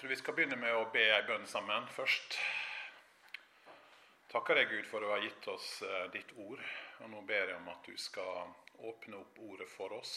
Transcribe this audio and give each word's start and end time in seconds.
tror 0.00 0.08
vi 0.08 0.16
skal 0.16 0.34
begynne 0.34 0.56
med 0.56 0.72
å 0.72 0.86
be 0.92 1.02
ei 1.12 1.24
bønn 1.28 1.42
sammen 1.44 1.84
først. 1.92 2.38
Takker 4.32 4.56
deg, 4.56 4.70
Gud, 4.70 4.86
for 4.88 5.04
å 5.04 5.10
ha 5.12 5.18
gitt 5.20 5.48
oss 5.52 5.66
eh, 5.84 6.06
ditt 6.14 6.30
ord. 6.40 6.62
Og 7.04 7.10
nå 7.12 7.20
ber 7.28 7.50
jeg 7.50 7.58
om 7.58 7.68
at 7.68 7.84
du 7.84 7.98
skal 8.00 8.48
åpne 8.80 9.18
opp 9.20 9.42
ordet 9.44 9.68
for 9.68 9.92
oss. 9.98 10.14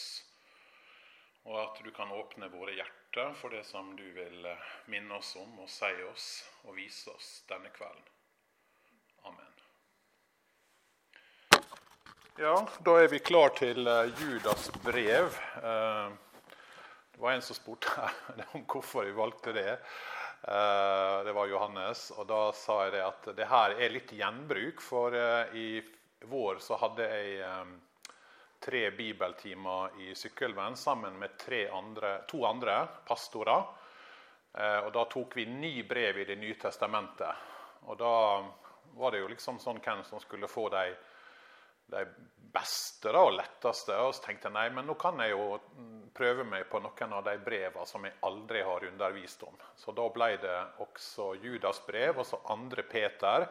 Og 1.44 1.60
at 1.60 1.84
du 1.84 1.90
kan 1.92 2.16
åpne 2.16 2.48
våre 2.48 2.78
hjerter 2.78 3.36
for 3.36 3.52
det 3.52 3.60
som 3.68 3.92
du 3.98 4.06
vil 4.16 4.48
eh, 4.48 4.72
minne 4.88 5.20
oss 5.20 5.34
om 5.36 5.60
og 5.60 5.68
si 5.68 5.92
oss 6.08 6.28
og 6.64 6.78
vise 6.80 7.12
oss 7.12 7.30
denne 7.50 7.68
kvelden. 7.74 8.08
Amen. 9.28 9.52
Ja, 12.40 12.56
da 12.80 13.00
er 13.02 13.12
vi 13.12 13.20
klar 13.20 13.52
til 13.60 13.84
eh, 13.84 14.14
Judas 14.16 14.70
brev. 14.86 15.36
Det 17.14 17.20
var 17.20 17.32
en 17.32 17.42
som 17.42 17.56
spurte 17.56 18.10
om 18.52 18.64
hvorfor 18.66 19.04
vi 19.04 19.12
valgte 19.14 19.52
det. 19.52 19.70
Eh, 20.42 21.24
det 21.24 21.32
var 21.32 21.46
Johannes. 21.46 22.10
Og 22.10 22.26
da 22.26 22.48
sa 22.52 22.80
jeg 22.84 22.96
det 22.96 23.04
at 23.06 23.28
det 23.38 23.46
her 23.46 23.74
er 23.78 23.94
litt 23.94 24.10
gjenbruk. 24.18 24.82
For 24.82 25.14
eh, 25.14 25.54
i 25.54 25.68
vår 26.26 26.58
så 26.64 26.80
hadde 26.82 27.06
jeg 27.06 27.36
eh, 27.46 28.10
tre 28.66 28.82
bibeltimer 28.98 29.94
i 30.02 30.10
Sykkylven 30.18 30.74
sammen 30.76 31.14
med 31.20 31.46
andre, 31.70 32.16
to 32.26 32.42
andre 32.48 32.82
pastorer. 33.06 33.62
Og 34.54 34.92
da 34.94 35.02
tok 35.10 35.34
vi 35.36 35.44
ni 35.50 35.82
brev 35.82 36.18
i 36.18 36.24
Det 36.24 36.36
nye 36.38 36.54
testamentet. 36.54 37.34
Og 37.90 37.98
da 37.98 38.14
var 38.94 39.10
det 39.10 39.18
jo 39.18 39.28
liksom 39.28 39.58
sånn 39.58 39.80
hvem 39.82 40.04
som 40.06 40.20
skulle 40.22 40.48
få 40.48 40.68
de 40.70 40.94
de 41.92 42.04
beste 42.54 43.12
da, 43.12 43.22
og 43.24 43.34
letteste. 43.34 43.96
Og 44.06 44.14
så 44.14 44.28
tenkte 44.28 44.48
jeg 44.48 44.56
nei, 44.56 44.68
men 44.74 44.86
nå 44.88 44.96
kan 45.00 45.18
jeg 45.22 45.34
jo 45.34 45.58
prøve 46.14 46.46
meg 46.46 46.68
på 46.70 46.80
noen 46.82 47.16
av 47.18 47.24
de 47.26 47.34
brevene 47.42 47.86
som 47.88 48.04
jeg 48.06 48.18
aldri 48.26 48.62
har 48.66 48.86
undervist 48.90 49.42
om. 49.46 49.56
Så 49.76 49.94
da 49.96 50.06
ble 50.14 50.34
det 50.42 50.58
også 50.84 51.32
Judas 51.42 51.82
brev, 51.86 52.20
og 52.22 52.28
så 52.28 52.40
andre 52.54 52.84
Peter, 52.86 53.48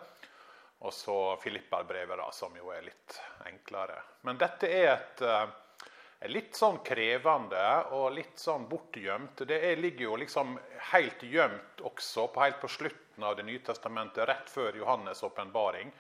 og 0.84 0.94
så 0.96 1.18
Filipperbrevet, 1.44 2.18
da, 2.20 2.30
som 2.36 2.56
jo 2.60 2.72
er 2.76 2.88
litt 2.88 3.20
enklere. 3.48 4.00
Men 4.28 4.40
dette 4.40 4.68
er 4.68 4.90
et, 4.94 5.22
eh, 5.22 6.28
litt 6.32 6.56
sånn 6.56 6.82
krevende 6.84 7.64
og 7.96 8.12
litt 8.16 8.40
sånn 8.40 8.68
bortgjemt. 8.68 9.46
Det 9.48 9.60
er, 9.60 9.80
ligger 9.80 10.10
jo 10.10 10.18
liksom 10.24 10.58
helt 10.92 11.24
gjemt 11.24 11.84
også, 11.84 12.28
på, 12.28 12.44
helt 12.44 12.60
på 12.60 12.72
slutten 12.72 13.24
av 13.24 13.36
Det 13.38 13.44
nye 13.46 13.60
testamentet, 13.60 14.28
rett 14.28 14.50
før 14.50 14.74
Johannes' 14.74 15.24
åpenbaring. 15.24 15.92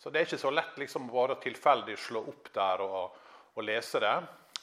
Så 0.00 0.10
det 0.10 0.18
er 0.18 0.28
ikke 0.30 0.40
så 0.40 0.50
lett 0.50 0.78
liksom 0.80 1.10
bare 1.12 1.34
tilfeldig 1.44 1.98
slå 2.00 2.22
opp 2.30 2.46
der 2.54 2.80
og, 2.80 3.16
og, 3.52 3.64
lese 3.64 4.00
det. 4.00 4.14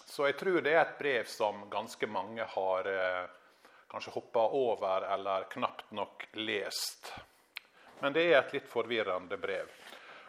Så 0.10 0.26
jeg 0.26 0.38
tror 0.40 0.64
det 0.66 0.74
er 0.74 0.82
et 0.82 0.96
brev 0.98 1.28
som 1.30 1.60
ganske 1.70 2.10
mange 2.10 2.46
har 2.56 2.90
eh, 2.90 3.28
kanskje 3.92 4.16
hoppa 4.16 4.48
over 4.58 5.06
eller 5.14 5.46
knapt 5.52 5.92
nok 5.94 6.26
lest. 6.42 7.12
Men 8.00 8.18
det 8.18 8.26
er 8.32 8.40
et 8.40 8.58
litt 8.58 8.72
forvirrende 8.72 9.38
brev. 9.38 9.70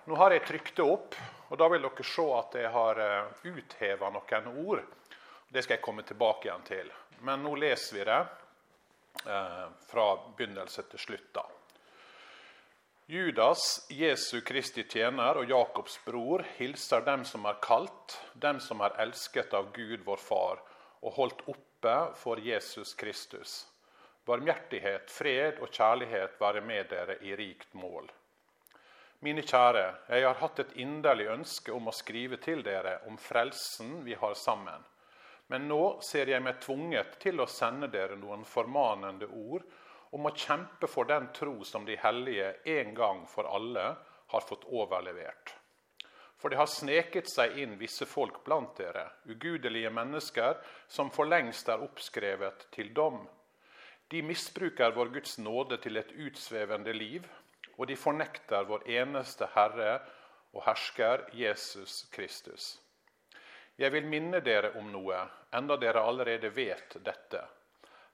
Nå 0.04 0.16
har 0.20 0.36
jeg 0.36 0.44
trykt 0.44 0.76
det 0.76 0.84
opp, 0.84 1.16
og 1.48 1.56
da 1.56 1.72
vil 1.72 1.88
dere 1.88 2.08
se 2.10 2.26
at 2.36 2.60
jeg 2.60 2.72
har 2.76 3.00
eh, 3.06 3.48
utheva 3.48 4.12
noen 4.12 4.54
ord. 4.60 4.84
Det 5.48 5.64
skal 5.64 5.78
jeg 5.78 5.86
komme 5.88 6.04
tilbake 6.04 6.50
igjen 6.50 6.68
til. 6.68 6.92
Men 7.24 7.40
nå 7.48 7.54
leser 7.56 7.96
vi 7.96 8.04
det 8.04 8.20
eh, 9.24 9.64
fra 9.88 10.10
begynnelse 10.36 10.84
til 10.92 11.08
slutt. 11.08 11.32
da. 11.40 11.48
Judas, 13.10 13.86
Jesu 13.88 14.40
Kristi 14.44 14.82
tjener 14.84 15.38
og 15.40 15.48
Jakobs 15.48 15.94
bror, 16.04 16.42
hilser 16.58 17.00
dem 17.06 17.22
som 17.24 17.46
er 17.48 17.56
kalt, 17.64 18.18
dem 18.36 18.58
som 18.60 18.82
er 18.84 18.98
elsket 19.00 19.54
av 19.56 19.70
Gud 19.72 20.02
vår 20.04 20.20
Far, 20.20 20.60
og 21.00 21.14
holdt 21.16 21.40
oppe 21.48 21.94
for 22.20 22.36
Jesus 22.44 22.92
Kristus. 23.00 23.54
Barmhjertighet, 24.28 25.08
fred 25.08 25.56
og 25.64 25.72
kjærlighet 25.72 26.36
være 26.36 26.60
med 26.60 26.92
dere 26.92 27.16
i 27.24 27.32
rikt 27.40 27.72
mål. 27.80 28.12
Mine 29.24 29.40
kjære, 29.40 29.86
jeg 30.12 30.28
har 30.28 30.40
hatt 30.44 30.60
et 30.66 30.76
inderlig 30.76 31.30
ønske 31.32 31.72
om 31.72 31.88
å 31.88 31.96
skrive 31.96 32.36
til 32.44 32.60
dere 32.60 32.98
om 33.08 33.16
frelsen 33.16 34.02
vi 34.04 34.20
har 34.20 34.36
sammen. 34.36 34.84
Men 35.48 35.64
nå 35.72 35.82
ser 36.04 36.28
jeg 36.28 36.44
meg 36.44 36.60
tvunget 36.60 37.16
til 37.24 37.40
å 37.40 37.48
sende 37.48 37.88
dere 37.88 38.20
noen 38.20 38.44
formanende 38.44 39.32
ord 39.32 39.64
om 40.10 40.26
å 40.28 40.34
kjempe 40.34 40.88
for 40.90 41.08
den 41.08 41.28
tro 41.36 41.64
som 41.64 41.84
de 41.84 41.96
hellige 42.00 42.52
en 42.78 42.94
gang 42.94 43.24
for 43.28 43.48
alle 43.48 43.94
har 44.32 44.44
fått 44.44 44.64
overlevert. 44.68 45.54
For 46.38 46.50
det 46.50 46.60
har 46.60 46.70
sneket 46.70 47.26
seg 47.30 47.56
inn 47.58 47.74
visse 47.80 48.06
folk 48.06 48.44
blant 48.46 48.76
dere, 48.78 49.08
ugudelige 49.26 49.90
mennesker, 49.90 50.60
som 50.86 51.10
for 51.10 51.26
lengst 51.26 51.68
er 51.68 51.82
oppskrevet 51.82 52.68
til 52.74 52.92
dom. 52.94 53.24
De 54.08 54.22
misbruker 54.22 54.94
vår 54.94 55.10
Guds 55.18 55.38
nåde 55.42 55.80
til 55.82 55.98
et 55.98 56.12
utsvevende 56.14 56.94
liv, 56.94 57.26
og 57.76 57.90
de 57.90 57.96
fornekter 57.98 58.68
vår 58.70 58.86
eneste 59.00 59.50
Herre 59.54 59.98
og 60.54 60.62
Hersker, 60.64 61.26
Jesus 61.34 62.04
Kristus. 62.14 62.78
Jeg 63.78 63.92
vil 63.94 64.06
minne 64.10 64.40
dere 64.42 64.72
om 64.78 64.88
noe, 64.90 65.20
enda 65.54 65.76
dere 65.78 66.02
allerede 66.06 66.50
vet 66.54 66.96
dette. 67.04 67.42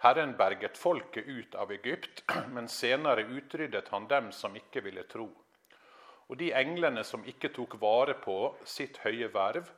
Herren 0.05 0.37
berget 0.37 0.77
folket 0.77 1.25
ut 1.25 1.55
av 1.55 1.73
Egypt, 1.73 2.25
men 2.53 2.69
senere 2.69 3.23
utryddet 3.23 3.89
han 3.89 4.05
dem 4.09 4.27
som 4.33 4.57
ikke 4.57 4.83
ville 4.85 5.07
tro. 5.09 5.31
Og 6.29 6.37
de 6.37 6.51
englene 6.53 7.01
som 7.09 7.25
ikke 7.25 7.49
tok 7.57 7.79
vare 7.81 8.13
på 8.21 8.37
sitt 8.69 9.01
høye 9.01 9.31
verv, 9.33 9.71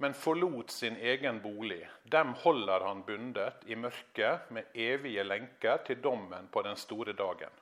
men 0.00 0.16
forlot 0.16 0.72
sin 0.72 0.96
egen 0.96 1.42
bolig, 1.44 1.82
dem 2.08 2.32
holder 2.46 2.88
han 2.88 3.04
bundet 3.04 3.68
i 3.68 3.76
mørket 3.76 4.48
med 4.56 4.72
evige 4.72 5.28
lenker 5.28 5.84
til 5.84 6.00
dommen 6.00 6.48
på 6.48 6.64
den 6.64 6.80
store 6.80 7.12
dagen. 7.12 7.52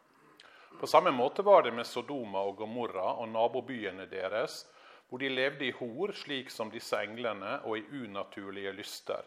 På 0.79 0.87
samme 0.87 1.11
måte 1.11 1.43
var 1.43 1.67
det 1.67 1.75
med 1.75 1.91
Sodoma 1.91 2.47
og 2.47 2.61
Gomorra 2.63 3.17
og 3.17 3.33
nabobyene 3.35 4.07
deres, 4.07 4.63
hvor 5.09 5.19
de 5.19 5.35
levde 5.35 5.67
i 5.67 5.75
hor, 5.81 6.15
slik 6.15 6.55
som 6.55 6.71
disse 6.71 7.03
englene, 7.03 7.65
og 7.67 7.81
i 7.83 8.05
unaturlige 8.05 8.79
lyster. 8.79 9.27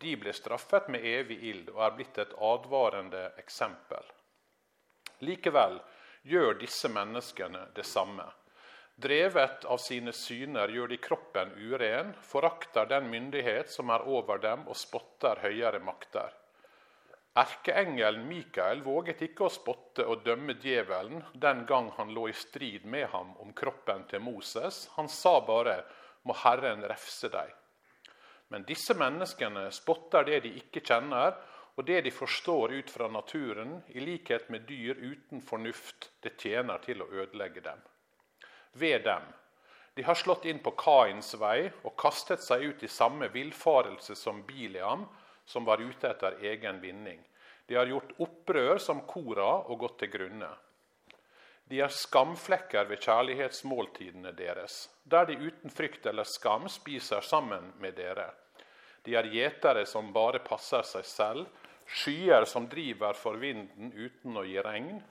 De 0.00 0.14
ble 0.16 0.32
straffet 0.32 0.88
med 0.88 1.04
evig 1.04 1.38
ild 1.50 1.70
og 1.74 1.82
er 1.86 1.94
blitt 1.96 2.18
et 2.22 2.34
advarende 2.50 3.24
eksempel. 3.40 4.04
Likevel 5.26 5.80
gjør 6.22 6.58
disse 6.60 6.90
menneskene 6.92 7.64
det 7.74 7.86
samme. 7.86 8.26
Drevet 8.98 9.64
av 9.70 9.78
sine 9.82 10.12
syner 10.14 10.70
gjør 10.74 10.90
de 10.90 10.96
kroppen 11.02 11.52
uren, 11.54 12.12
forakter 12.22 12.86
den 12.90 13.10
myndighet 13.10 13.70
som 13.70 13.90
er 13.94 14.06
over 14.10 14.40
dem, 14.42 14.64
og 14.66 14.76
spotter 14.76 15.38
høyere 15.42 15.78
makter. 15.78 16.34
Erkeengelen 17.38 18.24
Mikael 18.26 18.82
våget 18.82 19.22
ikke 19.22 19.46
å 19.46 19.52
spotte 19.54 20.02
og 20.10 20.24
dømme 20.26 20.56
djevelen 20.58 21.22
den 21.34 21.62
gang 21.68 21.92
han 21.98 22.10
lå 22.14 22.26
i 22.32 22.34
strid 22.34 22.86
med 22.86 23.06
ham 23.12 23.36
om 23.38 23.52
kroppen 23.54 24.02
til 24.10 24.24
Moses. 24.24 24.88
Han 24.96 25.08
sa 25.08 25.38
bare 25.46 25.84
'Må 26.24 26.34
Herren 26.34 26.82
refse 26.82 27.30
deg'. 27.30 27.54
Men 28.48 28.64
disse 28.68 28.94
menneskene 28.96 29.68
spotter 29.74 30.24
det 30.24 30.40
de 30.46 30.54
ikke 30.60 30.80
kjenner, 30.80 31.36
og 31.78 31.86
det 31.86 32.00
de 32.06 32.10
forstår 32.10 32.72
ut 32.74 32.90
fra 32.90 33.08
naturen, 33.12 33.76
i 33.88 34.00
likhet 34.02 34.48
med 34.50 34.64
dyr 34.66 34.98
uten 34.98 35.42
fornuft, 35.44 36.10
det 36.24 36.34
tjener 36.40 36.80
til 36.82 37.04
å 37.04 37.10
ødelegge 37.12 37.62
dem. 37.62 37.84
Ved 38.72 39.04
dem. 39.04 39.28
De 39.94 40.02
har 40.06 40.14
slått 40.18 40.46
inn 40.46 40.58
på 40.62 40.72
Kains 40.78 41.32
vei 41.38 41.68
og 41.82 41.96
kastet 41.98 42.42
seg 42.42 42.64
ut 42.64 42.82
i 42.82 42.90
samme 42.90 43.28
villfarelse 43.34 44.14
som 44.18 44.44
Biliam, 44.46 45.04
som 45.44 45.64
var 45.66 45.82
ute 45.82 46.10
etter 46.10 46.38
egen 46.50 46.80
vinning. 46.82 47.22
De 47.66 47.76
har 47.76 47.86
gjort 47.86 48.14
opprør 48.22 48.78
som 48.80 49.04
Kora 49.06 49.50
og 49.68 49.78
gått 49.84 49.98
til 50.02 50.12
grunne. 50.12 50.50
De 51.68 51.80
er 51.84 51.92
skamflekker 51.92 52.86
ved 52.88 53.02
kjærlighetsmåltidene 53.04 54.32
deres, 54.32 54.86
der 55.04 55.26
de 55.28 55.36
uten 55.36 55.72
frykt 55.72 56.06
eller 56.08 56.24
skam 56.24 56.68
spiser 56.72 57.20
sammen 57.20 57.74
med 57.82 57.98
dere. 57.98 58.30
De 59.04 59.16
er 59.20 59.28
gjetere 59.32 59.84
som 59.86 60.08
bare 60.12 60.40
passer 60.44 60.86
seg 60.88 61.04
selv, 61.04 61.46
skyer 61.88 62.44
som 62.48 62.70
driver 62.72 63.16
for 63.16 63.36
vinden 63.40 63.92
uten 63.92 64.36
å 64.36 64.46
gi 64.48 64.56
regn. 64.64 65.02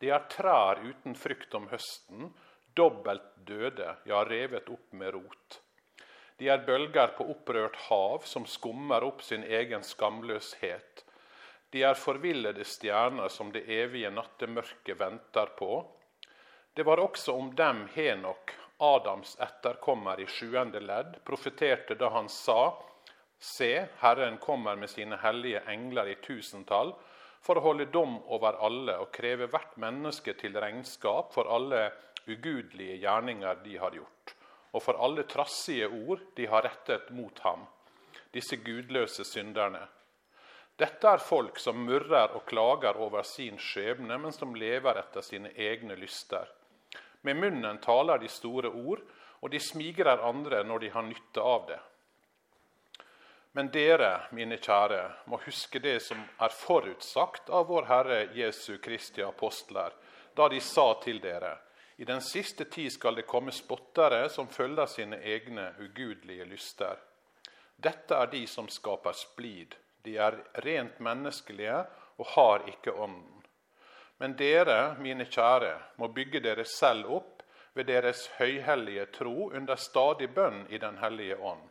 De 0.00 0.08
er 0.08 0.24
trær 0.32 0.80
uten 0.80 1.16
frykt 1.16 1.54
om 1.56 1.68
høsten, 1.68 2.32
dobbelt 2.76 3.28
døde, 3.44 3.94
ja, 4.08 4.24
revet 4.24 4.72
opp 4.72 4.96
med 4.96 5.12
rot. 5.16 5.60
De 6.40 6.48
er 6.48 6.64
bølger 6.64 7.12
på 7.18 7.26
opprørt 7.28 7.76
hav 7.90 8.24
som 8.24 8.46
skummer 8.48 9.04
opp 9.04 9.20
sin 9.20 9.44
egen 9.44 9.84
skamløshet. 9.84 11.04
De 11.70 11.82
er 11.86 11.94
forvillede 11.94 12.64
stjerner 12.64 13.28
som 13.28 13.52
det 13.54 13.62
evige 13.70 14.10
nattemørket 14.10 14.98
venter 14.98 15.52
på. 15.58 15.84
Det 16.74 16.82
var 16.86 17.02
også 17.02 17.36
om 17.38 17.52
dem 17.56 17.86
Henok, 17.94 18.54
Adams 18.80 19.36
etterkommer 19.40 20.20
i 20.20 20.26
sjuende 20.26 20.80
ledd, 20.80 21.20
profeterte 21.24 21.94
da 21.94 22.08
han 22.10 22.28
sa:" 22.28 22.72
Se, 23.40 23.86
Herren 24.00 24.36
kommer 24.38 24.76
med 24.76 24.90
sine 24.90 25.16
hellige 25.16 25.62
engler 25.68 26.08
i 26.12 26.14
tusentall 26.20 26.92
for 27.40 27.56
å 27.56 27.64
holde 27.64 27.86
dom 27.88 28.18
over 28.28 28.58
alle 28.60 28.98
og 29.00 29.12
kreve 29.16 29.46
hvert 29.48 29.78
menneske 29.80 30.34
til 30.36 30.58
regnskap 30.60 31.32
for 31.32 31.48
alle 31.48 31.86
ugudelige 32.28 32.98
gjerninger 33.00 33.62
de 33.64 33.78
har 33.80 33.96
gjort, 33.96 34.34
og 34.72 34.84
for 34.84 35.00
alle 35.00 35.24
trassige 35.24 35.88
ord 35.88 36.20
de 36.36 36.50
har 36.52 36.66
rettet 36.68 37.08
mot 37.16 37.38
ham, 37.46 37.64
disse 38.32 38.60
gudløse 38.60 39.24
synderne. 39.24 39.86
Dette 40.80 41.08
er 41.12 41.20
folk 41.20 41.58
som 41.60 41.76
murrer 41.84 42.32
og 42.32 42.46
klager 42.48 42.96
over 42.96 43.26
sin 43.28 43.58
skjebne, 43.60 44.16
men 44.16 44.32
som 44.32 44.54
lever 44.56 44.96
etter 44.96 45.20
sine 45.20 45.50
egne 45.52 45.96
lyster. 46.00 46.48
Med 47.20 47.36
munnen 47.36 47.78
taler 47.84 48.18
de 48.22 48.28
store 48.32 48.70
ord, 48.72 49.02
og 49.40 49.50
de 49.52 49.60
smigrer 49.60 50.22
andre 50.24 50.62
når 50.64 50.78
de 50.78 50.88
har 50.94 51.04
nytte 51.04 51.44
av 51.44 51.66
det. 51.68 51.80
Men 53.52 53.68
dere, 53.74 54.28
mine 54.32 54.56
kjære, 54.56 55.02
må 55.28 55.40
huske 55.44 55.82
det 55.84 55.98
som 56.06 56.22
er 56.40 56.54
forutsagt 56.54 57.50
av 57.50 57.66
vår 57.68 57.88
Herre 57.90 58.20
Jesu 58.38 58.78
Kristi 58.78 59.24
apostler, 59.26 59.92
da 60.36 60.48
de 60.48 60.60
sa 60.64 60.94
til 61.02 61.20
dere:" 61.20 61.58
I 62.00 62.04
den 62.08 62.20
siste 62.24 62.64
tid 62.64 62.88
skal 62.92 63.14
det 63.14 63.26
komme 63.28 63.52
spottere 63.52 64.30
som 64.30 64.48
følger 64.48 64.86
sine 64.86 65.18
egne 65.20 65.74
ugudelige 65.80 66.44
lyster. 66.44 66.96
Dette 67.76 68.14
er 68.14 68.26
de 68.32 68.46
som 68.46 68.68
skaper 68.68 69.12
splid. 69.12 69.76
De 70.04 70.16
er 70.16 70.38
rent 70.64 71.00
menneskelige 71.00 71.82
og 72.18 72.26
har 72.34 72.66
ikke 72.68 72.92
ånden. 72.92 73.42
Men 74.20 74.36
dere, 74.36 74.96
mine 75.00 75.24
kjære, 75.24 75.74
må 75.96 76.10
bygge 76.12 76.42
dere 76.44 76.64
selv 76.68 77.08
opp 77.20 77.44
ved 77.74 77.88
deres 77.88 78.26
høyhellige 78.38 79.06
tro 79.16 79.50
under 79.50 79.78
stadig 79.80 80.28
bønn 80.34 80.66
i 80.68 80.78
Den 80.78 80.98
hellige 81.00 81.38
ånd. 81.38 81.62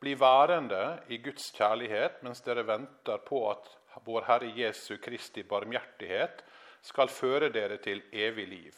Bli 0.00 0.14
værende 0.14 0.98
i 1.08 1.18
Guds 1.22 1.50
kjærlighet 1.54 2.22
mens 2.22 2.40
dere 2.46 2.66
venter 2.66 3.18
på 3.26 3.42
at 3.50 3.68
vår 4.06 4.26
Herre 4.28 4.50
Jesu 4.56 4.96
Kristi 5.02 5.42
barmhjertighet 5.42 6.44
skal 6.82 7.10
føre 7.10 7.50
dere 7.54 7.78
til 7.82 8.02
evig 8.12 8.46
liv. 8.48 8.74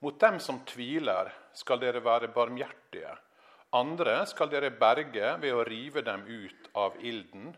Mot 0.00 0.20
dem 0.20 0.38
som 0.40 0.62
tviler, 0.66 1.30
skal 1.52 1.80
dere 1.80 2.04
være 2.04 2.30
barmhjertige. 2.32 3.16
Andre 3.76 4.22
skal 4.26 4.48
dere 4.48 4.70
berge 4.72 5.34
ved 5.42 5.52
å 5.52 5.64
rive 5.68 6.00
dem 6.00 6.22
ut 6.24 6.68
av 6.72 6.94
ilden. 7.04 7.50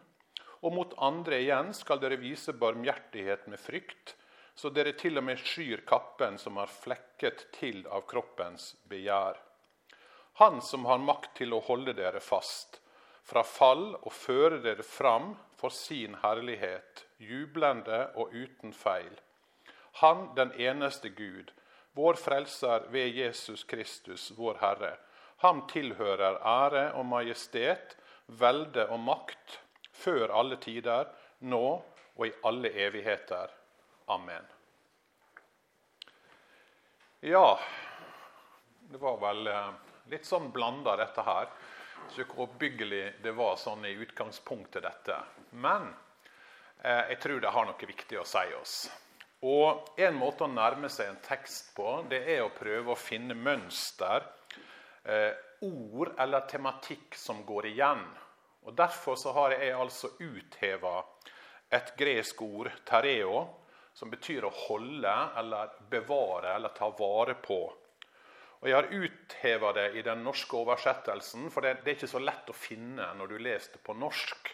Og 0.60 0.74
mot 0.74 0.94
andre 0.98 1.38
igjen 1.38 1.70
skal 1.76 2.00
dere 2.02 2.18
vise 2.18 2.52
barmhjertighet 2.52 3.46
med 3.48 3.60
frykt, 3.62 4.16
så 4.58 4.72
dere 4.74 4.92
til 4.98 5.20
og 5.20 5.24
med 5.24 5.38
skyr 5.38 5.84
kappen 5.86 6.36
som 6.38 6.58
har 6.58 6.68
flekket 6.68 7.46
til 7.54 7.84
av 7.86 8.02
kroppens 8.10 8.74
begjær. 8.90 9.38
Han 10.42 10.58
som 10.60 10.84
har 10.90 10.98
makt 10.98 11.36
til 11.38 11.54
å 11.54 11.62
holde 11.62 11.94
dere 11.94 12.20
fast, 12.20 12.80
fra 13.22 13.44
fall 13.46 13.94
og 13.94 14.12
føre 14.12 14.58
dere 14.64 14.82
fram 14.82 15.36
for 15.60 15.70
sin 15.70 16.16
herlighet, 16.24 17.04
jublende 17.22 18.08
og 18.18 18.34
uten 18.34 18.74
feil. 18.74 19.12
Han, 20.02 20.30
den 20.34 20.50
eneste 20.58 21.12
Gud, 21.14 21.52
vår 21.94 22.18
Frelser 22.18 22.88
ved 22.90 23.14
Jesus 23.14 23.64
Kristus, 23.64 24.30
vår 24.36 24.58
Herre. 24.60 24.92
Ham 25.40 25.62
tilhører 25.70 26.40
ære 26.44 26.84
og 27.00 27.06
majestet, 27.08 27.96
velde 28.26 28.84
og 28.92 29.00
makt, 29.00 29.60
før 29.96 30.32
alle 30.36 30.58
tider, 30.60 31.08
nå 31.48 31.64
og 32.20 32.26
i 32.26 32.32
alle 32.44 32.72
evigheter. 32.84 33.52
Amen. 34.12 34.44
Ja, 37.20 37.58
det 38.90 39.00
var 39.00 39.16
vel 39.20 39.48
eh, 39.48 39.70
litt 40.12 40.28
sånn 40.28 40.50
blanda, 40.52 40.96
dette 41.00 41.24
her. 41.24 41.48
Så 42.10 42.24
oppbyggelig 42.42 43.20
det 43.22 43.32
var 43.36 43.56
sånn 43.60 43.84
i 43.86 43.92
utgangspunktet, 44.02 44.82
dette. 44.82 45.18
Men 45.52 45.88
eh, 46.82 47.12
jeg 47.12 47.20
tror 47.22 47.40
det 47.40 47.52
har 47.54 47.68
noe 47.68 47.88
viktig 47.92 48.18
å 48.20 48.26
si 48.28 48.44
oss. 48.60 48.74
Og 49.46 49.88
En 49.96 50.16
måte 50.20 50.44
å 50.44 50.52
nærme 50.52 50.88
seg 50.92 51.14
en 51.14 51.22
tekst 51.24 51.72
på, 51.76 52.02
det 52.10 52.20
er 52.34 52.42
å 52.44 52.52
prøve 52.52 52.92
å 52.92 52.98
finne 52.98 53.36
mønster, 53.36 54.26
eh, 55.04 55.32
ord 55.60 56.14
eller 56.18 56.46
tematikk 56.50 57.14
som 57.16 57.44
går 57.46 57.70
igjen. 57.72 58.04
Og 58.68 58.74
Derfor 58.76 59.16
så 59.16 59.32
har 59.32 59.56
jeg 59.56 59.72
altså 59.74 60.12
utheva 60.20 61.00
et 61.70 61.94
gresk 61.96 62.42
ord, 62.42 62.70
tereo, 62.84 63.44
som 63.94 64.10
betyr 64.10 64.46
å 64.46 64.54
holde 64.66 65.12
eller 65.40 65.76
bevare 65.90 66.54
eller 66.54 66.74
ta 66.76 66.90
vare 66.98 67.36
på. 67.40 67.60
Og 68.60 68.68
Jeg 68.68 68.76
har 68.76 68.92
utheva 68.92 69.72
det 69.72 69.86
i 69.96 70.02
den 70.04 70.24
norske 70.24 70.56
oversettelsen, 70.56 71.48
for 71.50 71.64
det, 71.64 71.80
det 71.80 71.92
er 71.92 71.98
ikke 71.98 72.12
så 72.12 72.20
lett 72.20 72.50
å 72.52 72.56
finne 72.56 73.06
når 73.16 73.32
du 73.32 73.38
leser 73.40 73.78
det 73.78 73.84
på 73.84 73.96
norsk. 73.96 74.50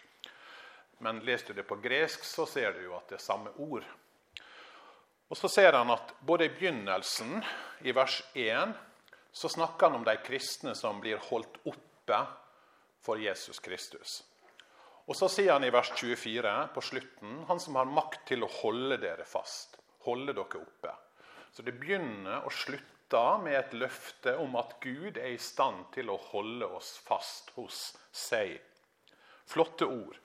Men 1.03 1.19
leser 1.27 1.51
du 1.51 1.59
det 1.59 1.67
på 1.67 1.77
gresk, 1.83 2.23
så 2.25 2.47
ser 2.49 2.73
du 2.73 2.85
jo 2.87 2.95
at 2.97 3.11
det 3.11 3.19
er 3.19 3.25
samme 3.25 3.51
ord. 3.61 3.85
Og 5.27 5.37
Så 5.37 5.49
ser 5.51 5.75
han 5.75 5.91
at 5.91 6.13
både 6.23 6.47
i 6.47 6.53
begynnelsen, 6.55 7.43
i 7.83 7.91
vers 7.91 8.21
1, 8.33 8.71
så 9.37 9.49
snakker 9.49 9.87
han 9.87 9.99
om 9.99 10.03
de 10.07 10.15
kristne 10.25 10.73
som 10.75 10.97
blir 11.03 11.21
holdt 11.29 11.59
oppe 11.69 12.21
for 13.05 13.21
Jesus 13.21 13.59
Kristus. 13.59 14.23
Og 15.05 15.15
Så 15.15 15.29
sier 15.31 15.53
han 15.53 15.63
i 15.63 15.69
vers 15.71 15.91
24 15.95 16.53
på 16.73 16.81
slutten 16.83 17.43
han 17.47 17.59
som 17.61 17.77
har 17.79 17.85
makt 17.87 18.25
til 18.31 18.43
å 18.43 18.49
holde 18.61 18.97
dere 18.99 19.27
fast, 19.29 19.77
holde 20.07 20.33
dere 20.33 20.63
oppe. 20.63 20.93
Så 21.53 21.63
det 21.63 21.77
begynner 21.77 22.47
og 22.47 22.51
slutter 22.51 23.37
med 23.43 23.59
et 23.59 23.75
løfte 23.77 24.33
om 24.41 24.57
at 24.59 24.73
Gud 24.81 25.21
er 25.21 25.35
i 25.35 25.39
stand 25.39 25.85
til 25.93 26.09
å 26.09 26.17
holde 26.31 26.67
oss 26.79 26.95
fast 27.05 27.53
hos 27.55 27.93
seg. 28.11 28.57
Flotte 29.45 29.85
ord. 29.85 30.17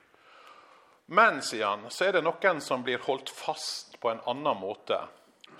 Men, 1.05 1.39
sier 1.45 1.69
han, 1.69 1.85
så 1.93 2.09
er 2.09 2.17
det 2.17 2.25
noen 2.25 2.59
som 2.65 2.83
blir 2.83 3.05
holdt 3.05 3.29
fast 3.29 3.99
på 4.01 4.09
en 4.09 4.25
annen 4.25 4.57
måte. 4.57 4.99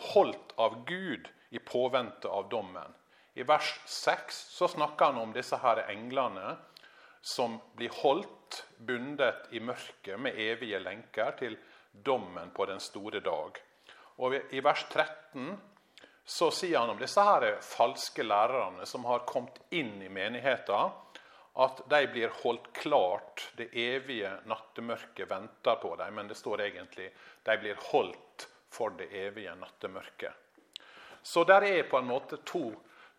Holdt 0.09 0.57
av 0.57 0.81
Gud 0.89 1.29
i 1.53 1.61
påvente 1.61 2.27
av 2.27 2.49
dommen. 2.49 2.97
I 3.33 3.43
vers 3.43 3.79
6 3.85 4.39
så 4.53 4.67
snakker 4.67 5.05
han 5.05 5.17
om 5.17 5.33
disse 5.33 5.57
her 5.57 5.85
englene 5.89 6.55
som 7.21 7.55
blir 7.77 7.93
holdt 8.03 8.63
bundet 8.77 9.47
i 9.55 9.61
mørket 9.63 10.19
med 10.19 10.37
evige 10.37 10.79
lenker 10.83 11.31
til 11.39 11.57
dommen 11.93 12.51
på 12.53 12.65
den 12.69 12.81
store 12.83 13.23
dag. 13.23 13.57
Og 14.21 14.35
I 14.35 14.61
vers 14.61 14.85
13 14.89 15.55
så 16.25 16.51
sier 16.53 16.79
han 16.79 16.93
om 16.93 16.99
disse 16.99 17.23
her 17.23 17.57
falske 17.65 18.23
lærerne 18.23 18.85
som 18.87 19.05
har 19.09 19.25
kommet 19.27 19.59
inn 19.73 19.97
i 20.03 20.11
menigheten 20.11 20.93
at 21.53 21.81
de 21.89 21.99
blir 22.09 22.31
holdt 22.43 22.71
klart. 22.73 23.49
Det 23.57 23.69
evige 23.73 24.31
nattemørket 24.49 25.29
venter 25.29 25.75
på 25.81 25.95
dem, 25.95 26.15
men 26.15 26.29
det 26.29 26.37
står 26.37 26.65
egentlig 26.69 27.09
de 27.43 27.57
blir 27.61 27.81
holdt 27.91 28.47
for 28.73 28.95
det 28.97 29.11
evige 29.13 29.53
nattemørket. 29.55 30.33
Så 31.23 31.43
der 31.47 31.63
er 31.63 31.85
på 31.87 31.97
en 31.97 32.09
måte 32.09 32.41
to, 32.45 32.71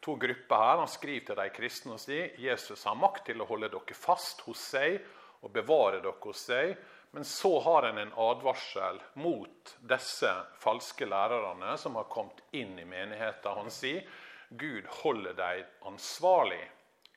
to 0.04 0.16
grupper 0.16 0.56
her. 0.56 0.76
Han 0.82 0.88
skriver 0.88 1.26
til 1.26 1.38
de 1.40 1.50
kristne 1.54 1.94
og 1.96 2.02
sier 2.02 2.34
Jesus 2.40 2.84
har 2.84 2.98
makt 3.00 3.30
til 3.30 3.40
å 3.40 3.48
holde 3.48 3.70
dere 3.72 3.96
fast 3.96 4.44
hos 4.44 4.60
seg 4.74 4.98
og 5.40 5.52
bevare 5.54 6.02
dere 6.04 6.20
hos 6.26 6.44
seg. 6.50 6.74
Men 7.14 7.24
så 7.24 7.52
har 7.62 7.86
han 7.86 7.98
en 8.02 8.12
advarsel 8.18 8.98
mot 9.22 9.74
disse 9.86 10.30
falske 10.60 11.06
lærerne 11.06 11.76
som 11.78 11.96
har 11.96 12.08
kommet 12.10 12.42
inn 12.52 12.74
i 12.78 12.84
menigheten. 12.84 13.60
Han 13.60 13.70
sier 13.70 14.02
Gud 14.50 14.86
holder 15.00 15.36
dem 15.38 15.88
ansvarlig. 15.88 16.62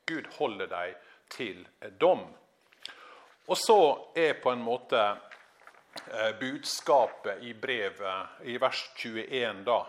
Gud 0.06 0.30
holder 0.38 0.70
dem 0.72 0.94
til 1.34 1.66
dom. 2.00 2.24
Og 3.48 3.58
så 3.58 3.80
er 4.16 4.38
på 4.40 4.52
en 4.54 4.64
måte 4.64 5.02
eh, 5.02 6.32
budskapet 6.40 7.44
i 7.44 7.54
brevet 7.54 8.48
i 8.48 8.58
vers 8.62 8.86
21 8.96 9.66
da 9.68 9.82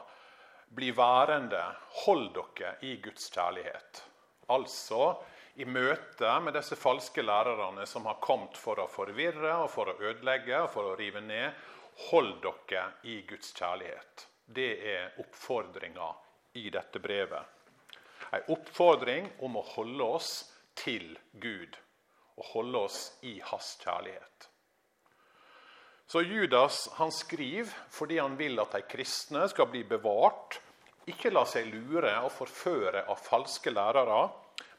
Bli 0.69 0.91
værende, 0.97 1.63
hold 2.05 2.31
dere 2.35 2.75
i 2.85 2.97
Guds 3.03 3.31
kjærlighet. 3.33 4.03
Altså 4.49 5.17
i 5.59 5.65
møte 5.65 6.31
med 6.45 6.55
disse 6.55 6.77
falske 6.79 7.23
lærerne 7.25 7.87
som 7.87 8.07
har 8.07 8.21
kommet 8.23 8.57
for 8.57 8.79
å 8.79 8.89
forvirre 8.91 9.55
og 9.65 9.71
for 9.73 9.91
å 9.91 9.97
ødelegge 9.99 10.61
og 10.63 10.71
for 10.71 10.91
å 10.91 10.97
rive 11.01 11.23
ned. 11.25 11.57
Hold 12.11 12.37
dere 12.45 12.85
i 13.11 13.23
Guds 13.29 13.51
kjærlighet. 13.57 14.27
Det 14.47 14.71
er 14.93 15.17
oppfordringa 15.25 16.13
i 16.61 16.69
dette 16.71 17.01
brevet. 17.03 17.43
En 18.33 18.53
oppfordring 18.55 19.27
om 19.45 19.57
å 19.57 19.67
holde 19.75 20.05
oss 20.19 20.33
til 20.79 21.17
Gud 21.33 21.77
og 22.39 22.53
holde 22.53 22.85
oss 22.87 23.01
i 23.27 23.39
hans 23.51 23.75
kjærlighet. 23.83 24.48
Så 26.09 26.23
Judas 26.23 26.89
han 26.97 27.13
skriver 27.13 27.73
fordi 27.93 28.19
han 28.19 28.37
vil 28.37 28.57
at 28.63 28.73
de 28.73 28.81
kristne 28.89 29.43
skal 29.53 29.69
bli 29.69 29.83
bevart, 29.85 30.57
ikke 31.09 31.33
la 31.33 31.45
seg 31.49 31.69
lure 31.73 32.15
og 32.25 32.33
forføre 32.33 33.05
av 33.09 33.21
falske 33.21 33.73
lærere, 33.73 34.23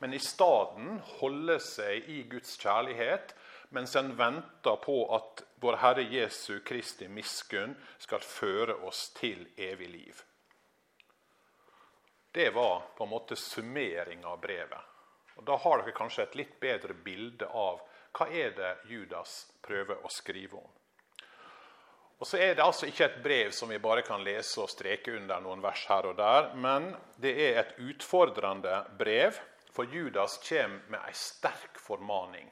men 0.02 0.14
i 0.14 0.22
stedet 0.22 0.96
holde 1.20 1.60
seg 1.62 2.10
i 2.10 2.24
Guds 2.30 2.58
kjærlighet 2.62 3.36
mens 3.78 3.94
en 4.00 4.10
venter 4.18 4.80
på 4.82 4.96
at 5.14 5.44
vår 5.62 5.78
Herre 5.84 6.06
Jesu 6.10 6.64
Kristi 6.66 7.08
miskunn 7.12 7.76
skal 8.02 8.26
føre 8.26 8.80
oss 8.90 9.12
til 9.18 9.46
evig 9.58 9.90
liv. 9.94 10.24
Det 12.32 12.50
var 12.56 12.90
på 12.98 13.06
en 13.06 13.14
måte 13.14 13.38
summeringa 13.38 14.34
av 14.34 14.42
brevet. 14.42 14.82
Og 15.38 15.46
Da 15.46 15.56
har 15.58 15.80
dere 15.80 15.96
kanskje 15.96 16.26
et 16.26 16.36
litt 16.42 16.60
bedre 16.60 16.94
bilde 16.94 17.46
av 17.46 17.86
hva 18.18 18.28
er 18.34 18.52
det 18.58 18.74
Judas 18.90 19.46
prøver 19.62 20.02
å 20.04 20.10
skrive 20.10 20.58
om. 20.58 20.79
Og 22.20 22.28
så 22.28 22.38
er 22.38 22.56
Det 22.56 22.64
altså 22.64 22.86
ikke 22.86 23.06
et 23.06 23.22
brev 23.24 23.52
som 23.56 23.70
vi 23.70 23.80
bare 23.80 24.04
kan 24.04 24.24
lese 24.24 24.60
og 24.60 24.70
streke 24.70 25.16
under 25.16 25.40
noen 25.40 25.62
vers 25.64 25.86
her 25.88 26.10
og 26.10 26.18
der, 26.18 26.52
men 26.56 26.92
det 27.16 27.32
er 27.46 27.60
et 27.62 27.78
utfordrende 27.80 28.84
brev, 29.00 29.40
for 29.72 29.88
Judas 29.88 30.38
kommer 30.44 30.82
med 30.90 31.00
en 31.00 31.16
sterk 31.16 31.80
formaning. 31.80 32.50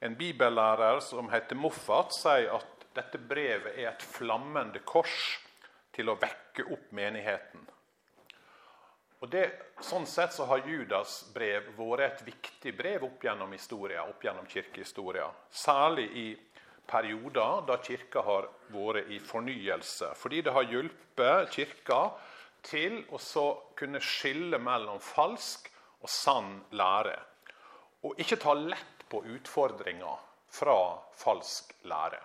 En 0.00 0.16
bibellærer 0.16 1.00
som 1.00 1.28
heter 1.28 1.58
Moffat, 1.58 2.14
sier 2.14 2.54
at 2.56 2.86
dette 2.96 3.18
brevet 3.18 3.74
er 3.74 3.90
et 3.90 4.02
flammende 4.02 4.80
kors 4.86 5.38
til 5.92 6.08
å 6.08 6.16
vekke 6.16 6.70
opp 6.72 6.92
menigheten. 6.94 7.66
Og 9.18 9.30
det, 9.32 9.48
sånn 9.82 10.06
sett 10.06 10.32
så 10.36 10.46
har 10.46 10.62
Judas 10.62 11.24
brev 11.34 11.72
vært 11.74 12.04
et 12.06 12.26
viktig 12.28 12.72
brev 12.78 13.08
opp 13.08 13.24
gjennom 13.26 13.50
historia, 13.52 14.04
opp 14.06 14.22
gjennom 14.22 14.46
kirkehistoria. 14.46 15.26
Særlig 15.50 16.06
i 16.14 16.26
perioder 16.88 17.64
da 17.68 17.78
kirka 17.84 18.22
har 18.24 18.48
vært 18.72 19.10
i 19.12 19.18
fornyelse. 19.20 20.12
Fordi 20.16 20.42
det 20.44 20.54
har 20.56 20.68
hjulpet 20.68 21.52
kirka 21.54 22.00
til 22.66 23.02
å 23.14 23.48
kunne 23.78 24.00
skille 24.02 24.58
mellom 24.58 25.00
falsk 25.02 25.70
og 26.02 26.10
sann 26.10 26.56
lære. 26.76 27.16
Og 28.06 28.18
ikke 28.20 28.40
ta 28.40 28.54
lett 28.54 29.06
på 29.10 29.22
utfordringer 29.26 30.26
fra 30.52 30.78
falsk 31.18 31.74
lære. 31.90 32.20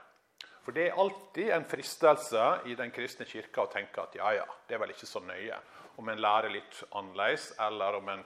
For 0.63 0.75
det 0.75 0.87
er 0.87 0.99
alltid 0.99 1.49
en 1.51 1.65
fristelse 1.67 2.43
i 2.71 2.75
den 2.79 2.91
kristne 2.95 3.27
kirka 3.27 3.65
å 3.65 3.71
tenke 3.71 4.03
at 4.03 4.15
ja, 4.15 4.29
ja, 4.37 4.45
det 4.67 4.77
er 4.77 4.83
vel 4.83 4.93
ikke 4.93 5.09
så 5.09 5.19
nøye 5.23 5.57
om 5.99 6.09
en 6.09 6.21
lærer 6.23 6.53
litt 6.53 6.79
annerledes, 6.95 7.51
eller 7.61 7.99
om 7.99 8.07
en 8.09 8.23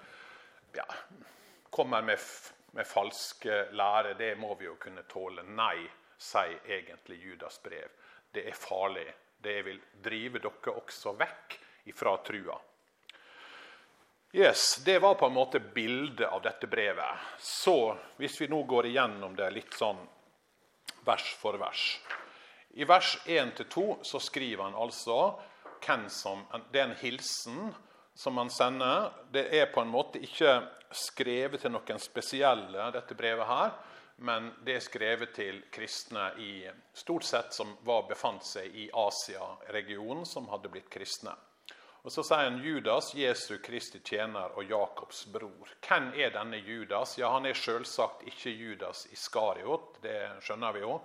ja, 0.78 0.86
kommer 1.74 2.06
med, 2.06 2.22
med 2.78 2.88
falsk 2.88 3.48
lære. 3.76 4.14
Det 4.20 4.36
må 4.40 4.54
vi 4.60 4.70
jo 4.70 4.78
kunne 4.80 5.04
tåle. 5.10 5.44
Nei, 5.44 5.88
sier 6.18 6.60
egentlig 6.66 7.22
Judas 7.24 7.62
brev. 7.64 7.90
Det 8.32 8.48
er 8.50 8.58
farlig. 8.58 9.08
Det 9.38 9.62
vil 9.66 9.80
drive 10.04 10.42
dere 10.42 10.74
også 10.74 11.14
vekk 11.18 11.60
ifra 11.92 12.18
trua. 12.26 12.58
Yes, 14.32 14.76
Det 14.86 15.00
var 15.00 15.16
på 15.16 15.26
en 15.26 15.34
måte 15.34 15.60
bildet 15.60 16.28
av 16.28 16.42
dette 16.42 16.68
brevet. 16.68 17.18
Så 17.40 17.98
hvis 18.18 18.42
vi 18.42 18.48
nå 18.48 18.64
går 18.64 18.90
igjennom 18.90 19.36
det 19.36 19.50
litt 19.56 19.74
sånn 19.74 20.00
vers 21.08 21.30
for 21.40 21.56
vers 21.58 22.02
I 22.76 22.84
vers 22.84 23.18
1-2 23.26 24.04
så 24.04 24.20
skriver 24.20 24.64
han 24.68 24.76
altså 24.76 25.38
hvem 25.86 26.10
som 26.10 26.44
Det 26.72 26.82
er 26.82 26.90
en 26.90 27.00
hilsen 27.00 27.72
som 28.14 28.38
han 28.38 28.50
sender. 28.50 29.12
Det 29.32 29.48
er 29.56 29.72
på 29.72 29.82
en 29.82 29.94
måte 29.94 30.20
ikke 30.20 30.60
skrevet 30.92 31.62
til 31.62 31.72
noen 31.72 32.00
spesielle, 32.02 32.92
dette 32.92 33.16
brevet 33.16 33.48
her. 33.48 33.72
Men 34.20 34.50
det 34.66 34.76
er 34.76 34.82
skrevet 34.82 35.34
til 35.38 35.60
kristne 35.74 36.32
i, 36.42 36.66
stort 36.94 37.26
sett 37.28 37.54
som 37.54 37.76
var, 37.86 38.08
befant 38.10 38.46
seg 38.46 38.74
i 38.74 38.88
Asia-regionen, 38.94 40.26
som 40.26 40.50
hadde 40.50 40.72
blitt 40.74 40.90
kristne. 40.90 41.36
Og 42.08 42.12
Så 42.12 42.24
sier 42.24 42.48
han 42.48 42.62
Judas, 42.64 43.12
Jesu 43.14 43.58
Kristi 43.60 44.00
tjener 44.00 44.54
og 44.56 44.70
Jakobs 44.72 45.26
bror. 45.28 45.70
Hvem 45.84 46.14
er 46.16 46.32
denne 46.32 46.58
Judas? 46.58 47.18
Ja, 47.20 47.34
Han 47.36 47.46
er 47.46 47.54
selvsagt 47.54 48.24
ikke 48.32 48.50
Judas 48.50 49.06
Iskariot, 49.12 50.00
det 50.02 50.42
skjønner 50.42 50.74
vi 50.74 50.86
jo. 50.86 51.02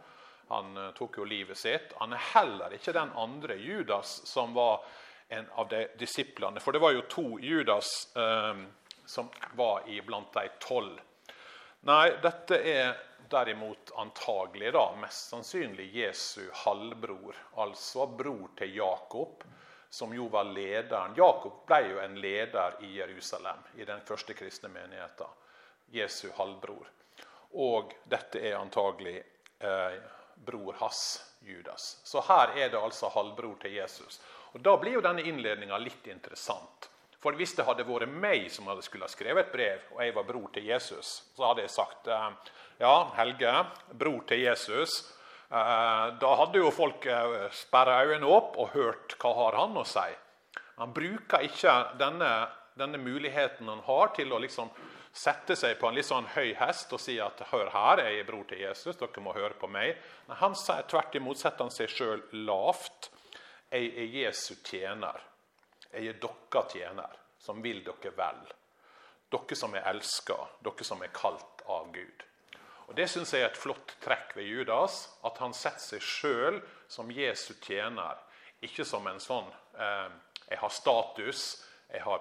Han 0.52 0.76
eh, 0.76 0.90
tok 0.94 1.18
jo 1.18 1.24
livet 1.24 1.58
sitt. 1.58 1.92
Han 1.98 2.12
er 2.12 2.22
heller 2.32 2.76
ikke 2.76 2.94
den 2.94 3.10
andre 3.18 3.56
Judas 3.56 4.20
som 4.28 4.54
var 4.54 4.84
en 5.28 5.48
av 5.56 5.68
de 5.68 5.86
disiplene. 5.98 6.60
For 6.60 6.72
det 6.72 6.82
var 6.82 6.92
jo 6.92 7.06
to 7.08 7.26
Judas 7.40 7.88
eh, 8.16 8.62
som 9.04 9.30
var 9.58 9.88
i 9.88 10.00
blant 10.06 10.32
de 10.36 10.48
tolv. 10.60 11.00
Nei, 11.84 12.12
dette 12.22 12.56
er 12.62 12.92
derimot 13.30 13.90
antagelig 13.96 14.72
da, 14.72 14.84
mest 15.00 15.32
sannsynlig 15.32 15.88
Jesu 15.96 16.44
halvbror, 16.52 17.36
altså 17.58 18.06
bror 18.06 18.52
til 18.56 18.76
Jakob, 18.76 19.42
som 19.90 20.14
jo 20.14 20.28
var 20.30 20.44
lederen. 20.44 21.16
Jakob 21.16 21.64
ble 21.66 21.80
jo 21.88 21.98
en 22.04 22.14
leder 22.22 22.76
i 22.86 22.92
Jerusalem, 23.00 23.58
i 23.74 23.84
den 23.88 24.04
første 24.06 24.36
kristne 24.38 24.70
menigheten. 24.70 25.26
Jesu 25.90 26.28
halvbror. 26.36 26.86
Og 27.58 27.90
dette 28.04 28.38
er 28.38 28.60
antagelig 28.60 29.18
eh, 29.58 29.98
bror 30.34 30.78
hans, 30.78 31.02
Judas. 31.40 31.98
Så 32.04 32.22
her 32.28 32.54
er 32.54 32.70
det 32.70 32.78
altså 32.78 33.10
halvbror 33.10 33.58
til 33.66 33.74
Jesus. 33.74 34.20
Og 34.54 34.62
Da 34.62 34.76
blir 34.78 35.00
jo 35.00 35.02
denne 35.02 35.26
innledninga 35.26 35.82
litt 35.82 36.06
interessant. 36.06 36.91
For 37.22 37.38
hvis 37.38 37.54
det 37.54 37.66
hadde 37.68 37.86
vært 37.86 38.10
meg 38.10 38.48
som 38.50 38.66
hadde 38.66 38.82
skulle 38.82 39.06
ha 39.06 39.12
skrevet 39.12 39.46
et 39.46 39.52
brev, 39.54 39.82
og 39.94 40.00
jeg 40.02 40.14
var 40.16 40.26
bror 40.26 40.48
til 40.54 40.66
Jesus, 40.66 41.10
så 41.36 41.48
hadde 41.48 41.62
jeg 41.62 41.74
sagt 41.74 42.10
eh, 42.10 42.54
ja, 42.82 42.94
Helge, 43.14 43.52
bror 43.94 44.24
til 44.26 44.42
Jesus. 44.42 44.96
Eh, 45.46 46.06
da 46.18 46.32
hadde 46.40 46.58
jo 46.58 46.72
folk 46.74 47.06
eh, 47.06 47.46
sperra 47.54 48.00
øynene 48.08 48.26
opp 48.26 48.58
og 48.58 48.74
hørt 48.74 49.14
hva 49.22 49.36
har 49.38 49.60
han 49.60 49.78
å 49.78 49.86
si. 49.86 50.08
Han 50.80 50.94
bruker 50.96 51.46
ikke 51.46 51.76
denne, 52.00 52.32
denne 52.74 52.98
muligheten 52.98 53.70
han 53.70 53.86
har 53.86 54.10
til 54.16 54.34
å 54.34 54.42
liksom 54.42 54.72
sette 55.12 55.54
seg 55.60 55.76
på 55.78 55.86
en 55.86 55.94
litt 55.94 56.08
sånn 56.08 56.30
høy 56.34 56.54
hest 56.58 56.90
og 56.96 57.00
si 57.04 57.18
at 57.20 57.38
'hør 57.50 57.68
her, 57.70 58.00
jeg 58.02 58.18
er 58.18 58.26
bror 58.26 58.46
til 58.48 58.64
Jesus, 58.64 58.96
dere 58.96 59.22
må 59.22 59.36
høre 59.36 59.54
på 59.54 59.68
meg'. 59.68 59.94
Men 60.26 60.36
han 60.40 60.54
sier 60.56 60.88
tvert 60.88 61.14
imot 61.14 61.38
setter 61.38 61.68
han 61.68 61.70
seg 61.70 61.92
sjøl 61.92 62.22
lavt. 62.32 63.10
'Jeg 63.70 63.92
er 63.94 64.08
Jesu 64.18 64.54
tjener. 64.64 65.20
Jeg 65.92 66.08
er 66.08 66.18
dere 66.20 66.64
tjener, 66.72 67.16
som 67.38 67.62
vil 67.62 67.84
dere 67.84 68.12
vel.' 68.16 68.52
Dere 69.32 69.56
som 69.56 69.74
er 69.74 69.86
elska, 69.88 70.36
dere 70.60 70.84
som 70.84 71.02
er 71.02 71.12
kalt 71.16 71.62
av 71.66 71.92
Gud. 71.92 72.24
Og 72.88 72.96
Det 72.96 73.06
syns 73.08 73.32
jeg 73.32 73.40
er 73.40 73.48
et 73.48 73.56
flott 73.56 73.94
trekk 74.04 74.34
ved 74.36 74.44
Judas, 74.44 75.06
at 75.24 75.38
han 75.40 75.54
setter 75.56 75.80
seg 75.80 76.02
sjøl 76.04 76.58
som 76.88 77.10
Jesu 77.10 77.54
tjener. 77.64 78.18
Ikke 78.60 78.84
som 78.84 79.06
en 79.06 79.20
sånn 79.20 79.48
eh, 79.78 80.10
'jeg 80.48 80.58
har 80.58 80.68
status', 80.68 81.64
jeg 81.88 82.02
har 82.02 82.20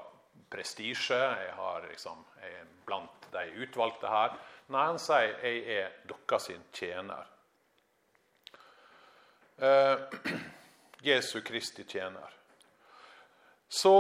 prestisje, 0.50 1.20
jeg, 1.20 1.90
liksom, 1.90 2.26
jeg 2.42 2.54
er 2.62 2.66
blant 2.86 3.28
de 3.34 3.44
utvalgte 3.64 4.08
her. 4.08 4.38
Nei, 4.70 4.86
han 4.86 5.00
sier 5.00 5.36
'jeg 5.44 5.68
er 5.68 5.92
deres 6.08 6.52
tjener'. 6.72 7.28
Eh, 9.58 9.98
Jesu 11.10 11.42
Kristi 11.42 11.84
tjener. 11.84 12.41
Så 13.72 13.96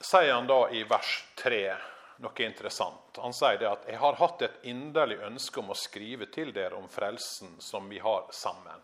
sier 0.00 0.34
han 0.34 0.48
da 0.50 0.66
i 0.76 0.84
vers 0.88 1.14
3 1.40 1.62
noe 2.20 2.44
interessant. 2.44 3.16
Han 3.16 3.32
sier 3.32 3.56
det 3.58 3.68
at 3.70 3.88
'jeg 3.88 3.98
har 3.98 4.20
hatt 4.20 4.42
et 4.42 4.64
inderlig 4.68 5.18
ønske 5.24 5.60
om 5.60 5.70
å 5.72 5.78
skrive 5.78 6.26
til 6.26 6.52
dere 6.52 6.76
om 6.76 6.88
frelsen 6.88 7.60
som 7.60 7.88
vi 7.88 7.98
har 7.98 8.28
sammen'. 8.30 8.80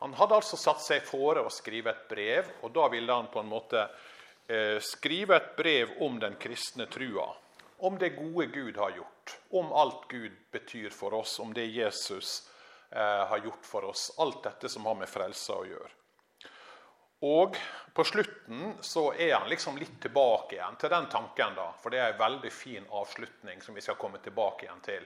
Han 0.00 0.12
hadde 0.14 0.34
altså 0.34 0.56
satt 0.56 0.80
seg 0.80 1.02
fore 1.02 1.40
å 1.44 1.50
skrive 1.50 1.90
et 1.90 2.08
brev, 2.08 2.46
og 2.62 2.72
da 2.72 2.88
ville 2.88 3.12
han 3.12 3.28
på 3.28 3.40
en 3.40 3.48
måte 3.48 3.88
Eh, 4.50 4.80
skrive 4.80 5.36
et 5.36 5.56
brev 5.56 5.90
om 5.98 6.18
den 6.18 6.34
kristne 6.34 6.86
trua. 6.86 7.28
Om 7.76 7.98
det 7.98 8.08
gode 8.08 8.46
Gud 8.46 8.76
har 8.76 8.90
gjort, 8.90 9.38
om 9.50 9.72
alt 9.72 10.08
Gud 10.08 10.32
betyr 10.50 10.90
for 10.90 11.14
oss, 11.14 11.38
om 11.38 11.54
det 11.54 11.66
Jesus 11.66 12.50
eh, 12.90 13.26
har 13.26 13.38
gjort 13.38 13.66
for 13.66 13.84
oss. 13.84 14.10
Alt 14.18 14.42
dette 14.42 14.68
som 14.68 14.88
har 14.90 14.98
med 14.98 15.08
frelse 15.08 15.54
å 15.54 15.62
gjøre. 15.68 15.92
Og 17.20 17.56
på 17.94 18.04
slutten 18.04 18.74
så 18.80 19.10
er 19.12 19.34
han 19.34 19.48
liksom 19.48 19.76
litt 19.76 19.98
tilbake 20.00 20.56
igjen 20.56 20.76
til 20.80 20.92
den 20.92 21.08
tanken, 21.12 21.56
da. 21.56 21.66
For 21.82 21.92
det 21.92 22.00
er 22.00 22.14
en 22.14 22.20
veldig 22.22 22.52
fin 22.52 22.86
avslutning 22.96 23.60
som 23.60 23.76
vi 23.76 23.84
skal 23.84 23.98
komme 24.00 24.22
tilbake 24.24 24.64
igjen 24.64 24.80
til, 24.86 25.04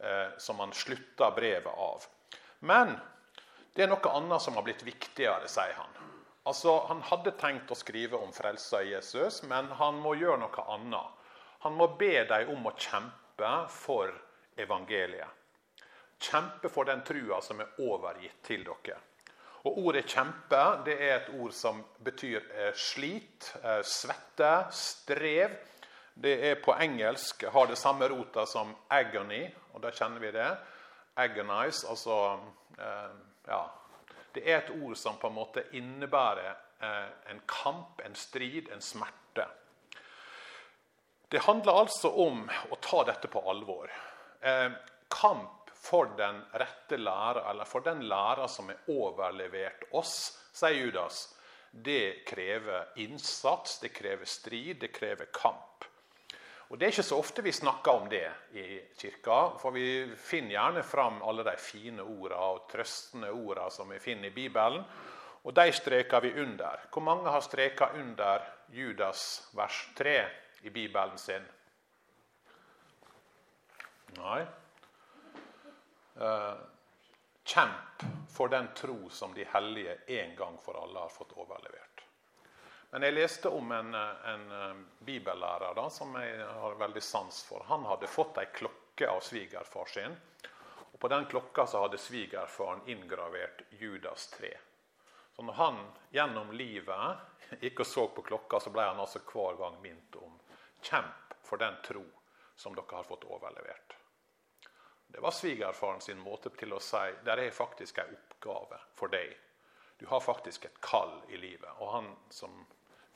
eh, 0.00 0.36
som 0.38 0.60
han 0.60 0.72
slutter 0.76 1.32
brevet 1.36 1.72
av. 1.72 2.04
Men 2.60 2.92
det 3.72 3.86
er 3.86 3.88
noe 3.92 4.12
annet 4.18 4.42
som 4.42 4.56
har 4.56 4.66
blitt 4.68 4.84
viktigere, 4.84 5.48
sier 5.48 5.72
han. 5.76 5.96
Altså, 6.46 6.86
Han 6.86 7.00
hadde 7.02 7.32
tenkt 7.40 7.70
å 7.70 7.74
skrive 7.74 8.16
om 8.16 8.32
frelsa 8.32 8.82
Jesus, 8.84 9.42
men 9.42 9.66
han 9.66 9.96
må 9.98 10.14
gjøre 10.14 10.38
noe 10.44 10.66
annet. 10.76 11.32
Han 11.64 11.74
må 11.74 11.88
be 11.98 12.24
dem 12.24 12.52
om 12.52 12.68
å 12.68 12.76
kjempe 12.76 13.68
for 13.72 14.12
evangeliet. 14.56 15.28
Kjempe 16.20 16.68
for 16.68 16.84
den 16.84 17.02
trua 17.04 17.40
som 17.42 17.60
er 17.60 17.74
overgitt 17.82 18.42
til 18.46 18.62
dere. 18.64 19.00
Og 19.66 19.78
Ordet 19.78 20.06
'kjempe' 20.06 20.84
det 20.86 20.94
er 21.02 21.16
et 21.16 21.30
ord 21.34 21.50
som 21.52 21.80
betyr 22.04 22.42
eh, 22.54 22.74
slit, 22.74 23.48
eh, 23.64 23.82
svette, 23.82 24.66
strev. 24.70 25.56
Det 26.14 26.34
er 26.50 26.60
på 26.62 26.74
engelsk 26.80 27.42
har 27.50 27.66
det 27.66 27.78
samme 27.78 28.06
rota 28.08 28.46
som 28.46 28.76
'agony', 28.90 29.50
og 29.74 29.82
da 29.82 29.90
kjenner 29.90 30.22
vi 30.22 30.30
det. 30.30 30.56
Agonize, 31.16 31.88
altså 31.88 32.38
eh, 32.78 33.10
ja, 33.48 33.60
det 34.34 34.46
er 34.46 34.58
et 34.58 34.70
ord 34.82 34.94
som 34.96 35.18
på 35.18 35.26
en 35.26 35.34
måte 35.34 35.64
innebærer 35.72 36.54
en 37.30 37.40
kamp, 37.48 38.00
en 38.04 38.14
strid, 38.14 38.68
en 38.72 38.80
smerte. 38.80 39.46
Det 41.32 41.40
handler 41.40 41.72
altså 41.72 42.10
om 42.10 42.50
å 42.70 42.76
ta 42.76 43.02
dette 43.04 43.28
på 43.32 43.40
alvor. 43.50 43.88
Kamp 45.08 45.65
for 45.86 46.10
den 46.18 46.42
rette 46.52 46.98
læra, 46.98 47.50
eller 47.50 47.64
for 47.64 47.84
den 47.86 48.02
læra 48.08 48.48
som 48.48 48.70
er 48.70 48.90
overlevert 48.90 49.86
oss, 49.94 50.16
sier 50.56 50.74
Judas. 50.74 51.22
Det 51.70 52.24
krever 52.26 52.98
innsats, 53.02 53.78
det 53.80 53.92
krever 53.94 54.26
strid, 54.26 54.80
det 54.80 54.92
krever 54.94 55.30
kamp. 55.32 55.84
Og 56.68 56.78
Det 56.78 56.86
er 56.86 56.94
ikke 56.96 57.06
så 57.06 57.18
ofte 57.18 57.42
vi 57.46 57.52
snakker 57.54 57.92
om 57.94 58.08
det 58.10 58.26
i 58.58 58.80
kirka, 58.98 59.58
for 59.60 59.70
vi 59.70 60.16
finner 60.18 60.56
gjerne 60.56 60.82
fram 60.82 61.20
alle 61.22 61.44
de 61.46 61.54
fine 61.62 62.02
ordene 62.02 62.40
og 62.42 62.64
trøstende 62.72 63.30
ordene 63.30 63.70
som 63.70 63.92
vi 63.94 64.00
finner 64.02 64.32
i 64.32 64.34
Bibelen, 64.34 64.82
og 65.46 65.54
de 65.54 65.72
streker 65.72 66.24
vi 66.24 66.32
under. 66.42 66.88
Hvor 66.90 67.06
mange 67.06 67.30
har 67.30 67.40
streka 67.40 67.92
under 67.94 68.42
Judas 68.74 69.46
vers 69.54 69.84
3 69.94 70.16
i 70.66 70.70
Bibelen 70.70 71.18
sin? 71.18 71.46
Nei. 74.16 74.42
Eh, 76.20 76.54
kjemp 77.44 78.02
for 78.28 78.48
den 78.48 78.68
tro 78.74 79.08
som 79.10 79.34
de 79.34 79.44
hellige 79.44 79.98
en 80.06 80.36
gang 80.36 80.58
for 80.62 80.82
alle 80.82 80.98
har 80.98 81.08
fått 81.08 81.32
overlevert. 81.32 82.04
Men 82.90 83.02
jeg 83.02 83.14
leste 83.14 83.50
om 83.52 83.72
en, 83.72 83.94
en 83.94 84.46
eh, 84.52 84.78
bibellærer 85.04 85.74
da, 85.76 85.90
som 85.90 86.14
jeg 86.20 86.46
har 86.46 86.78
veldig 86.80 87.02
sans 87.02 87.42
for. 87.44 87.64
Han 87.68 87.84
hadde 87.84 88.08
fått 88.08 88.38
ei 88.40 88.46
klokke 88.54 89.10
av 89.10 89.20
svigerfar 89.20 89.92
sin. 89.92 90.16
Og 90.92 90.98
På 91.00 91.08
den 91.12 91.26
klokka 91.28 91.66
så 91.66 91.84
hadde 91.84 92.00
svigerfaren 92.00 92.86
inngravert 92.88 93.62
Judas 93.70 94.30
3. 94.38 94.54
Så 95.36 95.42
når 95.42 95.52
han 95.52 95.82
gjennom 96.10 96.52
livet 96.56 97.60
gikk 97.60 97.84
og 97.84 97.86
så 97.86 98.06
på 98.08 98.24
klokka, 98.24 98.60
så 98.60 98.72
ble 98.72 98.88
han 98.88 99.02
altså 99.04 99.20
hver 99.20 99.60
gang 99.60 99.76
minnet 99.82 100.16
om 100.16 100.38
kjemp 100.80 101.36
for 101.44 101.60
den 101.60 101.76
tro 101.84 102.06
som 102.56 102.72
dere 102.74 102.96
har 102.96 103.04
fått 103.04 103.28
overlevert. 103.28 103.95
Det 105.06 105.20
var 105.20 105.30
svigerfaren 105.30 106.00
sin 106.00 106.18
måte 106.18 106.50
til 106.58 106.74
å 106.76 106.80
si 106.82 107.02
det 107.24 107.36
er 107.36 107.50
faktisk 107.54 107.98
en 108.02 108.14
oppgave 108.16 108.80
for 108.94 109.12
deg. 109.12 109.36
Du 109.96 110.06
har 110.06 110.20
faktisk 110.20 110.64
et 110.64 110.80
kall 110.84 111.14
i 111.28 111.38
livet. 111.40 111.70
Og 111.80 111.92
han 111.92 112.10
som 112.30 112.66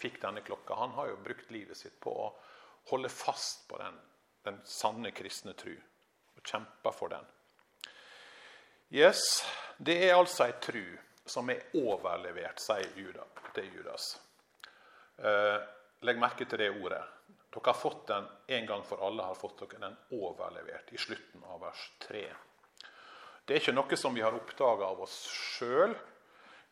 fikk 0.00 0.20
denne 0.22 0.40
klokka, 0.40 0.74
han 0.74 0.94
har 0.96 1.10
jo 1.10 1.18
brukt 1.24 1.50
livet 1.52 1.76
sitt 1.76 1.98
på 2.00 2.14
å 2.22 2.30
holde 2.90 3.10
fast 3.12 3.66
på 3.68 3.78
den, 3.78 3.98
den 4.46 4.60
sanne 4.64 5.12
kristne 5.12 5.52
tru. 5.52 5.74
Og 6.36 6.46
kjempe 6.46 6.92
for 6.96 7.12
den. 7.12 7.26
Yes, 8.90 9.44
Det 9.78 9.96
er 10.08 10.16
altså 10.16 10.44
ei 10.44 10.54
tru 10.60 10.84
som 11.24 11.48
er 11.52 11.62
overlevert, 11.78 12.58
sier 12.60 12.90
Judas. 12.96 14.10
Eh, 15.16 15.60
legg 16.04 16.18
merke 16.20 16.44
til 16.44 16.60
det 16.60 16.70
ordet. 16.74 17.00
Dere 17.50 17.66
har 17.72 17.78
fått 17.78 18.06
den 18.06 18.28
en 18.46 18.66
gang 18.66 18.82
for 18.86 19.02
alle 19.06 19.26
har 19.26 19.34
fått 19.34 19.58
dere 19.58 19.80
den 19.82 19.96
overlevert 20.14 20.92
i 20.94 20.98
slutten 20.98 21.42
av 21.50 21.60
vers 21.64 21.90
3. 22.06 22.22
Det 23.44 23.56
er 23.56 23.62
ikke 23.64 23.74
noe 23.74 23.96
som 23.98 24.14
vi 24.14 24.22
har 24.22 24.36
oppdaga 24.36 24.86
av 24.86 25.00
oss 25.02 25.16
sjøl. 25.34 25.96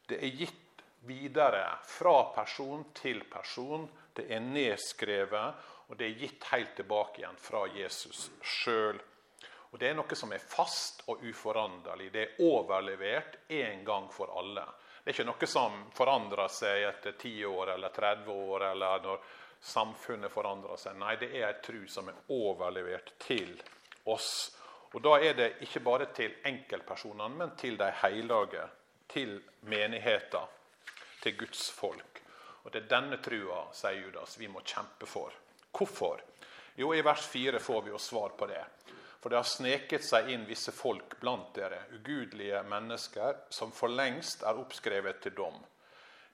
Det 0.07 0.21
er 0.23 0.37
gitt 0.39 0.85
videre 1.09 1.65
fra 1.83 2.31
person 2.37 2.85
til 2.95 3.25
person. 3.31 3.89
Det 4.15 4.29
er 4.31 4.45
nedskrevet, 4.45 5.67
og 5.89 5.99
det 5.99 6.07
er 6.07 6.23
gitt 6.23 6.47
helt 6.53 6.77
tilbake 6.79 7.23
igjen 7.23 7.41
fra 7.43 7.65
Jesus 7.75 8.29
sjøl. 8.43 9.01
Og 9.71 9.79
Det 9.79 9.91
er 9.91 9.99
noe 9.99 10.17
som 10.17 10.31
er 10.33 10.41
fast 10.41 11.03
og 11.13 11.21
uforanderlig. 11.29 12.13
Det 12.13 12.23
er 12.23 12.39
overlevert 12.47 13.37
en 13.53 13.83
gang 13.85 14.07
for 14.13 14.31
alle. 14.39 14.65
Det 15.03 15.11
er 15.11 15.17
ikke 15.17 15.29
noe 15.29 15.49
som 15.51 15.83
forandrer 15.97 16.49
seg 16.53 16.87
etter 16.89 17.19
10 17.19 17.45
år 17.51 17.75
eller 17.75 17.93
30 17.93 18.33
år, 18.33 18.65
eller 18.71 19.05
når 19.05 19.29
samfunnet 19.61 20.33
forandrer 20.33 20.77
seg. 20.77 20.97
Nei, 20.99 21.17
det 21.17 21.31
er 21.37 21.49
en 21.49 21.63
tru 21.65 21.83
som 21.91 22.09
er 22.09 22.21
overlevert 22.35 23.13
til 23.23 23.57
oss. 24.09 24.55
Og 24.95 25.03
Da 25.03 25.19
er 25.21 25.35
det 25.35 25.49
ikke 25.67 25.85
bare 25.85 26.07
til 26.17 26.35
enkeltpersonene, 26.45 27.37
men 27.37 27.57
til 27.57 27.77
de 27.77 27.91
hellige, 28.03 28.65
til 29.09 29.43
menigheter, 29.61 30.47
til 31.23 31.37
Guds 31.37 31.71
folk. 31.71 32.23
Og 32.65 32.73
Det 32.73 32.83
er 32.83 32.89
denne 32.89 33.17
trua, 33.23 33.69
sier 33.73 34.01
Judas, 34.01 34.39
vi 34.39 34.49
må 34.49 34.61
kjempe 34.61 35.07
for. 35.07 35.33
Hvorfor? 35.73 36.21
Jo, 36.77 36.95
I 36.95 37.03
vers 37.03 37.27
4 37.27 37.59
får 37.59 37.83
vi 37.83 37.91
jo 37.91 37.99
svar 37.99 38.29
på 38.39 38.47
det. 38.47 38.65
For 39.21 39.31
det 39.31 39.39
har 39.39 39.49
sneket 39.51 40.05
seg 40.05 40.29
inn 40.31 40.45
visse 40.47 40.73
folk 40.73 41.17
blant 41.21 41.51
dere, 41.55 41.81
ugudelige 41.93 42.63
mennesker, 42.63 43.35
som 43.51 43.73
for 43.75 43.91
lengst 43.91 44.45
er 44.47 44.61
oppskrevet 44.61 45.21
til 45.23 45.35
dom. 45.35 45.59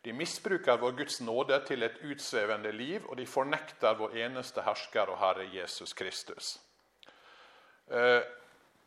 De 0.04 0.12
misbruker 0.12 0.76
vår 0.76 0.92
Guds 0.92 1.20
nåde 1.25 1.56
til 1.64 1.82
et 1.82 1.96
utsvevende 2.04 2.73
liv, 2.73 3.06
og 3.08 3.16
de 3.16 3.25
fornekter 3.25 3.96
vår 3.96 4.18
eneste 4.26 4.61
hersker 4.66 5.08
og 5.08 5.16
Herre 5.16 5.46
Jesus 5.49 5.96
Kristus. 5.96 6.58
Eh, 7.88 8.20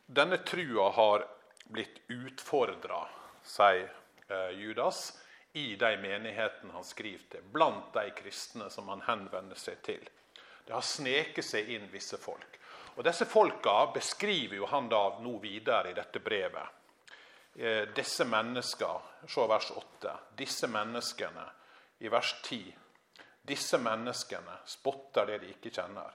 denne 0.06 0.38
trua 0.46 0.92
har 0.94 1.26
blitt 1.74 2.04
utfordra, 2.14 3.02
sier 3.42 3.90
eh, 4.30 4.54
Judas, 4.62 5.18
i 5.58 5.74
de 5.76 5.90
menighetene 5.98 6.78
han 6.78 6.86
skriver 6.86 7.26
til, 7.34 7.50
blant 7.50 7.90
de 7.98 8.12
kristne 8.14 8.70
som 8.70 8.94
han 8.94 9.02
henvender 9.10 9.58
seg 9.58 9.82
til. 9.90 10.06
Det 10.68 10.76
har 10.76 10.86
sneket 10.86 11.50
seg 11.50 11.74
inn 11.74 11.90
visse 11.90 12.22
folk. 12.22 12.60
Og 12.94 13.06
Disse 13.10 13.26
folka 13.26 13.88
beskriver 13.94 14.62
jo 14.62 14.70
han 14.70 14.86
da 14.94 15.08
nå 15.18 15.40
videre 15.42 15.90
i 15.90 15.98
dette 15.98 16.22
brevet. 16.22 16.77
Eh, 17.60 17.88
disse 17.96 18.26
mennesker 18.26 19.02
Se 19.28 19.48
vers 19.48 19.72
8. 19.72 20.12
Disse 20.38 20.68
menneskene 20.68 21.46
i 21.98 22.10
vers 22.10 22.36
10. 22.44 22.76
Disse 23.42 23.80
menneskene 23.82 24.60
spotter 24.66 25.26
det 25.26 25.40
de 25.42 25.50
ikke 25.56 25.72
kjenner. 25.74 26.12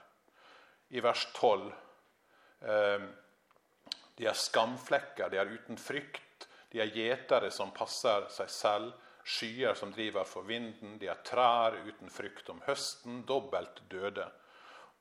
I 0.95 1.03
vers 1.03 1.25
12. 1.35 1.67
Eh, 2.61 3.03
de 4.15 4.29
er 4.29 4.39
skamflekker, 4.39 5.33
de 5.33 5.41
er 5.41 5.51
uten 5.51 5.77
frykt. 5.77 6.47
De 6.71 6.79
er 6.79 6.95
gjetere 6.95 7.51
som 7.51 7.75
passer 7.75 8.29
seg 8.31 8.55
selv. 8.55 8.95
Skyer 9.27 9.75
som 9.75 9.91
driver 9.91 10.23
for 10.23 10.47
vinden. 10.47 10.95
De 10.99 11.11
er 11.11 11.19
trær 11.27 11.75
uten 11.83 12.07
frykt 12.11 12.55
om 12.55 12.63
høsten, 12.69 13.25
dobbelt 13.27 13.83
døde. 13.91 14.31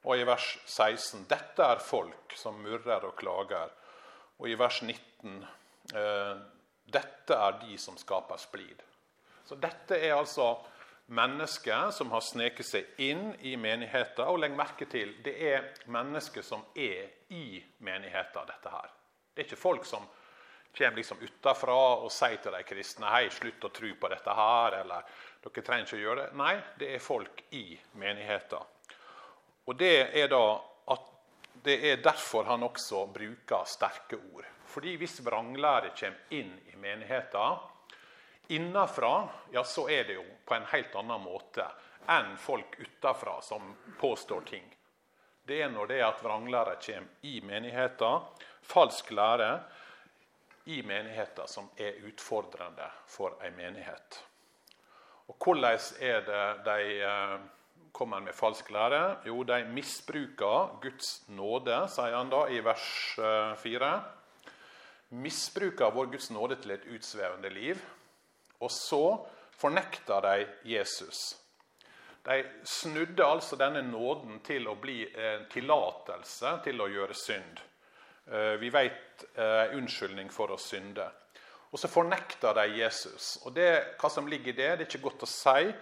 Og 0.02 0.18
i 0.18 0.26
vers 0.26 0.58
16.: 0.66 1.28
Dette 1.30 1.62
er 1.62 1.78
folk 1.78 2.34
som 2.34 2.58
murrer 2.66 3.06
og 3.06 3.14
klager. 3.14 3.70
Og 4.42 4.50
i 4.50 4.58
vers 4.58 4.82
19 4.82 5.42
Eh, 5.42 5.61
dette 5.90 7.34
er 7.34 7.58
de 7.62 7.78
som 7.80 7.96
skaper 7.98 8.40
splid. 8.40 8.82
Så 9.44 9.58
dette 9.60 9.98
er 9.98 10.14
altså 10.14 10.54
mennesker 11.12 11.90
som 11.90 12.10
har 12.14 12.22
sneket 12.24 12.66
seg 12.66 13.02
inn 13.02 13.32
i 13.40 13.56
menigheten. 13.60 14.24
Og 14.28 14.40
legg 14.40 14.54
merke 14.56 14.86
til, 14.90 15.14
det 15.24 15.34
er 15.50 15.68
mennesker 15.92 16.44
som 16.46 16.64
er 16.74 17.10
i 17.34 17.60
menigheten, 17.84 18.48
dette 18.48 18.72
her. 18.72 18.90
Det 19.32 19.42
er 19.42 19.48
ikke 19.48 19.60
folk 19.60 19.88
som 19.88 20.06
kommer 20.72 20.96
liksom 20.96 21.20
utafra 21.20 21.74
og 22.00 22.08
sier 22.12 22.38
til 22.40 22.54
de 22.56 22.62
kristne 22.64 23.10
hei, 23.12 23.26
slutt 23.32 23.64
å 23.68 23.72
tro 23.74 23.90
på 24.00 24.08
dette 24.08 24.36
her, 24.36 24.78
eller 24.80 25.08
dere 25.44 25.64
trenger 25.66 25.88
ikke 25.88 25.98
å 25.98 26.04
gjøre 26.06 26.22
det. 26.22 26.36
Nei, 26.40 26.54
det 26.80 26.94
er 26.94 27.04
folk 27.04 27.42
i 27.58 27.66
menigheten. 28.00 28.70
Og 29.68 29.76
det 29.78 29.94
er 30.16 30.32
da 30.32 30.44
at 30.92 31.10
det 31.64 31.76
er 31.90 32.00
derfor 32.02 32.48
han 32.48 32.64
også 32.66 33.04
bruker 33.12 33.68
sterke 33.68 34.18
ord. 34.32 34.48
Fordi 34.72 34.96
hvis 34.96 35.20
vranglære 35.24 35.92
kommer 35.92 36.32
inn 36.32 36.54
i 36.72 36.76
menigheten 36.80 37.68
innenfra, 38.52 39.28
ja, 39.52 39.64
så 39.64 39.88
er 39.88 40.04
det 40.04 40.16
jo 40.18 40.24
på 40.44 40.54
en 40.56 40.68
helt 40.72 40.94
annen 40.96 41.22
måte 41.24 41.66
enn 42.10 42.34
folk 42.40 42.78
utenfra 42.80 43.36
som 43.44 43.74
påstår 44.00 44.40
ting. 44.48 44.64
Det 45.44 45.60
er 45.62 45.70
når 45.70 45.90
det 45.90 46.00
er 46.00 46.08
at 46.08 46.22
vranglære 46.22 46.76
kommer 46.82 47.28
i 47.28 47.40
menigheten, 47.44 48.26
falsk 48.62 49.10
lære 49.10 49.50
i 50.64 50.82
menigheten, 50.86 51.48
som 51.48 51.70
er 51.76 51.98
utfordrende 52.06 52.86
for 53.06 53.38
en 53.42 53.56
menighet. 53.56 54.22
Og 55.28 55.36
Hvordan 55.38 55.78
er 56.00 56.24
det 56.26 56.46
de 56.66 57.02
eh, 57.02 57.38
kommer 57.92 58.20
med 58.20 58.34
falsk 58.34 58.70
lære? 58.70 59.18
Jo, 59.26 59.42
de 59.42 59.64
misbruker 59.64 60.78
Guds 60.82 61.28
nåde, 61.28 61.86
sier 61.88 62.16
han 62.16 62.30
da 62.30 62.46
i 62.50 62.60
vers 62.64 62.88
4. 63.62 63.92
Misbruker 65.12 65.90
vår 65.92 66.06
Guds 66.14 66.30
nåde 66.32 66.56
til 66.62 66.72
et 66.72 66.88
utsvevende 66.88 67.50
liv. 67.52 67.80
Og 68.64 68.70
så 68.72 69.04
fornekter 69.60 70.24
de 70.24 70.46
Jesus. 70.72 71.34
De 72.24 72.38
snudde 72.64 73.26
altså 73.26 73.58
denne 73.58 73.82
nåden 73.82 74.38
til 74.46 74.68
å 74.70 74.76
bli 74.78 75.02
en 75.10 75.48
tillatelse 75.52 76.54
til 76.64 76.80
å 76.80 76.88
gjøre 76.88 77.16
synd. 77.18 77.60
Eh, 78.30 78.54
vi 78.62 78.70
vet 78.70 79.24
eh, 79.34 79.74
unnskyldning 79.76 80.30
for 80.32 80.54
å 80.54 80.60
synde. 80.60 81.08
Og 81.72 81.80
så 81.80 81.90
fornekter 81.90 82.54
de 82.60 82.68
Jesus. 82.78 83.34
Og 83.44 83.56
det, 83.56 83.96
Hva 83.98 84.10
som 84.12 84.28
ligger 84.30 84.52
i 84.52 84.56
det, 84.56 84.70
det 84.70 84.86
er 84.86 84.88
ikke 84.88 85.08
godt 85.08 85.26
å 85.26 85.30
si. 85.30 85.72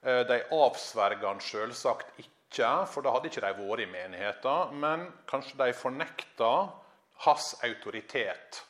Eh, 0.00 0.22
de 0.26 0.40
avsverger 0.56 1.28
han 1.28 1.44
selvsagt 1.44 2.18
ikke, 2.24 2.72
for 2.90 3.04
da 3.04 3.12
hadde 3.14 3.30
ikke 3.30 3.44
de 3.44 3.52
vært 3.60 3.84
i 3.84 3.90
menigheten. 3.92 4.74
Men 4.80 5.06
kanskje 5.30 5.60
de 5.60 5.76
fornekter 5.76 6.72
hans 7.26 7.52
autoritet 7.66 8.64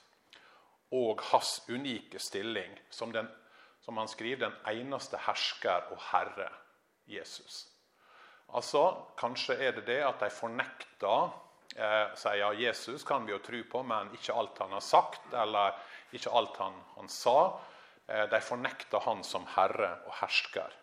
og 0.90 1.20
hans 1.30 1.60
unike 1.68 2.18
stilling 2.18 2.72
som, 2.90 3.12
den, 3.12 3.28
som 3.80 3.98
han 4.00 4.08
skriver, 4.08 4.48
den 4.48 4.56
eneste 4.66 5.20
hersker 5.26 5.92
og 5.94 6.00
herre, 6.10 6.50
Jesus. 7.10 7.66
Altså, 8.54 8.82
Kanskje 9.18 9.56
er 9.62 9.76
det 9.76 9.86
det 9.86 10.00
at 10.02 10.22
de 10.22 10.30
fornekter 10.34 11.30
eh, 11.76 12.10
sier 12.18 12.40
ja, 12.42 12.50
Jesus 12.66 13.04
kan 13.06 13.26
vi 13.26 13.34
jo 13.34 13.42
tro 13.44 13.62
på, 13.70 13.82
men 13.86 14.10
ikke 14.16 14.34
alt 14.34 14.58
han 14.58 14.74
har 14.74 14.84
sagt, 14.84 15.32
eller 15.32 15.78
ikke 16.16 16.32
alt 16.34 16.58
han, 16.58 16.78
han 16.96 17.10
sa. 17.10 17.38
Eh, 18.08 18.26
de 18.30 18.40
fornekter 18.42 19.06
han 19.06 19.22
som 19.26 19.46
herre 19.54 19.92
og 20.06 20.14
hersker. 20.22 20.74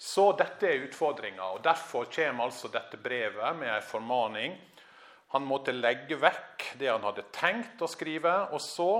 Så 0.00 0.30
dette 0.32 0.64
er 0.64 0.86
utfordringa, 0.86 1.50
derfor 1.60 2.06
kommer 2.08 2.46
altså 2.46 2.70
dette 2.72 2.96
brevet 2.96 3.56
med 3.58 3.68
en 3.68 3.84
formaning 3.84 4.54
han 5.30 5.46
måtte 5.46 5.72
legge 5.72 6.18
vekk 6.18 6.72
det 6.78 6.88
han 6.90 7.04
hadde 7.06 7.28
tenkt 7.34 7.82
å 7.82 7.88
skrive, 7.90 8.32
og 8.50 8.60
så 8.62 8.90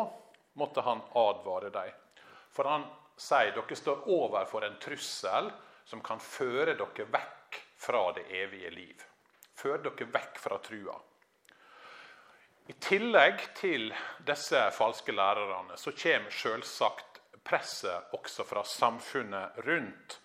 måtte 0.61 0.85
han 0.87 1.03
advare 1.19 1.73
dem. 1.75 1.90
For 2.55 2.71
han 2.71 2.87
sier 3.19 3.51
dere 3.57 3.79
står 3.79 4.07
overfor 4.11 4.66
en 4.66 4.79
trussel 4.83 5.51
som 5.85 6.03
kan 6.07 6.23
føre 6.23 6.77
dere 6.79 7.07
vekk 7.11 7.61
fra 7.81 8.05
det 8.14 8.29
evige 8.43 8.71
liv. 8.71 9.07
Føre 9.59 9.83
dere 9.88 10.11
vekk 10.14 10.38
fra 10.38 10.59
trua. 10.62 10.95
I 12.71 12.77
tillegg 12.79 13.43
til 13.59 13.90
disse 14.23 14.61
falske 14.77 15.11
lærerne 15.11 15.75
så 15.81 15.90
kommer 15.99 16.31
selvsagt 16.31 17.19
presset 17.43 18.14
også 18.14 18.47
fra 18.47 18.62
samfunnet 18.62 19.59
rundt. 19.66 20.21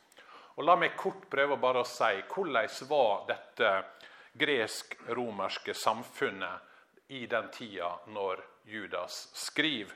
Og 0.56 0.68
La 0.70 0.76
meg 0.78 0.94
kort 1.00 1.26
prøve 1.32 1.58
bare 1.58 1.82
å 1.82 1.90
si 1.90 2.22
hvordan 2.30 2.70
var 2.92 3.26
dette 3.32 3.72
gresk-romerske 4.38 5.74
samfunnet 5.74 6.62
i 7.08 7.26
den 7.26 7.52
tida 7.52 7.92
når 8.08 8.44
Judas 8.66 9.30
skriver. 9.34 9.94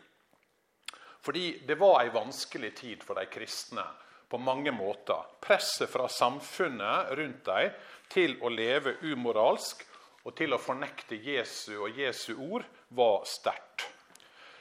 Fordi 1.21 1.59
det 1.67 1.75
var 1.75 1.99
ei 2.03 2.13
vanskelig 2.13 2.71
tid 2.77 3.03
for 3.03 3.19
de 3.19 3.25
kristne 3.27 3.83
på 4.29 4.37
mange 4.37 4.71
måter. 4.71 5.25
Presset 5.41 5.89
fra 5.89 6.07
samfunnet 6.07 7.11
rundt 7.19 7.45
dem 7.45 7.75
til 8.09 8.37
å 8.41 8.49
leve 8.53 8.95
umoralsk 9.01 9.83
og 10.23 10.35
til 10.37 10.53
å 10.55 10.61
fornekte 10.61 11.19
Jesu 11.19 11.75
og 11.79 11.97
Jesu 11.97 12.35
ord 12.37 12.65
var 12.95 13.25
sterkt. 13.27 13.87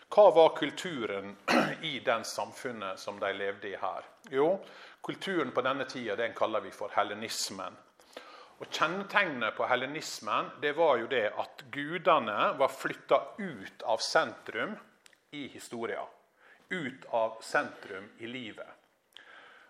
Hva 0.09 0.31
var 0.33 0.55
kulturen 0.57 1.37
i 1.83 1.99
den 2.01 2.25
samfunnet 2.25 2.99
som 2.99 3.21
de 3.21 3.33
levde 3.37 3.69
i 3.69 3.77
her? 3.77 4.07
Jo, 4.33 4.55
kulturen 5.05 5.53
på 5.53 5.63
denne 5.63 5.85
tida 5.85 6.17
den 6.17 6.35
kaller 6.35 6.65
vi 6.65 6.73
for 6.73 6.91
hellenismen. 6.97 7.77
Og 8.59 8.67
Kjennetegnet 8.75 9.55
på 9.55 9.67
hellenismen 9.71 10.51
det 10.63 10.73
var 10.75 10.97
jo 10.99 11.07
det 11.11 11.29
at 11.31 11.63
gudene 11.71 12.53
var 12.59 12.73
flytta 12.75 13.21
ut 13.39 13.85
av 13.87 14.03
sentrum 14.03 14.75
i 15.31 15.47
historia. 15.53 16.03
Ut 16.69 17.07
av 17.15 17.39
sentrum 17.43 18.11
i 18.19 18.27
livet. 18.27 18.67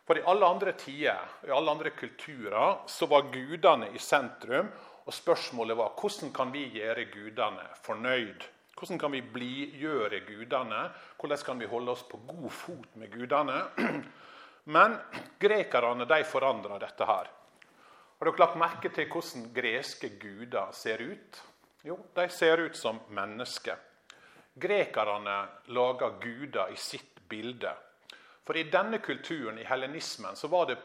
For 0.09 0.17
i 0.17 0.25
alle 0.25 0.49
andre 0.49 0.73
tider, 0.73 1.21
i 1.45 1.53
alle 1.53 1.71
andre 1.71 1.91
kulturer, 1.93 2.79
så 2.89 3.07
var 3.07 3.29
gudene 3.29 3.91
i 3.93 4.01
sentrum. 4.01 4.71
Og 5.05 5.13
spørsmålet 5.13 5.77
var 5.77 5.93
hvordan 6.01 6.33
kan 6.33 6.53
vi 6.53 6.65
gjøre 6.81 7.05
gudene 7.13 7.67
fornøyd? 7.85 8.47
Hvordan 8.79 9.01
kan 9.03 9.13
vi 9.13 9.21
blidgjøre 9.21 10.23
gudene? 10.25 10.87
Hvordan 11.21 11.45
kan 11.45 11.61
vi 11.61 11.69
holde 11.69 11.93
oss 11.93 12.07
på 12.09 12.23
god 12.25 12.51
fot 12.57 12.97
med 12.97 13.13
gudene? 13.13 13.61
Men 14.77 14.97
grekerne 15.41 16.09
de 16.09 16.23
forandra 16.25 16.81
dette 16.81 17.05
her. 17.05 17.29
Har 18.19 18.27
dere 18.27 18.43
lagt 18.43 18.59
merke 18.59 18.91
til 18.91 19.07
hvordan 19.13 19.45
greske 19.55 20.09
guder 20.19 20.73
ser 20.75 21.03
ut? 21.07 21.37
Jo, 21.87 21.95
de 22.17 22.25
ser 22.35 22.59
ut 22.59 22.77
som 22.77 22.99
mennesker. 23.15 23.77
Grekerne 24.59 25.37
laga 25.71 26.09
guder 26.19 26.73
i 26.73 26.77
sitt 26.77 27.21
bilde. 27.29 27.71
For 28.43 28.59
i 28.59 28.65
denne 28.73 28.99
kulturen, 28.99 29.59
i 29.59 29.67
hellenismen, 29.69 30.35
så 30.37 30.51
var 30.51 30.67
det 30.67 30.81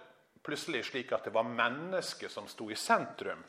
plutselig 0.45 0.83
slik 0.91 1.13
at 1.15 1.25
det 1.25 1.33
var 1.33 1.47
mennesket 1.47 2.31
som 2.31 2.45
sto 2.47 2.67
i 2.69 2.77
sentrum. 2.77 3.41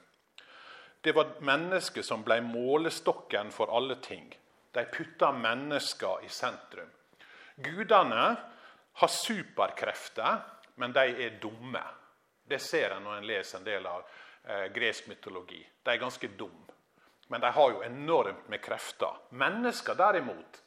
Det 1.04 1.12
var 1.12 1.34
mennesket 1.44 2.06
som 2.06 2.22
ble 2.24 2.38
målestokken 2.40 3.50
for 3.52 3.68
alle 3.68 3.98
ting. 4.00 4.30
De 4.72 4.86
putta 4.88 5.28
mennesker 5.32 6.24
i 6.24 6.30
sentrum. 6.32 6.88
Gudene 7.56 8.24
har 9.02 9.12
superkrefter, 9.12 10.40
men 10.80 10.96
de 10.96 11.04
er 11.26 11.36
dumme. 11.42 11.84
Det 12.44 12.59
ser 12.59 12.90
en 12.90 13.04
når 13.04 13.18
en 13.18 13.26
leser 13.26 13.59
en 13.59 13.66
del 13.66 13.87
av 13.87 14.04
eh, 14.44 14.66
gresk 14.74 15.09
mytologi. 15.09 15.62
De 15.83 15.90
er 15.94 16.02
ganske 16.02 16.28
dumme. 16.38 16.74
Men 17.28 17.40
de 17.40 17.50
har 17.57 17.70
jo 17.72 17.83
enormt 17.83 18.48
med 18.52 18.61
krefter. 18.62 19.16
Mennesker 19.30 19.96
derimot, 19.96 20.61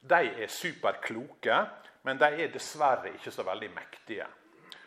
de 0.00 0.30
er 0.42 0.48
superkloke, 0.48 1.58
men 2.02 2.20
de 2.20 2.30
er 2.32 2.52
dessverre 2.52 3.12
ikke 3.12 3.32
så 3.34 3.44
veldig 3.44 3.68
mektige. 3.74 4.26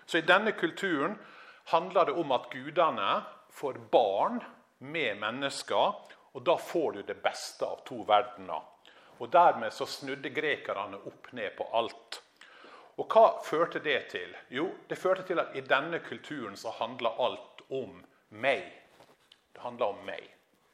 Så 0.05 0.17
i 0.17 0.25
denne 0.25 0.55
kulturen 0.57 1.13
handler 1.71 2.09
det 2.09 2.17
om 2.17 2.33
at 2.35 2.49
gudene 2.49 3.11
får 3.53 3.77
barn 3.91 4.41
med 4.79 5.19
mennesker, 5.21 5.93
og 6.33 6.43
da 6.47 6.57
får 6.57 6.91
du 6.91 7.01
det 7.05 7.19
beste 7.21 7.67
av 7.67 7.83
to 7.85 8.01
verdener. 8.07 8.65
Og 9.21 9.29
Dermed 9.29 9.73
så 9.75 9.85
snudde 9.85 10.33
grekerne 10.33 10.97
opp 11.05 11.29
ned 11.37 11.53
på 11.57 11.67
alt. 11.77 12.21
Og 12.97 13.07
Hva 13.07 13.41
førte 13.43 13.79
det 13.79 13.99
til? 14.11 14.35
Jo, 14.49 14.69
det 14.89 14.97
førte 14.97 15.23
til 15.23 15.39
at 15.39 15.55
i 15.55 15.61
denne 15.61 15.99
kulturen 15.99 16.57
så 16.57 16.73
handler 16.75 17.19
alt 17.19 17.63
om 17.69 18.01
meg. 18.29 18.65
Det 19.53 19.61
handler 19.61 19.85
om 19.85 20.03
meg. 20.05 20.27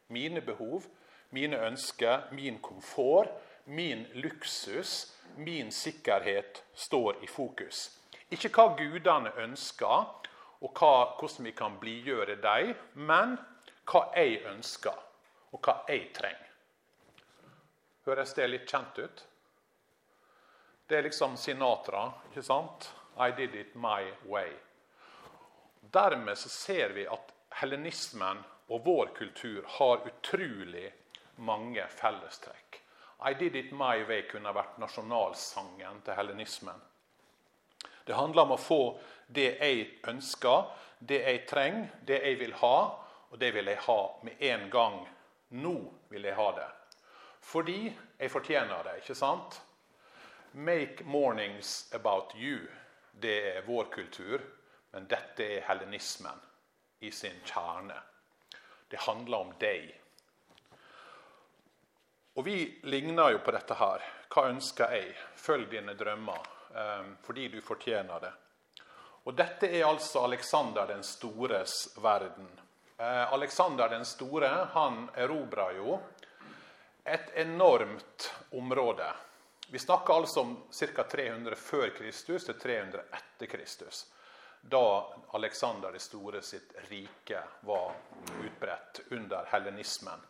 Mine 0.07 0.41
behov, 0.41 0.83
mine 1.29 1.59
ønsker, 1.67 2.29
min 2.31 2.59
komfort, 2.59 3.29
min 3.65 4.05
luksus, 4.13 5.13
min 5.37 5.71
sikkerhet 5.71 6.63
står 6.73 7.23
i 7.23 7.27
fokus. 7.27 7.91
Ikke 8.31 8.49
hva 8.49 8.73
gudene 8.77 9.31
ønsker, 9.43 10.07
og 10.61 10.73
hva, 10.73 10.93
hvordan 11.19 11.45
vi 11.45 11.51
kan 11.51 11.77
blidgjøre 11.79 12.39
dem, 12.41 12.73
men 12.93 13.37
hva 13.87 14.07
jeg 14.15 14.41
ønsker, 14.49 14.95
og 15.51 15.61
hva 15.63 15.81
jeg 15.87 16.09
trenger. 16.15 16.43
Høres 18.07 18.33
det 18.33 18.47
litt 18.49 18.69
kjent 18.71 18.99
ut? 19.03 19.23
Det 20.87 20.97
er 20.97 21.03
liksom 21.03 21.35
Sinatra, 21.37 22.05
ikke 22.29 22.43
sant? 22.43 22.91
I 23.19 23.31
did 23.35 23.55
it 23.55 23.75
my 23.75 24.11
way. 24.25 24.53
Dermed 25.81 26.37
så 26.37 26.49
ser 26.49 26.93
vi 26.95 27.07
at 27.07 27.33
helenismen 27.61 28.43
og 28.67 28.83
vår 28.85 29.11
kultur 29.15 29.65
har 29.77 30.03
utrolig 30.07 30.91
mange 31.35 31.83
fellestrekk. 31.87 32.81
I 33.29 33.33
Did 33.33 33.55
It 33.55 33.71
My 33.71 34.03
Way 34.05 34.27
kunne 34.29 34.53
vært 34.53 34.77
nasjonalsangen 34.77 36.01
til 36.05 36.17
helenismen. 36.17 36.81
Det 38.05 38.15
handler 38.15 38.45
om 38.45 38.53
å 38.55 38.61
få 38.61 38.81
det 39.27 39.47
jeg 39.57 39.87
ønsker, 40.07 40.67
det 40.99 41.21
jeg 41.23 41.45
trenger, 41.49 41.87
det 42.05 42.19
jeg 42.23 42.39
vil 42.39 42.53
ha, 42.61 42.77
og 43.31 43.39
det 43.41 43.51
vil 43.55 43.67
jeg 43.67 43.83
ha 43.87 44.01
med 44.23 44.43
en 44.51 44.67
gang. 44.71 44.99
Nå 45.49 45.75
vil 46.11 46.27
jeg 46.29 46.37
ha 46.37 46.51
det. 46.55 46.67
Fordi 47.41 47.79
jeg 47.89 48.31
fortjener 48.31 48.85
det, 48.85 48.99
ikke 49.01 49.17
sant? 49.17 49.59
Make 50.51 51.03
mornings 51.03 51.93
about 51.93 52.35
you. 52.35 52.59
Det 53.11 53.57
er 53.57 53.61
vår 53.65 53.83
kultur, 53.83 54.41
men 54.91 55.07
dette 55.07 55.43
er 55.43 55.65
hellenismen 55.67 56.39
i 56.99 57.11
sin 57.11 57.39
kjerne. 57.45 57.97
Det 58.87 58.97
handler 58.97 59.37
om 59.37 59.53
deg. 59.59 59.89
Og 62.33 62.45
Vi 62.45 62.79
ligner 62.83 63.31
jo 63.31 63.39
på 63.39 63.51
dette 63.51 63.73
her. 63.73 64.03
Hva 64.29 64.47
ønsker 64.49 64.93
jeg? 64.93 65.15
Følg 65.35 65.69
dine 65.71 65.93
drømmer, 65.97 66.49
um, 66.69 67.15
fordi 67.23 67.47
du 67.47 67.61
fortjener 67.61 68.19
det. 68.19 68.33
Og 69.27 69.35
Dette 69.35 69.67
er 69.67 69.87
altså 69.87 70.23
Alexander 70.23 70.87
den 70.87 71.03
stores 71.03 71.89
verden. 71.97 72.47
Aleksander 72.97 73.33
Alexander 73.35 73.89
den 73.89 74.05
store 74.05 74.49
han 74.73 75.09
erobra 75.13 75.71
jo 75.75 75.99
et 77.03 77.29
enormt 77.35 78.33
område. 78.51 79.13
Vi 79.69 79.79
snakker 79.79 80.13
altså 80.13 80.41
om 80.41 80.63
ca. 80.71 81.03
300 81.03 81.55
før 81.55 81.89
Kristus 81.89 82.45
til 82.45 82.59
300 82.59 83.01
etter 83.11 83.45
Kristus. 83.45 84.05
Da 84.61 85.13
Alexander 85.31 85.91
det 85.91 85.99
store 85.99 86.41
sitt 86.41 86.71
rike 86.89 87.41
var 87.67 87.91
utbredt 88.45 89.01
under 89.11 89.45
hellenismen. 89.51 90.23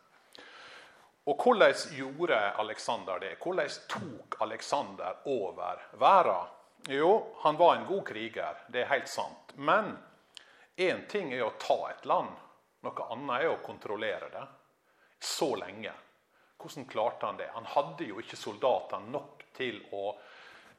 Og 1.28 1.44
hvordan 1.44 1.74
gjorde 1.92 2.40
Aleksander 2.64 3.20
det? 3.20 3.36
Hvordan 3.44 3.70
tok 3.90 4.42
Aleksander 4.42 5.22
over 5.26 5.82
verden? 6.00 6.54
Jo, 6.88 7.36
han 7.44 7.58
var 7.58 7.76
en 7.76 7.86
god 7.86 8.06
kriger, 8.08 8.58
det 8.68 8.82
er 8.82 8.92
helt 8.94 9.10
sant. 9.10 9.54
Men 9.56 9.98
én 10.78 11.08
ting 11.10 11.34
er 11.34 11.44
å 11.44 11.54
ta 11.60 11.78
et 11.92 12.06
land. 12.06 12.32
Noe 12.86 13.08
annet 13.12 13.42
er 13.44 13.50
å 13.52 13.62
kontrollere 13.66 14.30
det. 14.32 14.46
Så 15.20 15.56
lenge. 15.60 15.92
Hvordan 16.58 16.86
klarte 16.90 17.26
han 17.26 17.38
det? 17.38 17.50
Han 17.54 17.66
hadde 17.66 18.10
jo 18.10 18.20
ikke 18.22 18.40
soldater 18.40 19.04
nok 19.14 19.46
til 19.58 19.80
å 19.94 20.12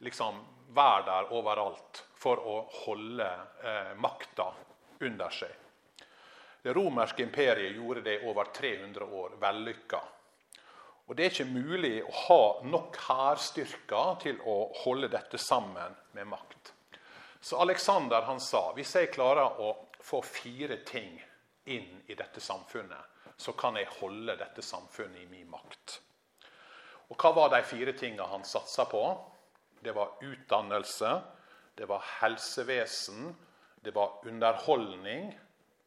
liksom, 0.04 0.40
være 0.74 1.04
der 1.06 1.32
overalt 1.38 2.02
for 2.18 2.42
å 2.42 2.58
holde 2.84 3.28
eh, 3.62 3.94
makta 4.02 4.50
under 5.06 5.34
seg. 5.34 5.54
Det 6.62 6.74
romerske 6.74 7.22
imperiet 7.22 7.76
gjorde 7.76 8.02
det 8.02 8.20
over 8.26 8.50
300 8.54 9.04
år 9.04 9.36
vellykka. 9.40 10.00
Og 11.08 11.16
Det 11.16 11.24
er 11.24 11.30
ikke 11.32 11.44
mulig 11.48 12.02
å 12.04 12.14
ha 12.26 12.42
nok 12.68 12.98
hærstyrker 13.06 14.18
til 14.20 14.42
å 14.44 14.56
holde 14.82 15.08
dette 15.08 15.38
sammen 15.40 15.94
med 16.12 16.28
makt. 16.28 16.74
Så 17.40 17.56
Alexander 17.62 18.26
han 18.26 18.40
sa 18.42 18.72
hvis 18.76 18.92
jeg 18.98 19.12
klarer 19.14 19.62
å 19.62 19.70
få 20.04 20.20
fire 20.26 20.82
ting 20.84 21.14
inn 21.72 22.02
i 22.06 22.16
dette 22.18 22.42
samfunnet, 22.44 23.17
så 23.38 23.54
kan 23.54 23.76
jeg 23.78 23.88
holde 24.00 24.34
dette 24.36 24.62
samfunnet 24.62 25.22
i 25.22 25.28
min 25.30 25.48
makt. 25.50 26.00
Og 27.08 27.16
Hva 27.16 27.30
var 27.36 27.52
de 27.54 27.62
fire 27.64 27.94
tingene 27.96 28.26
han 28.28 28.44
satsa 28.44 28.84
på? 28.90 29.02
Det 29.80 29.94
var 29.94 30.18
utdannelse, 30.20 31.12
det 31.78 31.86
var 31.88 32.04
helsevesen, 32.18 33.30
det 33.80 33.94
var 33.94 34.18
underholdning, 34.26 35.30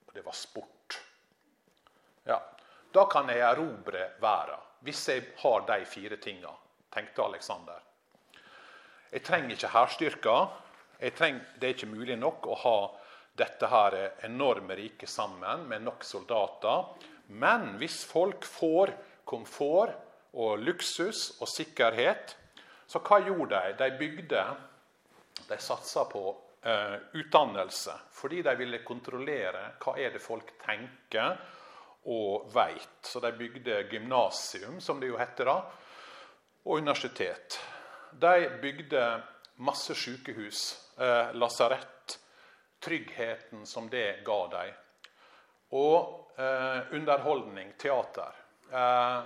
og 0.07 0.13
det 0.15 0.23
var 0.25 0.37
sport. 0.37 1.01
Ja, 2.23 2.39
Da 2.91 3.05
kan 3.07 3.29
jeg 3.29 3.39
erobre 3.39 4.09
verden 4.19 4.59
hvis 4.83 5.07
jeg 5.07 5.23
har 5.37 5.61
de 5.67 5.85
fire 5.85 6.17
tinga, 6.17 6.49
tenkte 6.91 7.23
Aleksander. 7.23 7.79
Jeg 9.11 9.23
trenger 9.23 9.53
ikke 9.53 9.69
hærstyrker. 9.71 10.47
Det 10.99 11.21
er 11.21 11.73
ikke 11.75 11.87
mulig 11.87 12.17
nok 12.17 12.47
å 12.49 12.57
ha 12.63 12.75
dette 13.37 13.67
her 13.69 13.97
enorme 14.25 14.75
riket 14.75 15.09
sammen 15.09 15.67
med 15.69 15.85
nok 15.85 16.03
soldater. 16.03 16.89
Men 17.31 17.75
hvis 17.79 18.01
folk 18.07 18.45
får 18.45 18.93
komfort 19.25 19.95
og 20.33 20.59
luksus 20.59 21.41
og 21.41 21.49
sikkerhet. 21.49 22.35
Så 22.87 23.01
hva 23.03 23.21
gjorde 23.23 23.59
de? 23.59 23.73
De 23.79 23.97
bygde 23.99 24.43
De 25.47 25.57
satsa 25.59 26.03
på 26.11 26.21
eh, 26.63 26.97
utdannelse 27.17 27.93
fordi 28.15 28.41
de 28.45 28.53
ville 28.59 28.83
kontrollere 28.85 29.63
hva 29.81 29.95
er 29.99 30.13
det 30.13 30.21
folk 30.23 30.53
tenker 30.61 31.39
og 32.11 32.51
veit. 32.53 33.01
Så 33.03 33.19
de 33.23 33.31
bygde 33.37 33.83
gymnasium, 33.91 34.79
som 34.81 34.99
det 34.99 35.09
jo 35.11 35.19
heter 35.19 35.49
da, 35.49 35.57
og 36.65 36.77
universitet. 36.77 37.57
De 38.11 38.47
bygde 38.61 39.03
masse 39.65 39.95
sykehus, 39.97 40.61
eh, 40.97 41.33
lasarett, 41.33 42.19
tryggheten 42.81 43.65
som 43.65 43.89
det 43.89 44.23
ga 44.25 44.39
dem. 44.55 44.73
Og 45.71 46.31
eh, 46.35 46.93
underholdning, 46.95 47.73
teater. 47.79 48.35
Eh, 48.71 49.19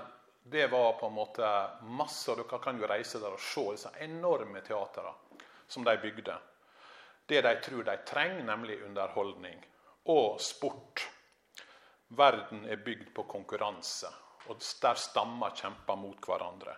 det 0.44 0.68
var 0.68 0.94
på 1.00 1.08
en 1.08 1.14
måte 1.14 1.48
masse, 1.82 2.32
og 2.32 2.38
Dere 2.38 2.60
kan 2.62 2.78
jo 2.78 2.90
reise 2.90 3.22
der 3.22 3.34
og 3.34 3.42
se 3.42 3.64
disse 3.74 3.94
enorme 4.06 4.62
teatrene 4.62 5.16
som 5.68 5.84
de 5.84 5.98
bygde. 5.98 6.36
Det 7.26 7.42
de 7.42 7.56
tror 7.66 7.84
de 7.84 7.98
trenger, 8.06 8.44
nemlig 8.46 8.84
underholdning 8.86 9.64
og 10.14 10.42
sport. 10.42 11.08
Verden 12.08 12.68
er 12.70 12.84
bygd 12.86 13.10
på 13.16 13.24
konkurranse, 13.24 14.12
og 14.46 14.62
der 14.82 15.02
stammer 15.02 15.56
kjemper 15.58 15.98
mot 15.98 16.22
hverandre. 16.30 16.76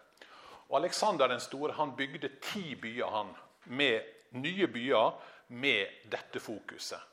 Og 0.69 0.79
Aleksander 0.79 1.27
den 1.27 1.43
store 1.43 1.75
han 1.75 1.95
bygde 1.99 2.37
ti 2.39 2.75
byer 2.79 3.11
han, 3.11 3.35
med 3.65 4.07
nye 4.39 4.67
byer 4.71 5.19
med 5.47 6.07
dette 6.11 6.39
fokuset. 6.39 7.03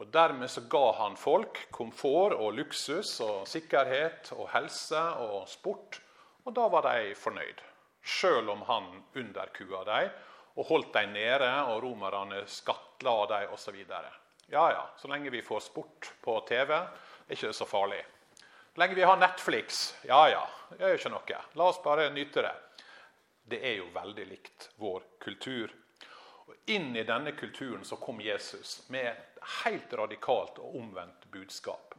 Og 0.00 0.08
Dermed 0.08 0.48
så 0.48 0.62
ga 0.72 0.92
han 0.96 1.16
folk 1.20 1.66
komfort 1.70 2.32
og 2.32 2.54
luksus 2.56 3.18
og 3.20 3.44
sikkerhet 3.48 4.30
og 4.32 4.46
helse 4.54 5.00
og 5.20 5.42
sport. 5.48 5.98
Og 6.48 6.54
da 6.56 6.64
var 6.72 6.86
de 6.88 7.12
fornøyd, 7.20 7.60
sjøl 8.00 8.48
om 8.48 8.62
han 8.64 8.86
underkua 9.20 9.82
dem 9.84 10.14
og 10.56 10.66
holdt 10.70 10.94
dem 10.94 11.12
nede, 11.12 11.50
og 11.68 11.82
romerne 11.84 12.40
skattla 12.48 13.12
dem 13.28 13.52
osv. 13.52 13.76
Ja 14.50 14.64
ja, 14.72 14.86
så 14.96 15.08
lenge 15.08 15.30
vi 15.30 15.44
får 15.44 15.60
sport 15.68 16.08
på 16.24 16.38
TV, 16.48 16.72
er 16.72 17.36
ikke 17.36 17.52
det 17.52 17.58
så 17.60 17.68
farlig. 17.68 18.00
Så 18.72 18.80
lenge 18.80 18.96
vi 18.96 19.04
har 19.04 19.20
Netflix, 19.20 19.82
ja 20.08 20.22
ja, 20.32 20.42
det 20.72 20.80
gjør 20.80 20.98
ikke 20.98 21.12
noe. 21.12 21.42
La 21.60 21.68
oss 21.68 21.82
bare 21.84 22.08
nyte 22.14 22.46
det. 22.48 22.56
Det 23.52 23.60
er 23.68 23.76
jo 23.82 23.92
veldig 23.92 24.26
likt 24.32 24.70
vår 24.80 25.04
kultur. 25.20 25.76
Og 26.48 26.72
Inn 26.72 26.96
i 26.96 27.04
denne 27.06 27.36
kulturen 27.36 27.84
så 27.84 28.00
kom 28.00 28.20
Jesus 28.24 28.80
med 28.88 29.29
helt 29.64 29.92
radikalt 29.92 30.58
og 30.58 30.76
omvendt 30.76 31.26
budskap. 31.32 31.94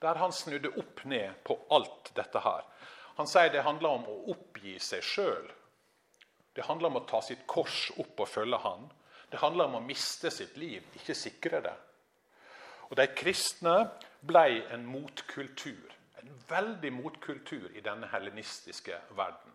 Der 0.00 0.18
han 0.20 0.32
snudde 0.32 0.72
opp 0.76 1.04
ned 1.04 1.38
på 1.44 1.56
alt 1.72 2.12
dette 2.16 2.42
her. 2.44 2.64
Han 3.16 3.28
sier 3.28 3.48
det 3.52 3.64
handler 3.64 3.96
om 3.96 4.08
å 4.12 4.16
oppgi 4.34 4.76
seg 4.82 5.04
sjøl. 5.04 5.48
Det 6.56 6.64
handler 6.68 6.92
om 6.92 7.00
å 7.00 7.06
ta 7.08 7.22
sitt 7.24 7.46
kors 7.48 7.90
opp 7.96 8.20
og 8.20 8.28
følge 8.28 8.60
han. 8.60 8.88
Det 9.30 9.40
handler 9.40 9.68
om 9.68 9.78
å 9.78 9.84
miste 9.84 10.30
sitt 10.30 10.56
liv, 10.60 10.84
ikke 10.96 11.16
sikre 11.16 11.60
det. 11.64 11.74
Og 12.90 12.96
De 13.00 13.06
kristne 13.16 13.76
ble 14.26 14.62
en 14.72 14.84
motkultur. 14.86 15.92
En 16.20 16.32
veldig 16.48 16.92
motkultur 16.92 17.70
i 17.74 17.82
denne 17.84 18.08
helenistiske 18.12 19.00
verden. 19.16 19.52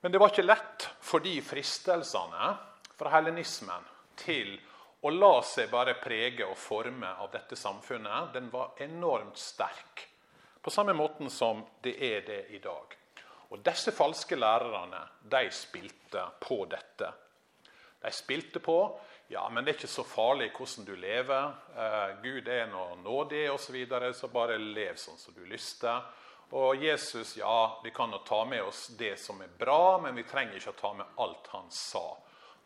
Men 0.00 0.12
det 0.12 0.20
var 0.20 0.30
ikke 0.30 0.46
lett, 0.46 0.88
fordi 1.02 1.40
fristelsene 1.42 2.50
fra 2.96 3.12
helenismen 3.16 3.86
til 4.20 4.56
la 5.02 5.42
seg 5.44 5.70
bare 5.70 5.94
prege 6.00 6.46
og 6.46 6.56
forme 6.58 7.08
av 7.20 7.30
dette 7.30 7.56
samfunnet, 7.56 8.32
den 8.34 8.50
var 8.50 8.78
enormt 8.82 9.38
sterk. 9.38 10.06
På 10.62 10.70
samme 10.70 10.92
måten 10.92 11.30
som 11.30 11.64
det 11.82 11.94
er 12.02 12.24
det 12.26 12.40
i 12.50 12.58
dag. 12.58 12.96
Og 13.54 13.60
Disse 13.62 13.92
falske 13.94 14.36
lærerne 14.36 15.04
de 15.22 15.44
spilte 15.54 16.24
på 16.40 16.64
dette. 16.70 17.12
De 18.02 18.10
spilte 18.12 18.58
på 18.58 18.80
ja, 19.28 19.48
men 19.50 19.64
det 19.64 19.72
er 19.72 19.78
ikke 19.80 19.90
så 19.90 20.04
farlig 20.06 20.52
hvordan 20.54 20.86
du 20.86 20.92
lever. 21.02 21.54
Eh, 21.74 22.10
Gud 22.22 22.48
er 22.48 22.68
nå 22.70 22.84
nådig 23.02 23.48
osv., 23.50 23.64
så, 23.64 23.72
videre, 23.74 24.12
så 24.14 24.30
bare 24.30 24.58
lev 24.58 24.98
sånn 25.02 25.18
som 25.18 25.34
du 25.34 25.42
lyster. 25.50 26.04
Og 26.54 26.78
Jesus, 26.78 27.36
ja, 27.36 27.80
vi 27.82 27.90
kan 27.90 28.12
jo 28.14 28.20
ta 28.26 28.44
med 28.46 28.62
oss 28.62 28.86
det 28.98 29.16
som 29.18 29.40
er 29.42 29.50
bra, 29.58 29.98
men 29.98 30.14
vi 30.14 30.22
trenger 30.22 30.60
ikke 30.60 30.76
å 30.76 30.78
ta 30.78 30.92
med 30.94 31.18
alt 31.22 31.50
han 31.50 31.66
sa. 31.74 32.04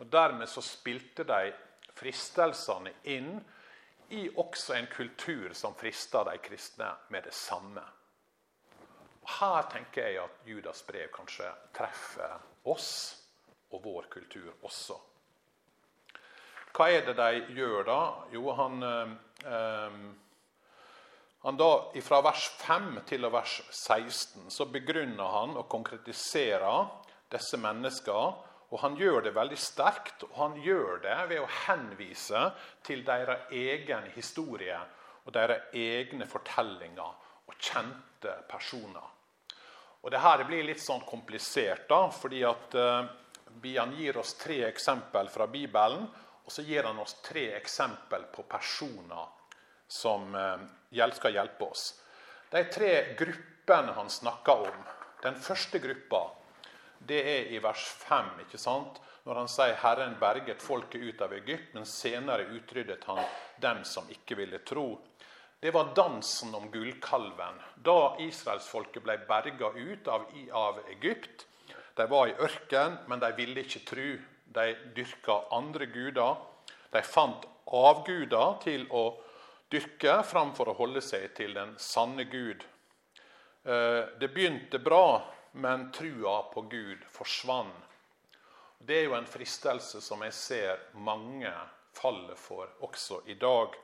Og 0.00 0.08
Dermed 0.12 0.48
så 0.52 0.60
spilte 0.64 1.24
de 1.24 1.52
fristelsene 1.96 2.92
inn 3.10 3.34
i 4.10 4.26
også 4.36 4.74
en 4.74 4.88
kultur 4.90 5.52
som 5.54 5.74
frister 5.78 6.26
de 6.26 6.38
kristne 6.42 6.88
med 7.08 7.24
det 7.28 7.34
samme. 7.34 7.82
Og 9.20 9.30
her 9.38 9.68
tenker 9.70 10.08
jeg 10.08 10.18
at 10.24 10.48
Judas 10.48 10.82
brev 10.86 11.10
kanskje 11.14 11.46
treffer 11.76 12.40
oss 12.70 12.90
og 13.70 13.84
vår 13.84 14.08
kultur 14.10 14.50
også. 14.66 14.96
Hva 16.74 16.88
er 16.90 17.06
det 17.06 17.16
de 17.18 17.54
gjør 17.58 17.86
da? 17.86 18.00
Jo, 18.34 18.50
han, 18.58 18.82
eh, 18.82 19.94
han 21.42 21.56
da, 21.58 21.70
Fra 22.02 22.20
vers 22.22 22.48
5 22.62 23.00
til 23.06 23.26
vers 23.30 23.60
16 23.70 24.50
så 24.50 24.66
begrunner 24.70 25.34
han 25.38 25.56
og 25.56 25.68
konkretiserer 25.68 26.90
disse 27.30 27.58
menneskene 27.58 28.49
og 28.70 28.78
han 28.84 28.96
gjør 28.98 29.24
det 29.26 29.34
veldig 29.34 29.58
sterkt, 29.58 30.22
og 30.28 30.36
han 30.38 30.58
gjør 30.62 31.00
det 31.02 31.16
ved 31.32 31.42
å 31.42 31.52
henvise 31.66 32.42
til 32.86 33.02
deres 33.06 33.50
egen 33.50 34.06
historie 34.14 34.78
og 35.24 35.32
deres 35.34 35.74
egne 35.76 36.26
fortellinger 36.30 37.26
og 37.50 37.56
kjente 37.58 38.36
personer. 38.50 39.08
Og 40.00 40.12
det 40.14 40.22
her 40.22 40.44
blir 40.46 40.64
litt 40.64 40.80
sånn 40.80 41.02
komplisert, 41.04 41.88
da, 41.90 42.06
fordi 42.14 42.44
at 42.46 42.76
uh, 42.78 43.10
han 43.74 43.96
gir 43.98 44.16
oss 44.22 44.36
tre 44.38 44.62
eksempel 44.70 45.28
fra 45.28 45.48
Bibelen, 45.50 46.06
og 46.46 46.54
så 46.54 46.62
gir 46.64 46.86
han 46.86 46.98
oss 47.02 47.18
tre 47.26 47.50
eksempel 47.58 48.30
på 48.32 48.46
personer 48.48 49.26
som 49.90 50.30
uh, 50.32 51.10
skal 51.18 51.34
hjelpe 51.34 51.66
oss. 51.66 51.90
De 52.50 52.62
tre 52.70 53.16
gruppene 53.18 53.98
han 53.98 54.10
snakker 54.10 54.70
om. 54.70 54.84
Den 55.20 55.36
første 55.36 55.78
gruppa 55.82 56.22
det 57.06 57.20
er 57.20 57.54
i 57.54 57.60
vers 57.62 57.84
5, 58.04 58.34
ikke 58.46 58.60
sant? 58.60 59.00
når 59.24 59.34
han 59.34 59.48
sier 59.52 59.76
'Herren 59.76 60.16
berget 60.20 60.62
folket 60.62 61.02
ut 61.02 61.20
av 61.22 61.32
Egypt', 61.32 61.74
men 61.74 61.84
senere 61.86 62.48
utryddet 62.56 63.04
han 63.04 63.20
dem 63.60 63.84
som 63.84 64.08
ikke 64.10 64.36
ville 64.36 64.58
tro. 64.58 64.98
Det 65.60 65.70
var 65.74 65.92
dansen 65.94 66.54
om 66.54 66.70
gullkalven. 66.72 67.60
Da 67.76 68.16
israelsfolket 68.18 69.02
ble 69.04 69.18
berga 69.28 69.72
ut 69.76 70.08
av, 70.08 70.24
av, 70.52 70.80
Egypt. 70.88 71.46
De 71.94 72.06
var 72.08 72.28
i 72.28 72.36
ørken, 72.40 72.96
men 73.06 73.20
de 73.20 73.32
ville 73.36 73.60
ikke 73.60 73.84
tro. 73.84 74.08
De 74.44 74.76
dyrka 74.96 75.42
andre 75.52 75.86
guder. 75.86 76.36
De 76.90 77.02
fant 77.02 77.44
avguder 77.66 78.56
til 78.64 78.86
å 78.90 79.20
dyrke 79.70 80.22
framfor 80.24 80.72
å 80.72 80.78
holde 80.80 81.04
seg 81.04 81.34
til 81.36 81.52
den 81.54 81.76
sanne 81.78 82.24
Gud. 82.24 82.64
Eh, 83.62 84.08
det 84.18 84.32
begynte 84.32 84.80
bra 84.80 85.20
men 85.52 85.92
trua 85.92 86.42
på 86.42 86.62
Gud 86.70 87.04
forsvant. 87.08 87.86
Det 88.78 88.96
er 88.96 89.04
jo 89.10 89.16
en 89.18 89.28
fristelse 89.28 90.00
som 90.00 90.22
jeg 90.24 90.32
ser 90.32 90.78
mange 91.04 91.52
faller 91.92 92.38
for 92.40 92.70
også 92.86 93.20
i 93.28 93.34
dag. 93.34 93.74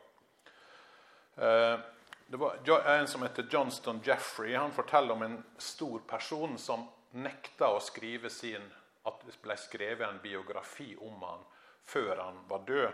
Eh, 1.36 1.78
det 2.26 2.36
var 2.36 2.88
En 2.88 3.06
som 3.06 3.22
heter 3.22 3.46
Johnston 3.50 4.00
Jeffrey, 4.04 4.54
han 4.54 4.72
forteller 4.72 5.12
om 5.12 5.22
en 5.22 5.44
stor 5.58 5.98
person 5.98 6.58
som 6.58 6.88
nekta 7.10 7.68
å 7.70 7.80
skrive 7.80 8.30
sin, 8.30 8.64
at 9.04 9.20
det 9.26 9.36
ble 9.42 9.56
skrevet 9.56 10.08
en 10.08 10.22
biografi 10.22 10.96
om 10.96 11.22
han 11.22 11.44
før 11.86 12.16
han 12.16 12.40
var 12.48 12.64
død. 12.66 12.92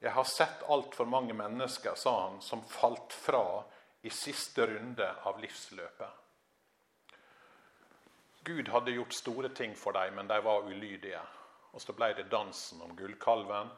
Jeg 0.00 0.12
har 0.12 0.24
sett 0.24 0.64
altfor 0.68 1.04
mange 1.04 1.34
mennesker, 1.34 1.94
sa 1.94 2.16
han, 2.26 2.40
som 2.42 2.64
falt 2.68 3.12
fra 3.12 3.62
i 4.02 4.10
siste 4.10 4.66
runde 4.66 5.06
av 5.22 5.38
livsløpet. 5.40 6.25
Gud 8.46 8.68
hadde 8.68 8.94
gjort 8.94 9.12
store 9.12 9.48
ting 9.48 9.74
for 9.74 9.92
dem, 9.92 10.14
men 10.14 10.28
de 10.30 10.38
var 10.42 10.68
ulydige. 10.68 11.20
Og 11.74 11.82
så 11.82 11.92
ble 11.92 12.12
det 12.14 12.28
dansen 12.30 12.78
om 12.86 12.94
gullkalven, 12.96 13.72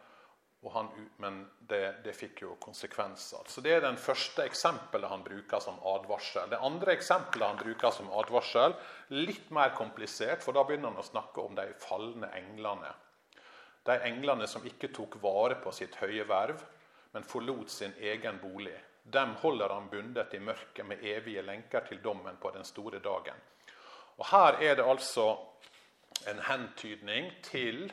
han, 0.73 0.89
men 1.23 1.39
det, 1.71 2.03
det, 2.05 2.13
fikk 2.13 2.43
jo 2.43 2.57
konsekvenser. 2.61 3.47
Så 3.47 3.63
Det 3.65 3.73
er 3.73 3.81
den 3.81 3.97
første 3.97 4.45
eksempelet 4.45 5.09
han 5.09 5.23
bruker 5.25 5.63
som 5.63 5.79
advarsel. 5.87 6.51
Det 6.51 6.61
andre 6.69 6.97
eksempelet 6.99 7.49
han 7.49 7.61
bruker 7.63 7.95
som 7.95 8.11
advarsel, 8.13 8.75
litt 9.15 9.51
mer 9.55 9.73
komplisert, 9.79 10.43
for 10.45 10.53
da 10.53 10.67
begynner 10.67 10.93
han 10.93 11.01
å 11.01 11.07
snakke 11.07 11.45
om 11.47 11.55
de 11.57 11.69
falne 11.81 12.29
englene. 12.37 12.91
De 13.89 14.01
englene 14.05 14.49
som 14.51 14.67
ikke 14.69 14.93
tok 14.93 15.17
vare 15.23 15.57
på 15.63 15.73
sitt 15.73 15.97
høye 16.03 16.27
verv, 16.29 16.61
men 17.15 17.25
forlot 17.25 17.71
sin 17.73 17.95
egen 18.05 18.43
bolig. 18.43 18.77
Dem 19.09 19.39
holder 19.41 19.73
han 19.73 19.89
bundet 19.89 20.35
i 20.37 20.43
mørket 20.45 20.85
med 20.85 21.07
evige 21.07 21.47
lenker 21.47 21.87
til 21.89 22.03
dommen 22.05 22.37
på 22.37 22.53
den 22.53 22.67
store 22.69 23.01
dagen. 23.01 23.39
Og 24.19 24.27
Her 24.27 24.59
er 24.63 24.79
det 24.79 24.87
altså 24.87 25.31
en 26.29 26.41
hentydning 26.43 27.31
til 27.47 27.87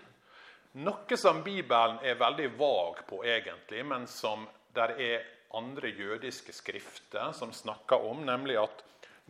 noe 0.75 1.17
som 1.17 1.43
Bibelen 1.45 2.01
er 2.03 2.17
veldig 2.19 2.49
vag 2.59 3.05
på, 3.07 3.21
egentlig, 3.23 3.85
men 3.85 4.07
som 4.11 4.47
der 4.75 4.95
er 4.99 5.23
andre 5.55 5.87
jødiske 5.87 6.51
skrifter 6.53 7.31
som 7.31 7.53
snakker 7.53 8.03
om, 8.09 8.25
nemlig 8.27 8.57
at 8.59 8.83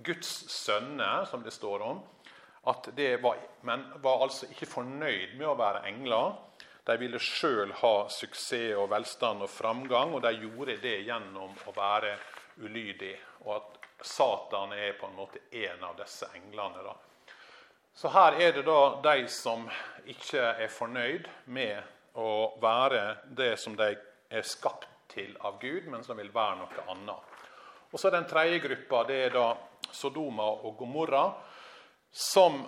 Guds 0.03 0.31
sønner, 0.51 1.25
som 1.29 1.43
det 1.43 1.53
står 1.53 1.83
om, 1.85 2.01
at 2.67 2.89
det 2.97 3.21
var, 3.21 3.37
men 3.61 3.85
var 4.01 4.23
altså 4.25 4.49
ikke 4.49 4.71
fornøyd 4.71 5.35
med 5.37 5.47
å 5.51 5.57
være 5.59 5.85
engler. 5.91 6.33
De 6.85 6.97
ville 7.01 7.21
sjøl 7.21 7.71
ha 7.81 7.93
suksess 8.09 8.73
og 8.77 8.89
velstand 8.89 9.45
og 9.45 9.49
framgang, 9.49 10.15
og 10.17 10.23
de 10.25 10.33
gjorde 10.41 10.79
det 10.81 10.97
gjennom 11.05 11.53
å 11.69 11.75
være 11.77 12.15
ulydig. 12.61 13.13
Og 13.45 13.55
at 13.59 13.84
Satan 14.01 14.73
er 14.73 14.93
på 14.99 15.07
en 15.07 15.15
måte 15.15 15.39
en 15.51 15.83
av 15.83 15.95
disse 15.97 16.27
englene. 16.35 16.83
da. 16.83 16.95
Så 17.93 18.11
her 18.11 18.41
er 18.41 18.51
det 18.51 18.65
da 18.67 18.79
de 19.01 19.27
som 19.31 19.69
ikke 20.05 20.41
er 20.41 20.67
fornøyd 20.67 21.29
med 21.45 21.79
å 22.19 22.57
være 22.61 23.17
det 23.37 23.55
som 23.59 23.75
de 23.75 23.93
er 24.29 24.47
skapt 24.47 24.87
til 25.11 25.35
av 25.39 25.59
Gud, 25.61 25.87
men 25.87 26.03
som 26.03 26.17
vil 26.19 26.33
være 26.33 26.59
noe 26.59 26.85
annet. 26.91 27.35
Og 27.91 27.99
så 27.99 28.09
Den 28.09 28.27
tredje 28.27 28.59
gruppa 28.59 29.03
det 29.07 29.19
er 29.25 29.29
da 29.29 29.55
Sodoma 29.91 30.47
og 30.67 30.75
Gomorra, 30.77 31.33
som 32.11 32.65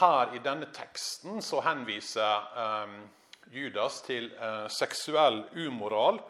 her 0.00 0.34
i 0.36 0.40
denne 0.40 0.68
teksten 0.72 1.42
så 1.42 1.60
henviser 1.60 2.48
eh, 2.64 2.94
Judas 3.52 4.00
til 4.06 4.30
eh, 4.32 4.68
seksuell 4.72 5.42
umoral 5.66 6.20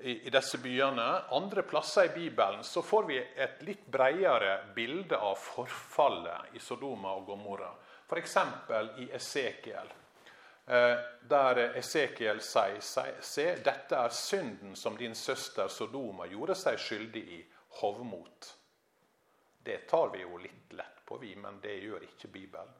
i, 0.00 0.30
disse 0.30 0.58
byene. 0.58 1.06
Andre 1.30 1.62
plasser 1.62 2.04
i 2.04 2.14
Bibelen 2.14 2.64
så 2.64 2.82
får 2.82 3.04
vi 3.04 3.18
et 3.18 3.62
litt 3.62 3.86
bredere 3.86 4.58
bilde 4.74 5.16
av 5.16 5.36
forfallet 5.40 6.56
i 6.56 6.62
Sodoma 6.62 7.14
og 7.16 7.26
Gomorra. 7.26 7.72
F.eks. 8.06 8.36
i 8.98 9.08
Esekiel. 9.12 9.92
Eh, 10.66 10.98
der 11.28 11.58
Esekiel 11.78 12.40
sier 12.42 12.80
se, 13.22 13.46
dette 13.64 13.98
er 13.98 14.14
synden 14.14 14.76
som 14.76 14.96
din 14.98 15.14
søster 15.14 15.68
Sodoma 15.68 16.26
gjorde 16.26 16.58
seg 16.58 16.78
skyldig 16.78 17.22
i, 17.38 17.42
hovmot. 17.80 18.54
Det 19.62 19.84
tar 19.90 20.10
vi 20.12 20.22
jo 20.22 20.38
litt 20.38 20.72
lett 20.78 21.02
på, 21.04 21.18
vi, 21.22 21.34
men 21.36 21.60
det 21.62 21.78
gjør 21.82 22.04
ikke 22.06 22.30
Bibelen. 22.34 22.74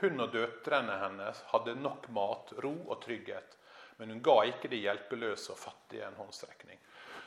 Hun 0.00 0.20
og 0.22 0.30
døtrene 0.30 0.94
hennes 1.00 1.42
hadde 1.50 1.74
nok 1.74 2.06
mat, 2.14 2.52
ro 2.62 2.74
og 2.86 3.00
trygghet, 3.02 3.57
men 3.98 4.14
hun 4.14 4.22
ga 4.22 4.36
ikke 4.46 4.70
de 4.70 4.82
hjelpeløse 4.84 5.52
og 5.52 5.58
fattige 5.58 6.06
en 6.06 6.18
håndsrekning. 6.18 6.78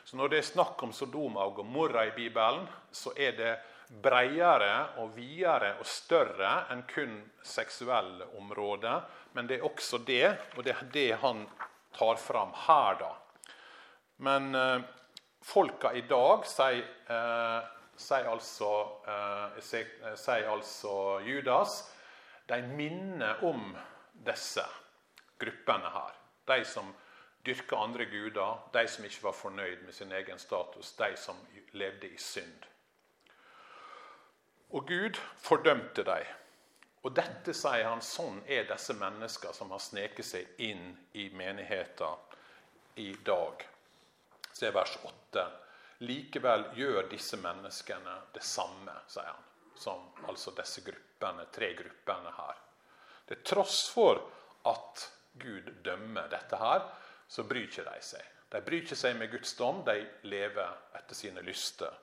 Så 0.03 0.17
når 0.17 0.31
det 0.31 0.39
er 0.41 0.47
snakk 0.47 0.81
om 0.83 0.93
Sodoma 0.95 1.45
og 1.45 1.59
Gomorra 1.59 2.05
i 2.07 2.15
Bibelen, 2.15 2.65
så 2.91 3.13
er 3.15 3.35
det 3.37 3.51
bredere 4.01 4.97
og 5.01 5.11
videre 5.17 5.75
og 5.79 5.87
større 5.87 6.53
enn 6.71 6.85
kun 6.87 7.17
seksuelle 7.43 8.29
områder. 8.39 9.03
Men 9.35 9.49
det 9.49 9.59
er 9.59 9.67
også 9.67 9.99
det, 10.07 10.25
og 10.55 10.63
det 10.65 10.73
er 10.73 10.87
det 10.93 11.09
han 11.21 11.43
tar 11.97 12.15
fram 12.15 12.55
her, 12.65 12.97
da. 13.01 13.11
Men 14.23 14.55
eh, 14.55 14.81
folka 15.43 15.93
i 15.97 16.05
dag 16.07 16.45
sier, 16.47 16.85
eh, 17.11 17.59
sier, 17.99 18.29
altså, 18.31 18.71
eh, 19.07 19.59
sier 20.15 20.49
altså 20.51 20.93
Judas 21.25 21.81
De 22.47 22.57
minner 22.61 23.43
om 23.47 23.71
disse 24.25 24.63
gruppene 25.39 25.91
her. 25.93 26.20
De 26.45 26.63
som 26.65 26.93
dyrka 27.45 27.77
andre 27.77 28.05
guder, 28.05 28.57
de 28.73 28.87
som 28.87 29.05
ikke 29.05 29.23
var 29.23 29.37
fornøyd 29.37 29.85
med 29.85 29.93
sin 29.93 30.11
egen 30.11 30.39
status, 30.39 30.93
de 30.97 31.15
som 31.17 31.37
levde 31.71 32.09
i 32.09 32.17
synd. 32.17 32.67
Og 34.71 34.87
Gud 34.87 35.19
fordømte 35.37 36.03
dem. 36.07 36.37
Og 37.01 37.15
dette, 37.17 37.53
sier 37.57 37.87
han, 37.87 38.01
sånn 38.05 38.43
er 38.45 38.67
disse 38.69 38.93
mennesker 38.93 39.55
som 39.57 39.71
har 39.73 39.81
sneket 39.81 40.25
seg 40.25 40.61
inn 40.61 40.91
i 41.17 41.31
menigheten 41.33 42.37
i 43.01 43.09
dag. 43.25 43.65
Se 44.53 44.69
vers 44.71 44.93
8. 45.07 45.45
Likevel 46.05 46.67
gjør 46.77 47.09
disse 47.09 47.39
menneskene 47.41 48.13
det 48.35 48.43
samme, 48.45 48.93
sier 49.09 49.31
han, 49.31 49.47
som 49.77 50.05
altså 50.29 50.53
disse 50.57 50.85
gruppene, 50.85 51.47
tre 51.53 51.73
gruppene 51.77 52.35
her. 52.37 52.61
Det 53.25 53.39
er 53.39 53.43
tross 53.49 53.83
for 53.93 54.21
at 54.69 55.07
Gud 55.39 55.71
dømmer 55.85 56.27
dette 56.31 56.57
her, 56.59 56.85
så 57.27 57.43
bryr 57.47 57.69
ikke 57.69 57.87
de 57.87 57.99
seg. 58.03 58.23
De 58.51 58.59
bryr 58.61 58.83
ikke 58.83 58.99
seg 58.99 59.15
med 59.17 59.31
Guds 59.31 59.53
dom, 59.55 59.83
de 59.87 59.99
lever 60.27 60.79
etter 60.99 61.15
sine 61.15 61.43
lyster 61.45 61.93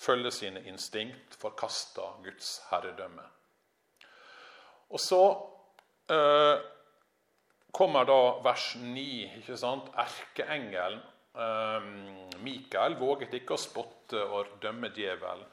følger 0.00 0.30
sine 0.30 0.62
instinkt, 0.68 1.36
forkaster 1.40 2.20
Guds 2.24 2.58
herredømme. 2.70 3.24
Og 4.94 5.00
så 5.00 5.22
eh, 6.12 6.56
kommer 7.74 8.06
da 8.08 8.20
vers 8.44 8.74
9. 8.80 9.04
ikke 9.40 9.58
sant? 9.58 9.90
Erkeengelen 9.98 11.00
eh, 11.34 11.88
Mikael 12.44 12.98
våget 13.00 13.34
ikke 13.40 13.56
å 13.56 13.60
spotte 13.60 14.22
og 14.24 14.58
dømme 14.62 14.92
djevelen. 14.94 15.46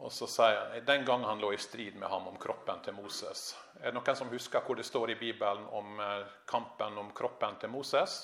Og 0.00 0.12
så 0.12 0.26
sier 0.30 0.56
han, 0.56 0.84
Den 0.86 1.04
gang 1.04 1.24
han 1.28 1.40
lå 1.40 1.52
i 1.52 1.60
strid 1.60 1.96
med 2.00 2.08
ham 2.08 2.28
om 2.28 2.38
kroppen 2.40 2.80
til 2.84 2.96
Moses. 2.96 3.50
Er 3.80 3.90
det 3.90 3.98
noen 3.98 4.16
som 4.16 4.30
husker 4.32 4.64
hvor 4.64 4.78
det 4.78 4.86
står 4.88 5.12
i 5.12 5.18
Bibelen 5.20 5.66
om 5.76 6.00
eh, 6.00 6.30
kampen 6.48 6.96
om 6.98 7.10
kroppen 7.16 7.58
til 7.60 7.72
Moses? 7.72 8.22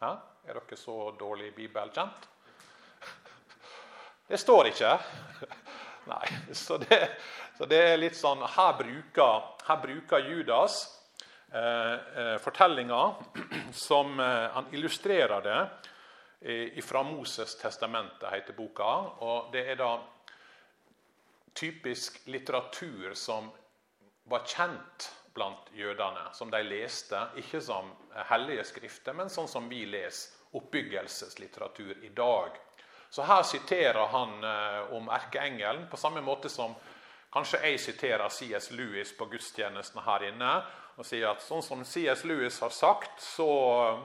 Hæ? 0.00 0.10
Er 0.48 0.58
dere 0.58 0.76
så 0.78 1.10
dårlig 1.18 1.52
bibelkjent? 1.54 2.28
Det 4.28 4.38
står 4.38 4.70
ikke. 4.72 4.92
Nei, 6.12 6.26
så 6.52 6.78
det, 6.78 6.98
så 7.58 7.66
det, 7.68 7.78
er 7.78 8.00
litt 8.00 8.16
sånn 8.16 8.42
Her 8.48 8.74
bruker, 8.78 9.48
her 9.68 9.80
bruker 9.82 10.24
Judas 10.24 10.78
eh, 11.52 11.94
eh 11.94 12.34
fortellinga 12.40 13.02
som 13.86 14.18
eh, 14.20 14.46
Han 14.54 14.70
illustrerer 14.72 15.44
det 15.44 15.58
fra 16.84 17.02
Moses' 17.02 17.56
testamentet, 17.58 18.28
heter 18.30 18.54
boka. 18.54 18.92
Og 19.26 19.52
det 19.52 19.64
er 19.72 19.78
da 19.80 19.92
typisk 21.58 22.20
litteratur 22.30 23.14
som 23.18 23.50
var 24.30 24.44
kjent 24.46 25.08
blant 25.34 25.70
jødene, 25.74 26.28
som 26.32 26.50
de 26.50 26.62
leste. 26.62 27.20
Ikke 27.42 27.60
som 27.60 27.90
hellige 28.30 28.64
skrifter, 28.70 29.16
men 29.18 29.30
sånn 29.30 29.50
som 29.50 29.68
vi 29.70 29.84
leser 29.86 30.38
oppbyggelseslitteratur 30.58 32.04
i 32.04 32.08
dag. 32.08 32.56
Så 33.10 33.22
her 33.22 33.42
siterer 33.42 34.06
han 34.12 34.44
eh, 34.44 34.92
om 34.96 35.08
erkeengelen, 35.08 35.88
på 35.90 35.96
samme 35.96 36.20
måte 36.24 36.48
som 36.52 36.74
kanskje 37.32 37.60
jeg 37.64 37.80
siterer 37.80 38.28
C.S. 38.28 38.70
Lewis 38.72 39.12
på 39.16 39.28
gudstjenesten 39.28 40.02
her 40.04 40.28
inne. 40.30 40.52
Og 40.98 41.06
sier 41.06 41.28
at 41.30 41.42
sånn 41.44 41.62
som 41.62 41.84
C.S. 41.86 42.24
Lewis 42.26 42.56
har 42.58 42.72
sagt, 42.74 43.20
så 43.22 43.46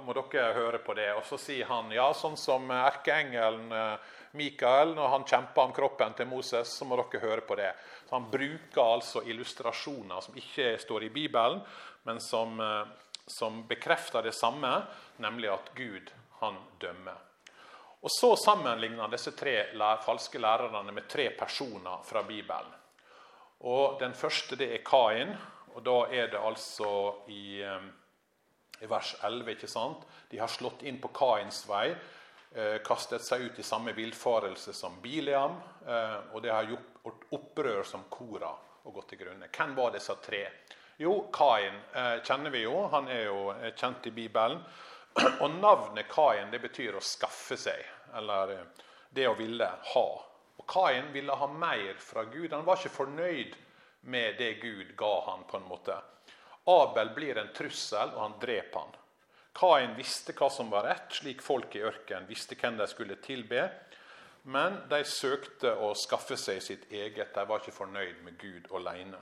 må 0.05 0.13
dere 0.13 0.51
høre 0.53 0.77
på 0.77 0.93
det. 0.93 1.07
Og 1.17 1.23
så 1.25 1.39
sier 1.41 1.65
han 1.65 1.89
ja, 1.89 2.11
sånn 2.13 2.37
som 2.37 2.69
erkeengelen 2.69 3.71
eh, 3.73 4.11
Mikael, 4.37 4.93
når 4.93 5.09
han 5.09 5.25
kjemper 5.25 5.65
om 5.65 5.73
kroppen 5.73 6.13
til 6.17 6.29
Moses, 6.29 6.69
så 6.69 6.85
må 6.85 6.99
dere 7.01 7.21
høre 7.23 7.41
på 7.45 7.57
det. 7.57 7.71
Så 8.05 8.13
Han 8.13 8.29
bruker 8.29 8.81
altså 8.83 9.23
illustrasjoner 9.25 10.21
som 10.21 10.37
ikke 10.37 10.75
står 10.81 11.07
i 11.07 11.09
Bibelen, 11.13 11.63
men 12.05 12.21
som, 12.21 12.59
eh, 12.61 12.85
som 13.25 13.63
bekrefter 13.67 14.21
det 14.21 14.35
samme, 14.37 14.75
nemlig 15.17 15.49
at 15.49 15.73
Gud, 15.73 16.13
han 16.43 16.61
dømmer. 16.77 17.17
Og 18.03 18.11
Så 18.11 18.35
sammenligner 18.35 19.09
disse 19.09 19.31
tre 19.31 19.71
falske 20.05 20.37
lærerne 20.37 20.91
med 20.91 21.09
tre 21.09 21.29
personer 21.29 22.05
fra 22.05 22.21
Bibelen. 22.21 22.73
Og 23.61 23.99
Den 23.99 24.13
første 24.13 24.55
det 24.55 24.73
er 24.73 24.85
Kain. 24.85 25.37
Og 25.75 25.83
Da 25.83 25.97
er 26.11 26.27
det 26.31 26.39
altså 26.39 26.89
i, 27.31 27.61
i 28.79 28.89
vers 28.89 29.15
11. 29.23 29.51
ikke 29.55 29.69
sant? 29.71 30.05
De 30.29 30.39
har 30.41 30.51
slått 30.51 30.83
inn 30.83 30.99
på 31.01 31.11
Kains 31.15 31.63
vei, 31.69 31.93
eh, 32.55 32.77
kastet 32.85 33.25
seg 33.25 33.47
ut 33.47 33.59
i 33.59 33.65
samme 33.65 33.93
villfarelse 33.93 34.73
som 34.73 34.99
Bileam. 35.01 35.59
Eh, 35.87 36.19
og 36.33 36.41
det 36.43 36.53
har 36.53 36.69
gjort 36.69 37.27
opprør 37.33 37.83
som 37.83 38.05
Kora 38.09 38.53
og 38.83 38.93
gått 38.93 39.13
til 39.13 39.23
grunne. 39.23 39.49
Hvem 39.51 39.75
var 39.75 39.93
disse 39.95 40.15
tre? 40.23 40.45
Jo, 41.01 41.27
Kain 41.33 41.79
eh, 41.93 42.19
kjenner 42.23 42.53
vi 42.53 42.63
jo. 42.67 42.87
Han 42.91 43.07
er 43.09 43.25
jo 43.25 43.39
eh, 43.55 43.71
kjent 43.75 44.07
i 44.07 44.11
Bibelen. 44.13 44.61
Og 45.43 45.49
navnet 45.59 46.09
Kain 46.09 46.51
det 46.51 46.61
betyr 46.61 46.97
å 46.97 47.03
skaffe 47.03 47.57
seg, 47.57 47.81
eller 48.17 48.53
eh, 48.53 48.85
det 49.13 49.27
å 49.29 49.35
ville 49.37 49.67
ha. 49.93 50.07
Og 50.57 50.65
Kain 50.69 51.09
ville 51.13 51.35
ha 51.37 51.47
mer 51.49 51.97
fra 52.01 52.25
Gud. 52.29 52.51
Han 52.53 52.65
var 52.65 52.79
ikke 52.79 52.97
fornøyd 52.97 53.55
med 54.03 54.37
det 54.37 54.53
Gud 54.61 54.95
ga 54.97 55.13
han 55.29 55.45
på 55.49 55.57
en 55.57 55.67
måte. 55.67 55.95
Abel 56.65 57.09
blir 57.15 57.37
en 57.37 57.53
trussel, 57.55 58.13
og 58.15 58.21
han 58.21 58.37
dreper 58.41 58.79
han. 58.79 58.95
Kain 59.53 59.95
visste 59.95 60.33
hva 60.33 60.49
som 60.49 60.71
var 60.73 60.87
rett, 60.87 61.11
slik 61.13 61.43
folk 61.45 61.75
i 61.75 61.83
ørkenen 61.85 62.27
visste 62.27 62.57
hvem 62.57 62.79
de 62.79 62.87
skulle 62.89 63.19
tilbe. 63.21 63.67
Men 64.43 64.79
de 64.89 65.03
søkte 65.07 65.75
å 65.79 65.93
skaffe 65.95 66.35
seg 66.39 66.59
sitt 66.63 66.89
eget. 66.91 67.35
De 67.35 67.45
var 67.47 67.61
ikke 67.61 67.75
fornøyd 67.75 68.23
med 68.25 68.39
Gud 68.41 68.71
alene. 68.75 69.19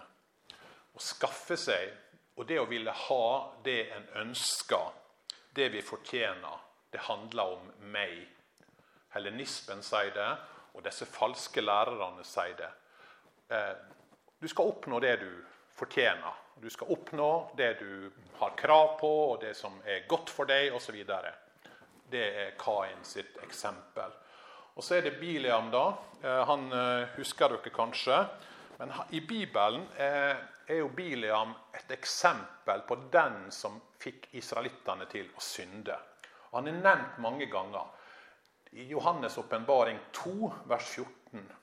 Å 0.92 1.04
skaffe 1.04 1.58
seg 1.60 1.92
og 2.40 2.48
det 2.48 2.58
å 2.62 2.66
ville 2.70 2.92
ha 2.96 3.26
det 3.64 3.92
en 3.94 4.08
ønsker, 4.24 4.92
det 5.54 5.68
vi 5.74 5.82
fortjener. 5.86 6.64
Det 6.92 7.04
handler 7.06 7.58
om 7.58 7.68
meg. 7.92 8.24
Hellenismen 9.14 9.84
sier 9.84 10.14
det, 10.16 10.30
og 10.74 10.84
disse 10.86 11.06
falske 11.06 11.62
lærerne 11.62 12.24
sier 12.26 12.56
det. 12.58 12.72
Eh, 14.42 14.44
du 14.44 14.48
skal 14.48 14.66
oppnå 14.66 15.00
det 15.00 15.18
du 15.18 15.46
fortjener. 15.74 16.34
Du 16.56 16.70
skal 16.70 16.88
oppnå 16.92 17.52
det 17.58 17.74
du 17.80 18.12
har 18.40 18.50
krav 18.58 19.00
på, 19.00 19.32
og 19.32 19.42
det 19.42 19.56
som 19.56 19.74
er 19.86 20.08
godt 20.08 20.30
for 20.30 20.46
deg, 20.46 20.74
osv. 20.74 21.06
Det 22.10 22.24
er 22.24 22.56
Kain 22.58 23.04
sitt 23.04 23.38
eksempel. 23.44 24.12
Og 24.76 24.84
så 24.84 24.96
er 24.98 25.02
det 25.02 25.20
Biliam, 25.20 25.72
da. 25.72 25.94
Eh, 26.24 26.44
han 26.48 26.72
eh, 26.72 27.08
husker 27.18 27.50
dere 27.50 27.74
kanskje. 27.74 28.18
Men 28.80 28.92
i 29.12 29.22
Bibelen 29.22 29.86
er 29.98 30.74
jo 30.74 30.88
Biliam 30.90 31.54
et 31.74 31.92
eksempel 31.92 32.82
på 32.88 32.98
den 33.14 33.52
som 33.52 33.78
fikk 34.02 34.32
israelittene 34.34 35.06
til 35.06 35.28
å 35.38 35.42
synde. 35.44 35.98
Han 36.52 36.68
er 36.68 36.80
nevnt 36.82 37.20
mange 37.22 37.46
ganger. 37.46 37.86
I 38.74 38.88
Johannes' 38.90 39.38
åpenbaring 39.38 40.00
2, 40.12 40.54
vers 40.66 40.96
14. 40.98 41.61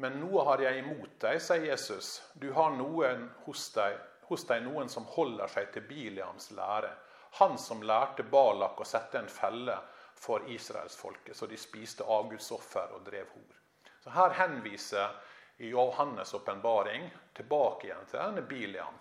Men 0.00 0.16
noe 0.16 0.44
har 0.48 0.62
jeg 0.64 0.80
imot 0.80 1.18
deg, 1.20 1.42
sier 1.44 1.66
Jesus. 1.68 2.22
Du 2.32 2.48
har 2.56 2.72
noen 2.72 3.26
hos 3.44 3.66
deg, 3.74 3.98
hos 4.30 4.46
deg 4.48 4.62
noen 4.64 4.88
som 4.88 5.04
holder 5.12 5.50
seg 5.52 5.68
til 5.74 5.84
Biliams 5.84 6.48
lære. 6.56 6.94
Han 7.36 7.58
som 7.60 7.82
lærte 7.84 8.24
Balak 8.24 8.80
å 8.80 8.86
sette 8.88 9.20
en 9.20 9.28
felle 9.28 9.76
for 10.16 10.48
israelsfolket, 10.48 11.36
så 11.36 11.46
de 11.46 11.58
spiste 11.60 12.04
avgudsoffer 12.04 12.96
og 12.96 13.04
drev 13.04 13.28
hor. 13.34 13.60
Så 14.00 14.16
Her 14.16 14.34
henviser 14.40 15.20
Johannes' 15.68 16.34
åpenbaring 16.34 17.10
tilbake 17.36 17.90
igjen 17.90 18.08
til 18.08 18.22
denne 18.22 18.42
Biliam, 18.48 18.96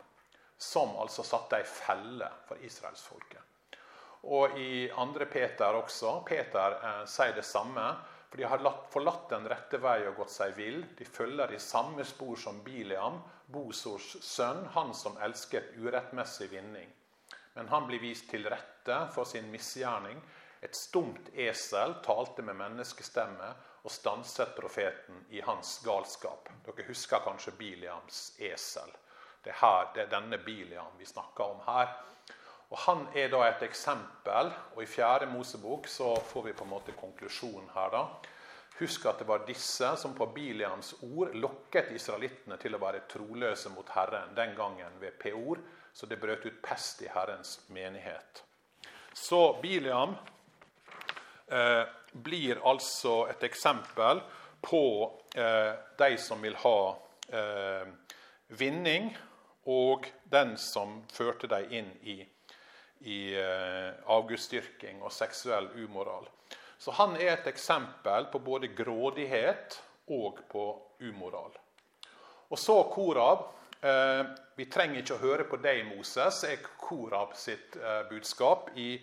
som 0.57 0.97
altså 0.99 1.23
satte 1.23 1.61
ei 1.61 1.67
felle 1.67 2.27
for 2.47 2.59
israelsfolket. 2.59 3.45
Og 4.27 4.59
i 4.59 4.89
2. 4.91 5.25
Peter 5.31 5.79
også. 5.79 6.17
Peter 6.27 6.75
eh, 6.83 7.03
sier 7.07 7.31
det 7.37 7.45
samme. 7.47 7.85
For 8.29 8.37
de 8.37 8.45
har 8.49 8.61
forlatt 8.93 9.29
den 9.29 9.47
rette 9.49 9.79
vei 9.81 10.03
og 10.07 10.19
gått 10.21 10.33
seg 10.35 10.53
vill. 10.57 10.83
De 10.97 11.05
følger 11.05 11.53
i 11.53 11.59
samme 11.59 12.05
spor 12.05 12.37
som 12.37 12.61
Biliam, 12.63 13.17
Bosors 13.49 14.11
sønn, 14.21 14.67
han 14.75 14.93
som 14.93 15.17
elsket 15.17 15.73
urettmessig 15.77 16.51
vinning. 16.51 16.91
Men 17.57 17.71
han 17.73 17.87
blir 17.89 17.99
vist 17.99 18.29
til 18.29 18.45
rette 18.45 18.99
for 19.15 19.25
sin 19.25 19.49
misgjerning 19.51 20.21
et 20.61 20.75
stumt 20.75 21.29
esel 21.39 21.95
talte 22.03 22.43
med 22.43 22.57
menneskestemme 22.59 23.49
og 23.87 23.91
stanset 23.91 24.51
profeten 24.57 25.23
i 25.31 25.41
hans 25.41 25.77
galskap. 25.85 26.49
Dere 26.65 26.87
husker 26.89 27.23
kanskje 27.23 27.55
Biliams 27.57 28.33
esel. 28.37 28.91
Det 29.43 29.53
er, 29.53 29.59
her, 29.61 29.85
det 29.95 30.03
er 30.03 30.11
denne 30.11 30.41
Biliam 30.43 30.97
vi 30.99 31.07
snakker 31.07 31.55
om 31.55 31.61
her. 31.63 31.93
Og 32.69 32.77
Han 32.77 33.07
er 33.17 33.31
da 33.33 33.45
et 33.47 33.63
eksempel, 33.65 34.51
og 34.75 34.83
i 34.83 34.89
fjerde 34.89 35.25
Mosebok 35.31 35.87
så 35.89 36.13
får 36.31 36.43
vi 36.49 36.53
på 36.53 36.67
en 36.67 36.73
måte 36.75 36.93
konklusjonen 36.97 37.69
her. 37.73 37.89
da. 37.89 38.03
Husk 38.79 39.05
at 39.09 39.19
det 39.19 39.27
var 39.27 39.45
disse 39.47 39.89
som 39.97 40.13
på 40.15 40.25
Biliams 40.35 40.93
ord 41.03 41.33
lokket 41.35 41.89
israelittene 41.91 42.57
til 42.61 42.77
å 42.77 42.79
være 42.79 43.01
troløse 43.11 43.71
mot 43.73 43.89
Herren, 43.91 44.35
den 44.35 44.53
gangen 44.55 44.99
ved 45.01 45.17
Peor, 45.19 45.59
så 45.93 46.05
det 46.05 46.19
brøt 46.21 46.45
ut 46.45 46.61
pest 46.63 47.01
i 47.01 47.09
Herrens 47.11 47.57
menighet. 47.73 48.43
Så 49.13 49.59
Biliam 49.61 50.13
eh, 51.47 51.83
blir 52.13 52.61
altså 52.63 53.25
et 53.27 53.43
eksempel 53.43 54.21
på 54.61 54.83
eh, 55.35 55.73
de 55.99 56.17
som 56.17 56.41
vil 56.41 56.55
ha 56.63 56.79
eh, 57.33 57.89
vinning, 58.47 59.11
og 59.65 60.07
den 60.31 60.55
som 60.57 61.01
førte 61.11 61.49
dem 61.51 61.73
inn 61.81 61.89
i, 62.07 62.21
i 62.99 63.35
eh, 63.35 63.93
avgudsdyrking 64.11 65.01
og 65.03 65.13
seksuell 65.13 65.69
umoral. 65.79 66.27
Så 66.79 66.91
han 66.95 67.15
er 67.19 67.33
et 67.33 67.47
eksempel 67.51 68.27
på 68.31 68.41
både 68.43 68.71
grådighet 68.75 69.79
og 70.15 70.41
på 70.51 70.65
umoral. 71.03 71.55
Og 72.49 72.59
så 72.59 72.81
Korab. 72.91 73.47
Eh, 73.79 74.23
vi 74.59 74.67
trenger 74.67 74.99
ikke 74.99 75.15
å 75.15 75.21
høre 75.21 75.45
på 75.47 75.59
deg, 75.63 75.85
Moses, 75.87 76.41
er 76.43 76.59
Korab 76.81 77.35
sitt 77.39 77.77
eh, 77.79 78.01
budskap 78.09 78.73
i 78.75 78.97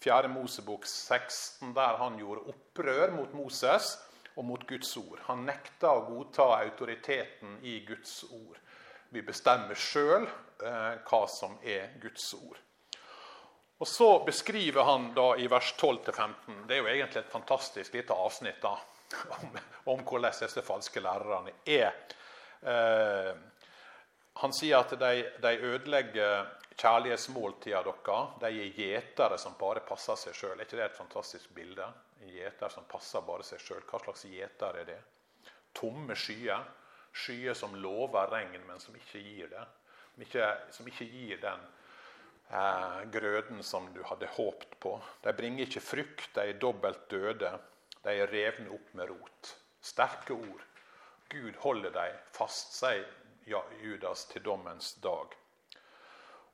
4. 0.00 0.30
Mosebok 0.32 0.86
16, 0.88 1.74
der 1.76 2.00
han 2.00 2.16
gjorde 2.20 2.48
opprør 2.52 3.12
mot 3.12 3.36
Moses 3.36 3.94
og 4.36 4.48
mot 4.48 4.64
Guds 4.68 4.96
ord. 4.96 5.20
Han 5.28 5.44
nekta 5.48 5.92
å 5.92 6.06
godta 6.08 6.48
autoriteten 6.56 7.58
i 7.62 7.82
Guds 7.88 8.22
ord. 8.30 8.56
Vi 9.12 9.22
bestemmer 9.22 9.78
sjøl 9.78 10.24
hva 10.64 11.20
som 11.30 11.58
er 11.62 11.92
Guds 12.02 12.26
ord. 12.34 12.58
Og 13.78 13.88
Så 13.88 14.24
beskriver 14.24 14.84
han 14.84 15.08
da 15.14 15.36
i 15.36 15.46
vers 15.50 15.74
12-15 15.78 16.66
Det 16.68 16.76
er 16.76 16.82
jo 16.82 16.90
egentlig 16.92 17.22
et 17.24 17.32
fantastisk 17.32 17.94
lite 17.94 18.14
avsnitt 18.14 18.60
da, 18.62 18.76
om, 19.38 19.58
om 19.84 20.04
hvordan 20.04 20.30
disse 20.30 20.62
falske 20.62 21.02
lærerne 21.02 21.52
er. 21.66 21.90
Eh, 22.62 23.32
han 24.34 24.54
sier 24.54 24.80
at 24.80 24.94
de, 24.98 25.24
de 25.42 25.52
ødelegger 25.58 26.46
kjærlighetsmåltida 26.76 27.82
deres. 27.86 28.38
De 28.40 28.50
er 28.50 28.78
gjetere 28.78 29.38
som 29.38 29.58
bare 29.58 29.84
passer 29.86 30.18
seg 30.18 30.38
sjøl. 30.38 30.56
Er 30.58 30.66
ikke 30.66 30.78
det 30.80 30.88
et 30.88 30.98
fantastisk 30.98 31.52
bilde? 31.54 31.86
En 32.22 32.32
gjeter 32.34 32.72
som 32.72 32.88
passer 32.90 33.22
bare 33.26 33.46
seg 33.46 33.62
sjøl. 33.62 33.84
Hva 33.90 34.00
slags 34.02 34.26
gjeter 34.30 34.80
er 34.80 34.88
det? 34.88 34.98
Tomme 35.74 36.16
skyer. 36.18 36.66
Skyer 37.14 37.54
som 37.54 37.76
lover 37.78 38.30
regn, 38.32 38.58
men 38.66 38.82
som 38.82 38.96
ikke 38.98 39.22
gir 39.22 39.50
det. 39.52 39.64
Som 40.14 40.26
ikke, 40.26 40.50
som 40.74 40.90
ikke 40.90 41.06
gir 41.10 41.42
den 41.42 41.62
grøden 43.10 43.62
som 43.66 43.86
du 43.94 44.02
hadde 44.06 44.28
håpt 44.36 44.76
på. 44.80 44.92
De 45.24 45.32
bringer 45.32 45.64
ikke 45.64 45.80
frukt, 45.82 46.28
de 46.36 46.50
er 46.52 46.58
dobbelt 46.60 47.08
døde. 47.10 47.50
De 48.04 48.12
er 48.12 48.30
revne 48.30 48.70
opp 48.74 48.92
med 48.94 49.08
rot. 49.10 49.54
Sterke 49.80 50.36
ord. 50.36 50.62
Gud 51.32 51.56
holder 51.64 51.90
dem 51.90 52.20
fast, 52.32 52.76
sier 52.76 53.06
Judas, 53.82 54.26
til 54.30 54.44
dommens 54.44 54.94
dag. 55.02 55.32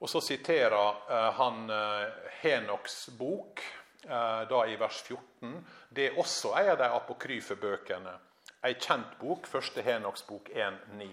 Og 0.01 0.09
så 0.09 0.23
siterer 0.25 0.97
eh, 1.11 1.31
han 1.37 1.71
eh, 1.71 2.29
Henoks 2.41 3.11
bok 3.19 3.61
eh, 4.07 4.43
da 4.49 4.61
i 4.67 4.77
vers 4.81 5.03
14. 5.03 5.59
Det 5.91 6.07
er 6.09 6.21
også 6.21 6.55
en 6.57 6.71
av 6.73 6.79
de 6.81 6.89
apokryfe 6.97 7.57
bøkene. 7.61 8.15
Ei 8.65 8.77
kjent 8.81 9.19
bok, 9.21 9.49
første 9.49 9.85
Henoks 9.85 10.25
bok 10.29 10.49
1.9. 10.55 11.11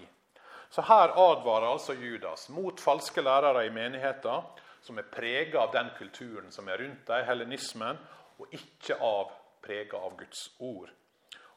Så 0.70 0.84
her 0.84 1.12
advarer 1.16 1.68
altså 1.68 1.96
Judas 1.96 2.48
mot 2.52 2.80
falske 2.80 3.24
lærere 3.24 3.66
i 3.66 3.72
menigheten 3.72 4.48
som 4.82 4.98
er 4.98 5.08
prega 5.10 5.60
av 5.64 5.72
den 5.74 5.90
kulturen 5.98 6.52
som 6.54 6.68
er 6.68 6.82
rundt 6.82 7.06
dem, 7.06 7.26
helenismen, 7.26 7.98
og 8.38 8.54
ikke 8.54 8.98
av 9.02 9.32
prega 9.64 9.98
av 9.98 10.16
Guds 10.18 10.48
ord. 10.58 10.90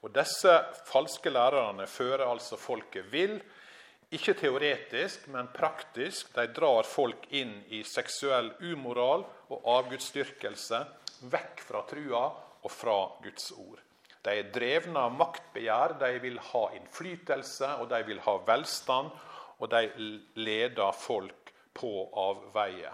Og 0.02 0.14
Disse 0.16 0.54
falske 0.90 1.30
lærerne 1.30 1.86
fører 1.88 2.26
altså 2.26 2.58
folket 2.58 3.06
vill 3.12 3.38
ikke 4.12 4.34
teoretisk, 4.36 5.28
men 5.32 5.48
praktisk. 5.54 6.34
De 6.36 6.48
drar 6.52 6.88
folk 6.88 7.30
inn 7.38 7.54
i 7.72 7.84
seksuell 7.88 8.50
umoral 8.74 9.24
og 9.54 9.70
avgudsdyrkelse, 9.78 10.82
vekk 11.32 11.64
fra 11.64 11.86
trua 11.88 12.26
og 12.62 12.74
fra 12.74 12.98
Guds 13.24 13.52
ord. 13.56 13.80
De 14.22 14.34
er 14.38 14.50
drevne 14.54 15.06
av 15.08 15.16
maktbegjær, 15.18 15.96
de 16.02 16.12
vil 16.22 16.38
ha 16.52 16.64
innflytelse 16.78 17.72
og 17.82 17.88
de 17.94 18.02
vil 18.10 18.20
ha 18.26 18.36
velstand. 18.46 19.14
Og 19.62 19.70
de 19.70 19.86
leder 20.42 20.92
folk 20.98 21.52
på 21.78 21.92
avveie. 22.18 22.92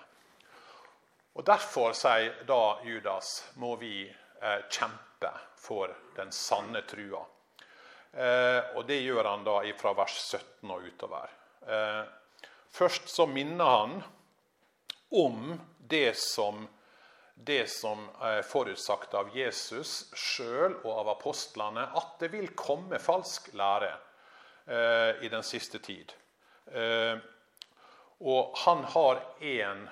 Og 1.37 1.45
Derfor, 1.45 1.93
sier 1.93 2.33
da 2.49 2.79
Judas, 2.81 3.51
må 3.61 3.75
vi 3.77 4.07
eh, 4.09 4.61
kjempe 4.73 5.29
for 5.61 5.91
den 6.15 6.31
sanne 6.33 6.81
trua. 6.89 7.19
Eh, 8.09 8.71
og 8.73 8.87
det 8.89 9.03
gjør 9.03 9.29
han 9.29 9.43
da 9.45 9.59
fra 9.77 9.91
vers 9.99 10.15
17 10.17 10.71
og 10.73 10.87
utover. 10.89 11.35
Eh, 11.61 12.01
først 12.73 13.13
så 13.13 13.27
minner 13.29 13.69
han 13.69 13.93
om 15.13 15.53
det 15.77 16.17
som, 16.17 16.65
det 17.35 17.67
som 17.69 18.07
er 18.17 18.41
forutsagt 18.41 19.13
av 19.13 19.29
Jesus 19.37 20.07
sjøl 20.17 20.79
og 20.79 20.91
av 21.03 21.13
apostlene, 21.13 21.85
at 21.85 22.17
det 22.17 22.31
vil 22.33 22.49
komme 22.57 22.97
falsk 22.97 23.53
lære 23.53 23.93
eh, 23.93 25.21
i 25.21 25.29
den 25.29 25.45
siste 25.45 25.85
tid. 25.85 26.17
Eh, 26.73 27.13
og 28.25 28.57
han 28.65 28.81
har 28.97 29.21
én 29.37 29.85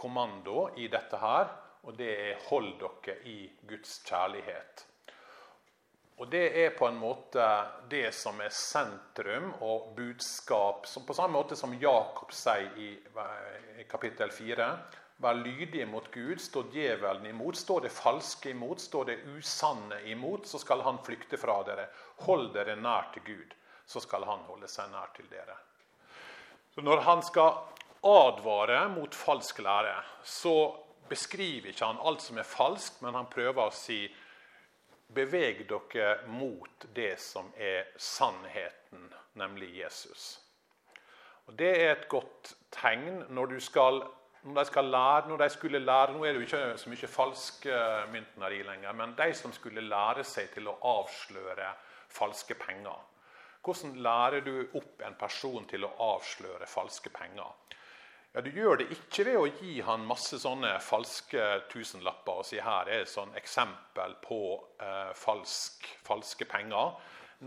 kommando 0.00 0.70
i 0.80 0.88
dette 0.88 1.20
her, 1.20 1.50
og 1.84 1.96
det 1.96 2.12
er 2.30 2.40
'hold 2.48 2.78
dere 2.80 3.18
i 3.24 3.50
Guds 3.68 4.00
kjærlighet'. 4.06 4.86
Og 6.20 6.30
Det 6.30 6.64
er 6.64 6.74
på 6.76 6.84
en 6.86 6.98
måte 7.00 7.44
det 7.88 8.14
som 8.14 8.40
er 8.40 8.52
sentrum 8.52 9.54
og 9.64 9.94
budskap, 9.96 10.86
som 10.86 11.06
på 11.06 11.14
samme 11.16 11.32
måte 11.32 11.56
som 11.56 11.72
Jakob 11.72 12.32
sier 12.36 12.76
i, 12.76 12.90
i 13.80 13.86
kapittel 13.88 14.30
4. 14.30 14.66
Vær 15.20 15.32
lydige 15.32 15.86
mot 15.86 16.10
Gud, 16.12 16.36
stå 16.38 16.66
djevelen 16.72 17.26
imot. 17.26 17.56
Står 17.56 17.80
det 17.80 17.92
falske 17.92 18.50
imot, 18.50 18.80
står 18.80 19.04
det 19.04 19.18
usanne 19.32 20.02
imot, 20.12 20.46
så 20.46 20.58
skal 20.58 20.84
han 20.84 21.00
flykte 21.04 21.40
fra 21.40 21.62
dere. 21.64 21.88
Hold 22.26 22.52
dere 22.52 22.76
nær 22.76 23.08
til 23.14 23.24
Gud, 23.24 23.56
så 23.86 24.00
skal 24.00 24.24
han 24.28 24.44
holde 24.44 24.68
seg 24.68 24.92
nær 24.92 25.08
til 25.16 25.28
dere. 25.32 25.56
Så 26.74 26.84
Når 26.84 27.00
han 27.00 27.22
skal 27.22 27.52
advare 28.02 28.88
mot 28.88 29.14
falsk 29.14 29.58
lære, 29.58 29.96
så 30.24 30.76
beskriver 31.08 31.72
ikke 31.72 31.86
han 31.86 32.00
alt 32.04 32.22
som 32.22 32.38
er 32.38 32.48
falskt, 32.48 33.02
men 33.02 33.14
han 33.14 33.30
prøver 33.30 33.66
å 33.66 33.74
si 33.74 34.04
Beveg 35.10 35.64
dere 35.66 36.28
mot 36.30 36.84
det 36.94 37.16
som 37.18 37.48
er 37.58 37.88
sannheten, 37.98 39.08
nemlig 39.34 39.72
Jesus. 39.80 40.38
Og 41.46 41.56
Det 41.58 41.70
er 41.82 41.90
et 41.96 42.08
godt 42.08 42.54
tegn 42.70 43.24
når 43.28 43.58
skal 43.58 44.04
når 44.42 44.54
de, 44.54 44.64
skal 44.64 44.84
lære, 44.84 45.28
når 45.28 45.36
de 45.36 45.48
skulle 45.50 45.78
lære 45.78 46.12
Nå 46.12 46.24
er 46.24 46.32
det 46.32 46.40
jo 46.40 46.46
ikke 46.46 46.78
så 46.78 46.90
mye 46.90 47.08
falske 47.12 47.80
myntneri 48.12 48.62
lenger, 48.64 48.92
men 48.96 49.12
de 49.18 49.34
som 49.34 49.52
skulle 49.52 49.84
lære 49.84 50.24
seg 50.24 50.48
til 50.54 50.70
å 50.70 50.78
avsløre 50.80 51.74
falske 52.08 52.54
penger. 52.54 53.02
Hvordan 53.60 53.98
lærer 54.00 54.40
du 54.40 54.54
opp 54.78 55.02
en 55.04 55.18
person 55.20 55.66
til 55.68 55.84
å 55.84 55.92
avsløre 56.14 56.66
falske 56.70 57.12
penger? 57.12 57.52
Ja, 58.32 58.40
Du 58.40 58.50
gjør 58.50 58.76
det 58.78 58.92
ikke 58.94 59.24
ved 59.26 59.36
å 59.40 59.46
gi 59.58 59.80
han 59.82 60.04
masse 60.06 60.38
sånne 60.38 60.76
falske 60.86 61.46
tusenlapper 61.72 62.42
og 62.42 62.46
si 62.46 62.60
her 62.62 62.86
er 62.86 63.02
et 63.02 63.10
sånn 63.10 63.32
eksempel 63.34 64.14
på 64.22 64.38
eh, 64.78 65.10
falsk, 65.18 65.88
falske 66.06 66.46
penger. 66.46 66.92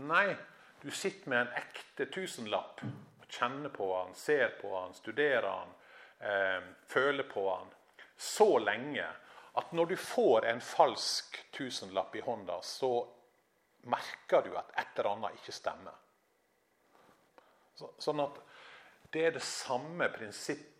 Nei, 0.04 0.34
du 0.82 0.90
sitter 0.92 1.32
med 1.32 1.40
en 1.40 1.56
ekte 1.62 2.10
tusenlapp 2.12 2.82
og 2.84 3.24
kjenner 3.32 3.72
på 3.72 3.88
han, 3.94 4.12
ser 4.12 4.58
på 4.58 4.74
han, 4.76 4.92
studerer 4.92 5.48
han 5.48 5.72
eh, 6.20 6.68
føler 6.92 7.30
på 7.32 7.46
han 7.48 7.72
så 8.20 8.58
lenge 8.60 9.06
at 9.56 9.72
når 9.72 9.94
du 9.94 9.96
får 9.96 10.50
en 10.50 10.60
falsk 10.60 11.40
tusenlapp 11.54 12.12
i 12.16 12.24
hånda, 12.26 12.58
så 12.60 12.92
merker 13.88 14.44
du 14.44 14.52
at 14.58 14.76
et 14.76 14.98
eller 14.98 15.14
annet 15.14 15.40
ikke 15.40 15.54
stemmer. 15.54 15.96
Så, 17.74 17.88
sånn 18.04 18.20
at 18.20 18.36
det 19.14 19.26
er 19.28 19.36
det 19.36 19.44
samme 19.46 20.12
prinsippet 20.12 20.73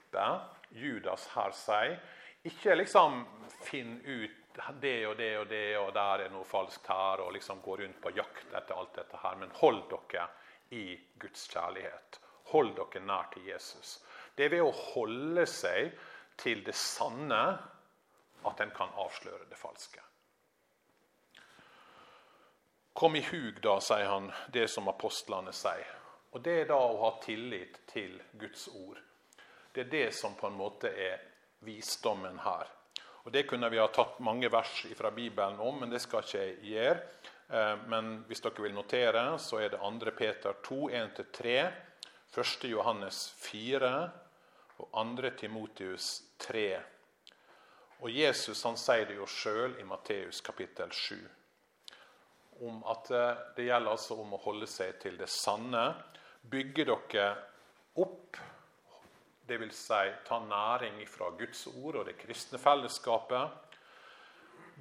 Judas 0.74 1.26
her 1.34 1.54
sier. 1.56 1.98
Ikke 2.44 2.76
liksom 2.76 3.22
finn 3.64 3.98
ut 4.04 4.40
det 4.80 5.06
og 5.08 5.16
det 5.16 5.30
og 5.38 5.46
det, 5.50 5.78
og 5.78 5.92
der 5.94 6.24
er 6.26 6.32
noe 6.32 6.46
falskt 6.46 6.86
her, 6.86 7.22
og 7.24 7.32
liksom 7.34 7.62
gå 7.64 7.76
rundt 7.80 8.00
på 8.02 8.12
jakt 8.14 8.52
etter 8.54 8.78
alt 8.78 8.94
dette 8.94 9.20
her. 9.22 9.36
Men 9.40 9.54
hold 9.60 9.82
dere 9.90 10.28
i 10.76 10.98
Guds 11.20 11.48
kjærlighet. 11.50 12.20
Hold 12.52 12.74
dere 12.78 13.04
nær 13.04 13.30
til 13.32 13.48
Jesus. 13.48 13.98
Det 14.36 14.46
er 14.46 14.56
ved 14.56 14.66
å 14.66 14.74
holde 14.94 15.46
seg 15.50 15.94
til 16.38 16.64
det 16.66 16.74
sanne 16.76 17.44
at 18.44 18.60
en 18.60 18.74
kan 18.76 18.92
avsløre 19.00 19.48
det 19.50 19.58
falske. 19.58 20.02
Kom 22.94 23.16
i 23.16 23.24
hug, 23.26 23.58
da, 23.62 23.80
sier 23.82 24.06
han, 24.06 24.28
det 24.54 24.68
som 24.70 24.88
apostlene 24.90 25.52
sier. 25.54 25.88
Og 26.34 26.42
Det 26.42 26.54
er 26.60 26.68
da 26.70 26.78
å 26.78 26.98
ha 27.00 27.10
tillit 27.22 27.80
til 27.90 28.20
Guds 28.38 28.68
ord. 28.68 29.00
Det 29.74 29.86
er 29.86 29.90
det 29.90 30.08
som 30.14 30.36
på 30.38 30.46
en 30.46 30.58
måte 30.58 30.88
er 30.88 31.20
visdommen 31.66 32.38
her. 32.44 32.70
Og 33.24 33.32
Det 33.32 33.46
kunne 33.48 33.70
vi 33.72 33.80
ha 33.80 33.88
tatt 33.88 34.20
mange 34.20 34.48
vers 34.52 34.86
fra 34.96 35.10
Bibelen 35.10 35.60
om, 35.60 35.80
men 35.80 35.90
det 35.90 36.02
skal 36.04 36.22
ikke 36.22 36.42
jeg 36.42 36.58
gjøre. 36.70 36.96
Eh, 37.48 37.76
men 37.88 38.24
hvis 38.28 38.44
dere 38.44 38.62
vil 38.62 38.74
notere, 38.76 39.24
så 39.38 39.58
er 39.64 39.72
det 39.72 39.80
2. 39.80 40.12
Peter 40.16 40.58
2, 40.62 40.80
1-3, 40.90 41.54
1. 42.36 42.68
Johannes 42.70 43.30
4, 43.40 43.94
og 44.78 44.90
2. 44.92 45.30
Timotius 45.40 46.22
3. 46.38 46.68
Og 48.00 48.10
Jesus 48.10 48.62
han 48.62 48.76
sier 48.76 49.08
det 49.08 49.16
jo 49.16 49.26
sjøl 49.26 49.78
i 49.80 49.88
Matteus 49.88 50.40
kapittel 50.44 50.92
7 50.92 51.16
om 52.62 52.82
at 52.86 53.10
eh, 53.10 53.36
det 53.56 53.68
gjelder 53.68 53.94
altså 53.94 54.18
om 54.22 54.34
å 54.36 54.42
holde 54.44 54.68
seg 54.70 54.98
til 55.02 55.16
det 55.18 55.28
sanne. 55.32 55.86
Bygge 56.50 56.86
dere 56.86 57.28
opp, 58.00 58.38
dvs. 59.48 59.76
Si, 59.86 60.12
ta 60.26 60.38
næring 60.38 61.02
fra 61.08 61.30
Guds 61.38 61.66
ord 61.66 62.00
og 62.00 62.06
det 62.06 62.16
kristne 62.18 62.58
fellesskapet. 62.58 63.50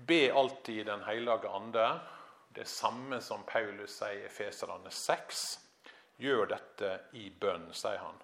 Be 0.08 0.32
alltid 0.34 0.86
Den 0.86 1.04
hellige 1.04 1.50
ande. 1.50 2.00
Det 2.56 2.68
samme 2.68 3.22
som 3.22 3.44
Paulus 3.44 3.98
sier 3.98 4.26
i 4.26 4.30
Feserne 4.30 4.92
6. 4.92 5.44
Gjør 6.22 6.46
dette 6.46 6.92
i 7.18 7.30
bønn, 7.30 7.72
sier 7.74 7.98
han. 7.98 8.22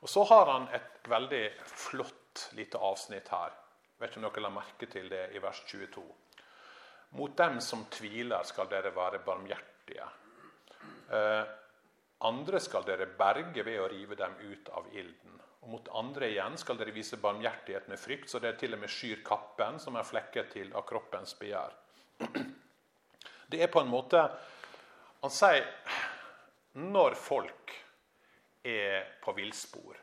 Og 0.00 0.08
Så 0.08 0.24
har 0.24 0.46
han 0.52 0.68
et 0.72 1.08
veldig 1.08 1.44
flott 1.66 2.48
lite 2.52 2.78
avsnitt 2.78 3.28
her. 3.28 3.52
Jeg 3.94 4.00
vet 4.00 4.10
ikke 4.10 4.20
om 4.20 4.26
dere 4.28 4.42
la 4.42 4.50
merke 4.52 4.86
til 4.90 5.08
det 5.08 5.28
i 5.32 5.40
vers 5.40 5.60
22. 5.68 6.04
Mot 7.14 7.36
dem 7.38 7.60
som 7.60 7.84
tviler, 7.90 8.42
skal 8.42 8.68
dere 8.68 8.90
være 8.96 9.20
barmhjertige. 9.24 10.08
Eh, 11.10 11.44
andre 12.24 12.60
skal 12.60 12.86
dere 12.86 13.06
berge 13.18 13.64
ved 13.66 13.80
å 13.80 13.88
rive 13.90 14.16
dem 14.18 14.36
ut 14.40 14.68
av 14.76 14.88
ilden. 14.92 15.40
Og 15.64 15.70
Mot 15.72 15.88
andre 15.96 16.28
igjen 16.28 16.58
skal 16.60 16.76
dere 16.80 16.92
vise 16.92 17.16
barmhjertighet 17.20 17.88
med 17.88 18.00
frykt, 18.00 18.28
så 18.30 18.40
dere 18.40 18.58
til 18.60 18.76
og 18.76 18.82
med 18.82 18.92
skyr 18.92 19.22
kappen 19.24 19.78
som 19.80 19.96
er 19.96 20.08
flekket 20.08 20.50
til 20.56 20.72
av 20.76 20.84
kroppens 20.88 21.36
begjær. 21.40 21.76
Det 23.50 23.60
er 23.62 23.70
på 23.70 23.82
en 23.84 23.90
måte 23.92 24.18
Han 25.22 25.32
sier 25.32 25.64
når 26.74 27.14
folk 27.16 27.72
er 28.66 29.04
på 29.22 29.32
villspor, 29.36 29.96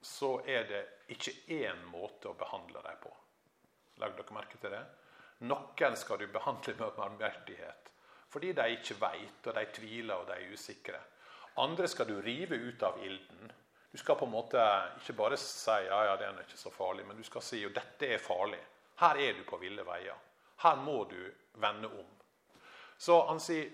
så 0.00 0.38
er 0.46 0.66
det 0.70 0.82
ikke 1.14 1.34
én 1.52 1.82
måte 1.90 2.30
å 2.30 2.38
behandle 2.38 2.80
dem 2.82 3.00
på. 3.02 3.12
Legger 4.00 4.22
dere 4.22 4.36
merke 4.36 4.58
til 4.62 4.72
det? 4.74 4.82
Noen 5.50 5.98
skal 6.00 6.18
du 6.22 6.26
behandle 6.32 6.74
med 6.80 6.96
barmhjertighet 6.96 7.90
fordi 8.34 8.50
de 8.50 8.64
ikke 8.74 8.96
veit, 8.98 9.46
og 9.46 9.54
de 9.54 9.62
tviler 9.76 10.18
og 10.18 10.24
de 10.26 10.34
er 10.34 10.54
usikre. 10.56 10.98
Andre 11.62 11.88
skal 11.88 12.08
du 12.08 12.16
rive 12.22 12.56
ut 12.56 12.82
av 12.82 12.98
ilden. 13.04 13.52
Du 13.92 13.98
skal 13.98 14.16
på 14.18 14.26
en 14.26 14.34
måte 14.34 14.62
ikke 14.98 15.14
bare 15.14 15.36
si 15.38 15.70
ja, 15.70 16.00
ja, 16.08 16.16
det 16.18 16.26
er 16.26 16.40
ikke 16.42 16.58
så 16.58 16.70
farlig, 16.74 17.04
men 17.06 17.16
du 17.16 17.22
skal 17.26 17.44
si 17.46 17.60
jo 17.62 17.70
dette 17.74 18.08
er 18.16 18.22
farlig. 18.22 18.58
Her 18.98 19.20
er 19.22 19.36
du 19.38 19.44
på 19.46 19.58
ville 19.62 19.84
veier. 19.86 20.18
Her 20.64 20.76
må 20.82 21.04
du 21.10 21.20
vende 21.62 21.90
om. 21.90 22.10
Så 22.98 23.20
han 23.28 23.38
sier 23.42 23.70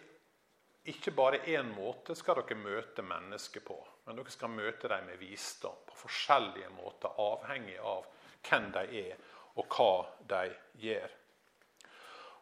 ikke 0.90 1.12
bare 1.16 1.42
én 1.48 1.72
måte 1.72 2.16
skal 2.16 2.40
dere 2.40 2.56
møte 2.56 3.04
mennesker 3.04 3.64
på. 3.64 3.76
Men 4.04 4.20
dere 4.20 4.32
skal 4.32 4.52
møte 4.52 4.88
dem 4.88 5.08
med 5.08 5.20
visdom 5.20 5.80
på 5.86 5.96
forskjellige 6.02 6.70
måter, 6.74 7.12
avhengig 7.20 7.78
av 7.78 8.06
hvem 8.48 8.70
de 8.76 8.84
er, 9.04 9.16
og 9.60 9.76
hva 9.76 9.92
de 10.28 10.54
gjør. 10.84 11.16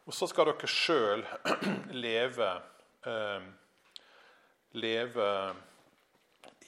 Og 0.07 0.15
så 0.15 0.27
skal 0.31 0.49
dere 0.49 0.71
sjøl 0.71 1.25
leve 2.05 2.47
eh, 3.05 3.49
leve 4.71 5.29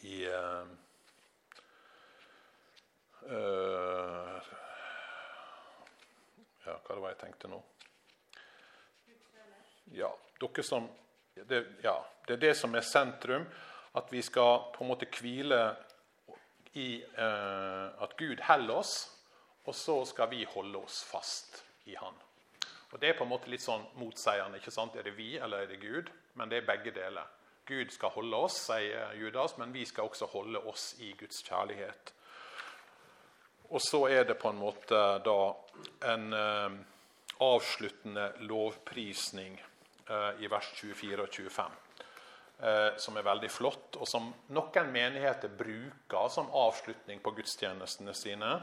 i 0.02 0.24
eh, 0.26 0.66
Ja, 6.62 6.78
hva 6.78 6.95
det 6.95 7.02
var 7.02 7.12
jeg 7.14 7.20
tenkte 7.22 7.52
nå? 7.52 7.60
Ja, 9.97 10.10
dere 10.41 10.64
som 10.66 10.88
det, 11.36 11.62
ja, 11.84 11.95
det 12.28 12.38
er 12.38 12.41
det 12.41 12.56
som 12.58 12.74
er 12.76 12.86
sentrum 12.86 13.45
at 13.97 14.12
vi 14.12 14.22
skal 14.24 14.72
på 14.76 14.84
en 14.84 14.91
måte 14.91 15.08
hvile 15.12 15.62
i 16.80 17.02
eh, 17.04 18.04
at 18.04 18.16
Gud 18.18 18.39
holder 18.47 18.78
oss, 18.80 18.93
og 19.68 19.76
så 19.76 19.97
skal 20.08 20.30
vi 20.32 20.45
holde 20.47 20.80
oss 20.80 21.02
fast 21.04 21.62
i 21.86 21.95
Han. 21.99 22.16
Og 22.91 22.99
Det 22.99 23.10
er 23.10 23.18
på 23.18 23.24
en 23.24 23.32
måte 23.32 23.52
litt 23.52 23.64
sånn 23.64 23.84
motseiende. 23.99 24.58
ikke 24.58 24.72
sant? 24.72 24.95
Er 24.95 25.04
det 25.04 25.16
vi, 25.16 25.38
eller 25.38 25.64
er 25.64 25.68
det 25.68 25.80
Gud? 25.80 26.10
Men 26.36 26.49
det 26.49 26.62
er 26.62 26.68
begge 26.68 26.91
deler. 26.95 27.28
Gud 27.72 27.91
skal 27.95 28.11
holde 28.11 28.36
oss, 28.36 28.57
sier 28.67 29.13
Judas, 29.15 29.55
men 29.55 29.72
vi 29.72 29.86
skal 29.88 30.09
også 30.09 30.28
holde 30.34 30.59
oss 30.67 30.89
i 30.99 31.13
Guds 31.15 31.39
kjærlighet. 31.47 32.11
Og 33.72 33.80
så 33.80 34.01
er 34.11 34.26
det 34.28 34.36
på 34.39 34.51
en 34.51 34.59
måte 34.59 34.97
da 35.24 35.38
en 36.11 36.34
eh, 36.36 36.74
avsluttende 37.47 38.26
lovprisning 38.49 39.55
eh, 39.55 40.41
i 40.43 40.49
vers 40.51 40.67
24 40.82 41.24
og 41.24 41.32
25 41.32 41.78
eh, 42.59 42.89
som 42.99 43.15
er 43.15 43.28
veldig 43.30 43.51
flott, 43.53 43.95
og 43.95 44.09
som 44.09 44.28
noen 44.51 44.91
menigheter 44.91 45.53
bruker 45.55 46.28
som 46.34 46.51
avslutning 46.51 47.24
på 47.24 47.32
gudstjenestene 47.39 48.15
sine. 48.17 48.57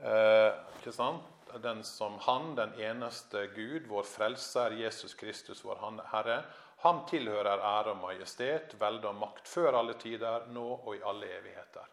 Ikke 0.00 0.94
sant? 0.96 1.28
Den 1.62 1.84
som 1.84 2.14
Han, 2.24 2.54
den 2.56 2.72
eneste 2.80 3.44
Gud, 3.54 3.86
vår 3.90 4.06
frelser, 4.08 4.74
Jesus 4.80 5.14
Kristus, 5.18 5.62
vår 5.66 5.82
Herre, 6.10 6.40
ham 6.80 7.04
tilhører 7.08 7.60
ære 7.60 7.94
og 7.94 8.02
majestet, 8.02 8.74
velde 8.80 9.08
og 9.08 9.18
makt 9.20 9.48
før 9.48 9.78
alle 9.80 9.94
tider, 10.00 10.46
nå 10.52 10.66
og 10.74 10.94
i 10.96 11.02
alle 11.04 11.28
evigheter. 11.38 11.88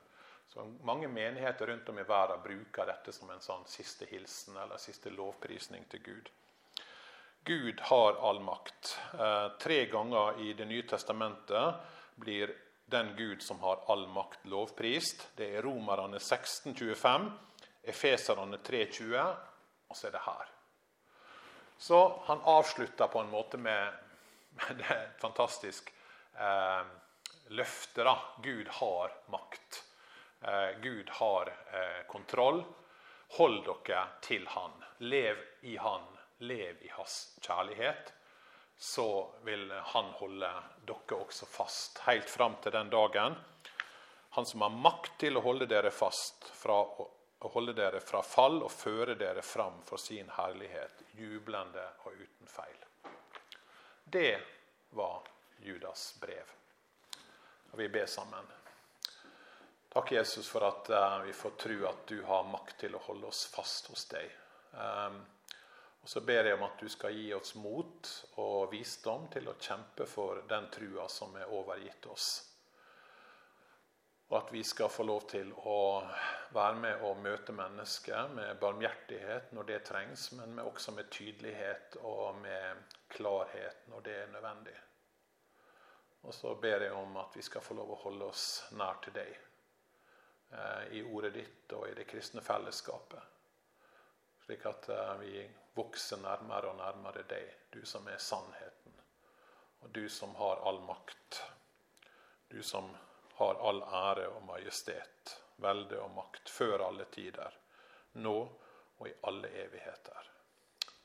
Så 0.48 0.64
Mange 0.82 1.08
menigheter 1.08 1.68
rundt 1.68 1.90
om 1.90 2.00
i 2.00 2.08
verden 2.08 2.44
bruker 2.44 2.88
dette 2.88 3.12
som 3.14 3.30
en 3.30 3.44
sånn 3.44 3.66
siste 3.68 4.08
hilsen 4.10 4.58
eller 4.58 4.80
siste 4.82 5.12
lovprisning 5.14 5.86
til 5.92 6.04
Gud. 6.04 6.32
Gud 7.48 7.80
har 7.90 8.18
all 8.30 8.40
makt. 8.44 8.98
Eh, 9.14 9.52
tre 9.60 9.86
ganger 9.86 10.40
i 10.42 10.54
Det 10.54 10.66
nye 10.66 10.84
testamentet 10.84 11.76
blir 12.16 12.56
den 12.90 13.16
Gud 13.16 13.44
som 13.44 13.60
har 13.60 13.84
all 13.88 14.08
makt, 14.08 14.46
lovprist. 14.46 15.28
Det 15.36 15.56
er 15.56 15.62
Romerne 15.62 16.20
16, 16.20 16.76
25, 16.76 17.32
Efeserne 17.84 18.58
3,20, 18.58 19.36
og 19.88 19.96
så 19.96 20.08
er 20.08 20.12
det 20.12 20.24
her. 20.26 20.52
Så 21.78 22.22
han 22.26 22.40
avslutter 22.44 23.08
på 23.08 23.20
en 23.20 23.30
måte 23.30 23.58
med, 23.58 23.94
med 24.58 24.82
det 24.82 24.89
er 24.89 25.03
et 25.05 25.22
fantastisk 25.22 25.93
eh, 26.36 26.84
løfte. 27.53 28.03
da. 28.03 28.18
Gud 28.43 28.68
har 28.82 29.16
makt. 29.34 29.84
Eh, 30.41 30.78
Gud 30.84 31.10
har 31.22 31.53
eh, 31.72 32.03
kontroll. 32.10 32.64
Hold 33.38 33.64
dere 33.66 34.05
til 34.24 34.47
Han. 34.47 34.78
Lev 35.03 35.41
i 35.62 35.78
Han 35.78 36.18
lev 36.38 36.76
i 36.82 36.89
hans 36.89 37.38
kjærlighet, 37.41 38.14
så 38.78 39.34
vil 39.43 39.72
han 39.72 40.12
holde 40.20 40.49
dere 40.86 41.18
også 41.18 41.45
fast 41.49 42.01
helt 42.05 42.30
fram 42.30 42.60
til 42.62 42.72
den 42.72 42.89
dagen. 42.93 43.36
Han 44.38 44.45
som 44.45 44.62
har 44.62 44.70
makt 44.70 45.18
til 45.24 45.38
å 45.38 45.41
holde 45.41 45.66
dere 45.66 45.91
fast 45.91 46.45
fra 46.53 46.84
å 47.38 47.49
holde 47.53 47.74
dere 47.78 48.01
fra 48.01 48.22
fall 48.26 48.62
og 48.64 48.72
føre 48.74 49.16
dere 49.18 49.41
fram 49.45 49.82
for 49.86 50.01
sin 50.01 50.30
herlighet, 50.38 51.03
jublende 51.18 51.86
og 52.05 52.14
uten 52.18 52.49
feil. 52.49 52.87
Det 54.10 54.41
var 54.89 55.28
Judas 55.60 56.18
brev. 56.22 56.51
Og 57.72 57.80
vi 57.80 57.89
ber 57.89 58.05
sammen. 58.05 58.45
Takk, 59.89 60.12
Jesus, 60.12 60.47
for 60.47 60.64
at 60.64 60.89
uh, 60.89 61.24
vi 61.26 61.34
får 61.34 61.49
tro 61.60 61.76
at 61.89 62.08
du 62.08 62.22
har 62.24 62.47
makt 62.47 62.78
til 62.86 62.95
å 62.95 63.01
holde 63.03 63.28
oss 63.28 63.43
fast 63.51 63.91
hos 63.91 64.05
deg. 64.08 64.32
Um, 64.72 65.20
og 65.99 66.08
Så 66.08 66.24
ber 66.24 66.47
jeg 66.47 66.55
om 66.55 66.64
at 66.64 66.80
du 66.80 66.88
skal 66.88 67.20
gi 67.20 67.34
oss 67.36 67.55
mot 67.60 68.12
og 68.39 68.72
visdom 68.72 69.28
til 69.34 69.51
å 69.51 69.58
kjempe 69.60 70.08
for 70.08 70.39
den 70.47 70.72
trua 70.72 71.10
som 71.12 71.36
er 71.36 71.51
overgitt 71.51 72.08
oss. 72.08 72.47
Og 74.28 74.38
at 74.38 74.50
vi 74.52 74.64
skal 74.64 74.90
få 74.92 75.06
lov 75.08 75.28
til 75.32 75.54
å 75.56 76.02
være 76.52 76.80
med 76.82 77.04
og 77.08 77.22
møte 77.24 77.54
mennesker 77.56 78.34
med 78.36 78.58
barmhjertighet 78.60 79.54
når 79.56 79.70
det 79.70 79.78
trengs, 79.88 80.32
men 80.36 80.60
også 80.60 80.92
med 80.98 81.08
tydelighet 81.12 81.96
og 82.02 82.42
med 82.42 82.98
klarhet 83.14 83.88
når 83.88 84.04
det 84.04 84.18
er 84.24 84.34
nødvendig. 84.34 84.76
Og 86.28 86.34
så 86.36 86.56
ber 86.60 86.84
jeg 86.84 86.92
om 86.92 87.16
at 87.22 87.36
vi 87.40 87.46
skal 87.46 87.64
få 87.64 87.78
lov 87.78 87.94
å 87.94 88.02
holde 88.04 88.28
oss 88.28 88.48
nær 88.76 89.00
til 89.04 89.16
deg 89.16 89.32
eh, 89.32 90.84
i 91.00 91.04
ordet 91.08 91.32
ditt 91.38 91.76
og 91.78 91.88
i 91.88 91.96
det 91.96 92.08
kristne 92.10 92.44
fellesskapet. 92.44 93.38
Slik 94.44 94.66
at 94.68 94.90
eh, 94.92 95.14
vi 95.24 95.46
vokser 95.78 96.20
nærmere 96.20 96.74
og 96.74 96.82
nærmere 96.82 97.24
deg, 97.32 97.48
du 97.72 97.86
som 97.88 98.08
er 98.12 98.20
sannheten. 98.20 99.00
Og 99.86 99.94
du 99.96 100.08
som 100.12 100.36
har 100.36 100.66
all 100.68 100.82
makt. 100.84 101.44
Du 102.52 102.60
som 102.64 102.90
har 103.38 103.60
all 103.70 103.84
ære 103.84 104.28
og 104.34 104.46
majestet, 104.48 105.34
velde 105.62 106.00
og 106.02 106.14
makt, 106.16 106.50
før 106.50 106.88
alle 106.88 107.06
tider, 107.14 107.54
nå 108.24 108.38
og 108.98 109.10
i 109.10 109.14
alle 109.30 109.52
evigheter. 109.66 110.32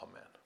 Amen. 0.06 0.41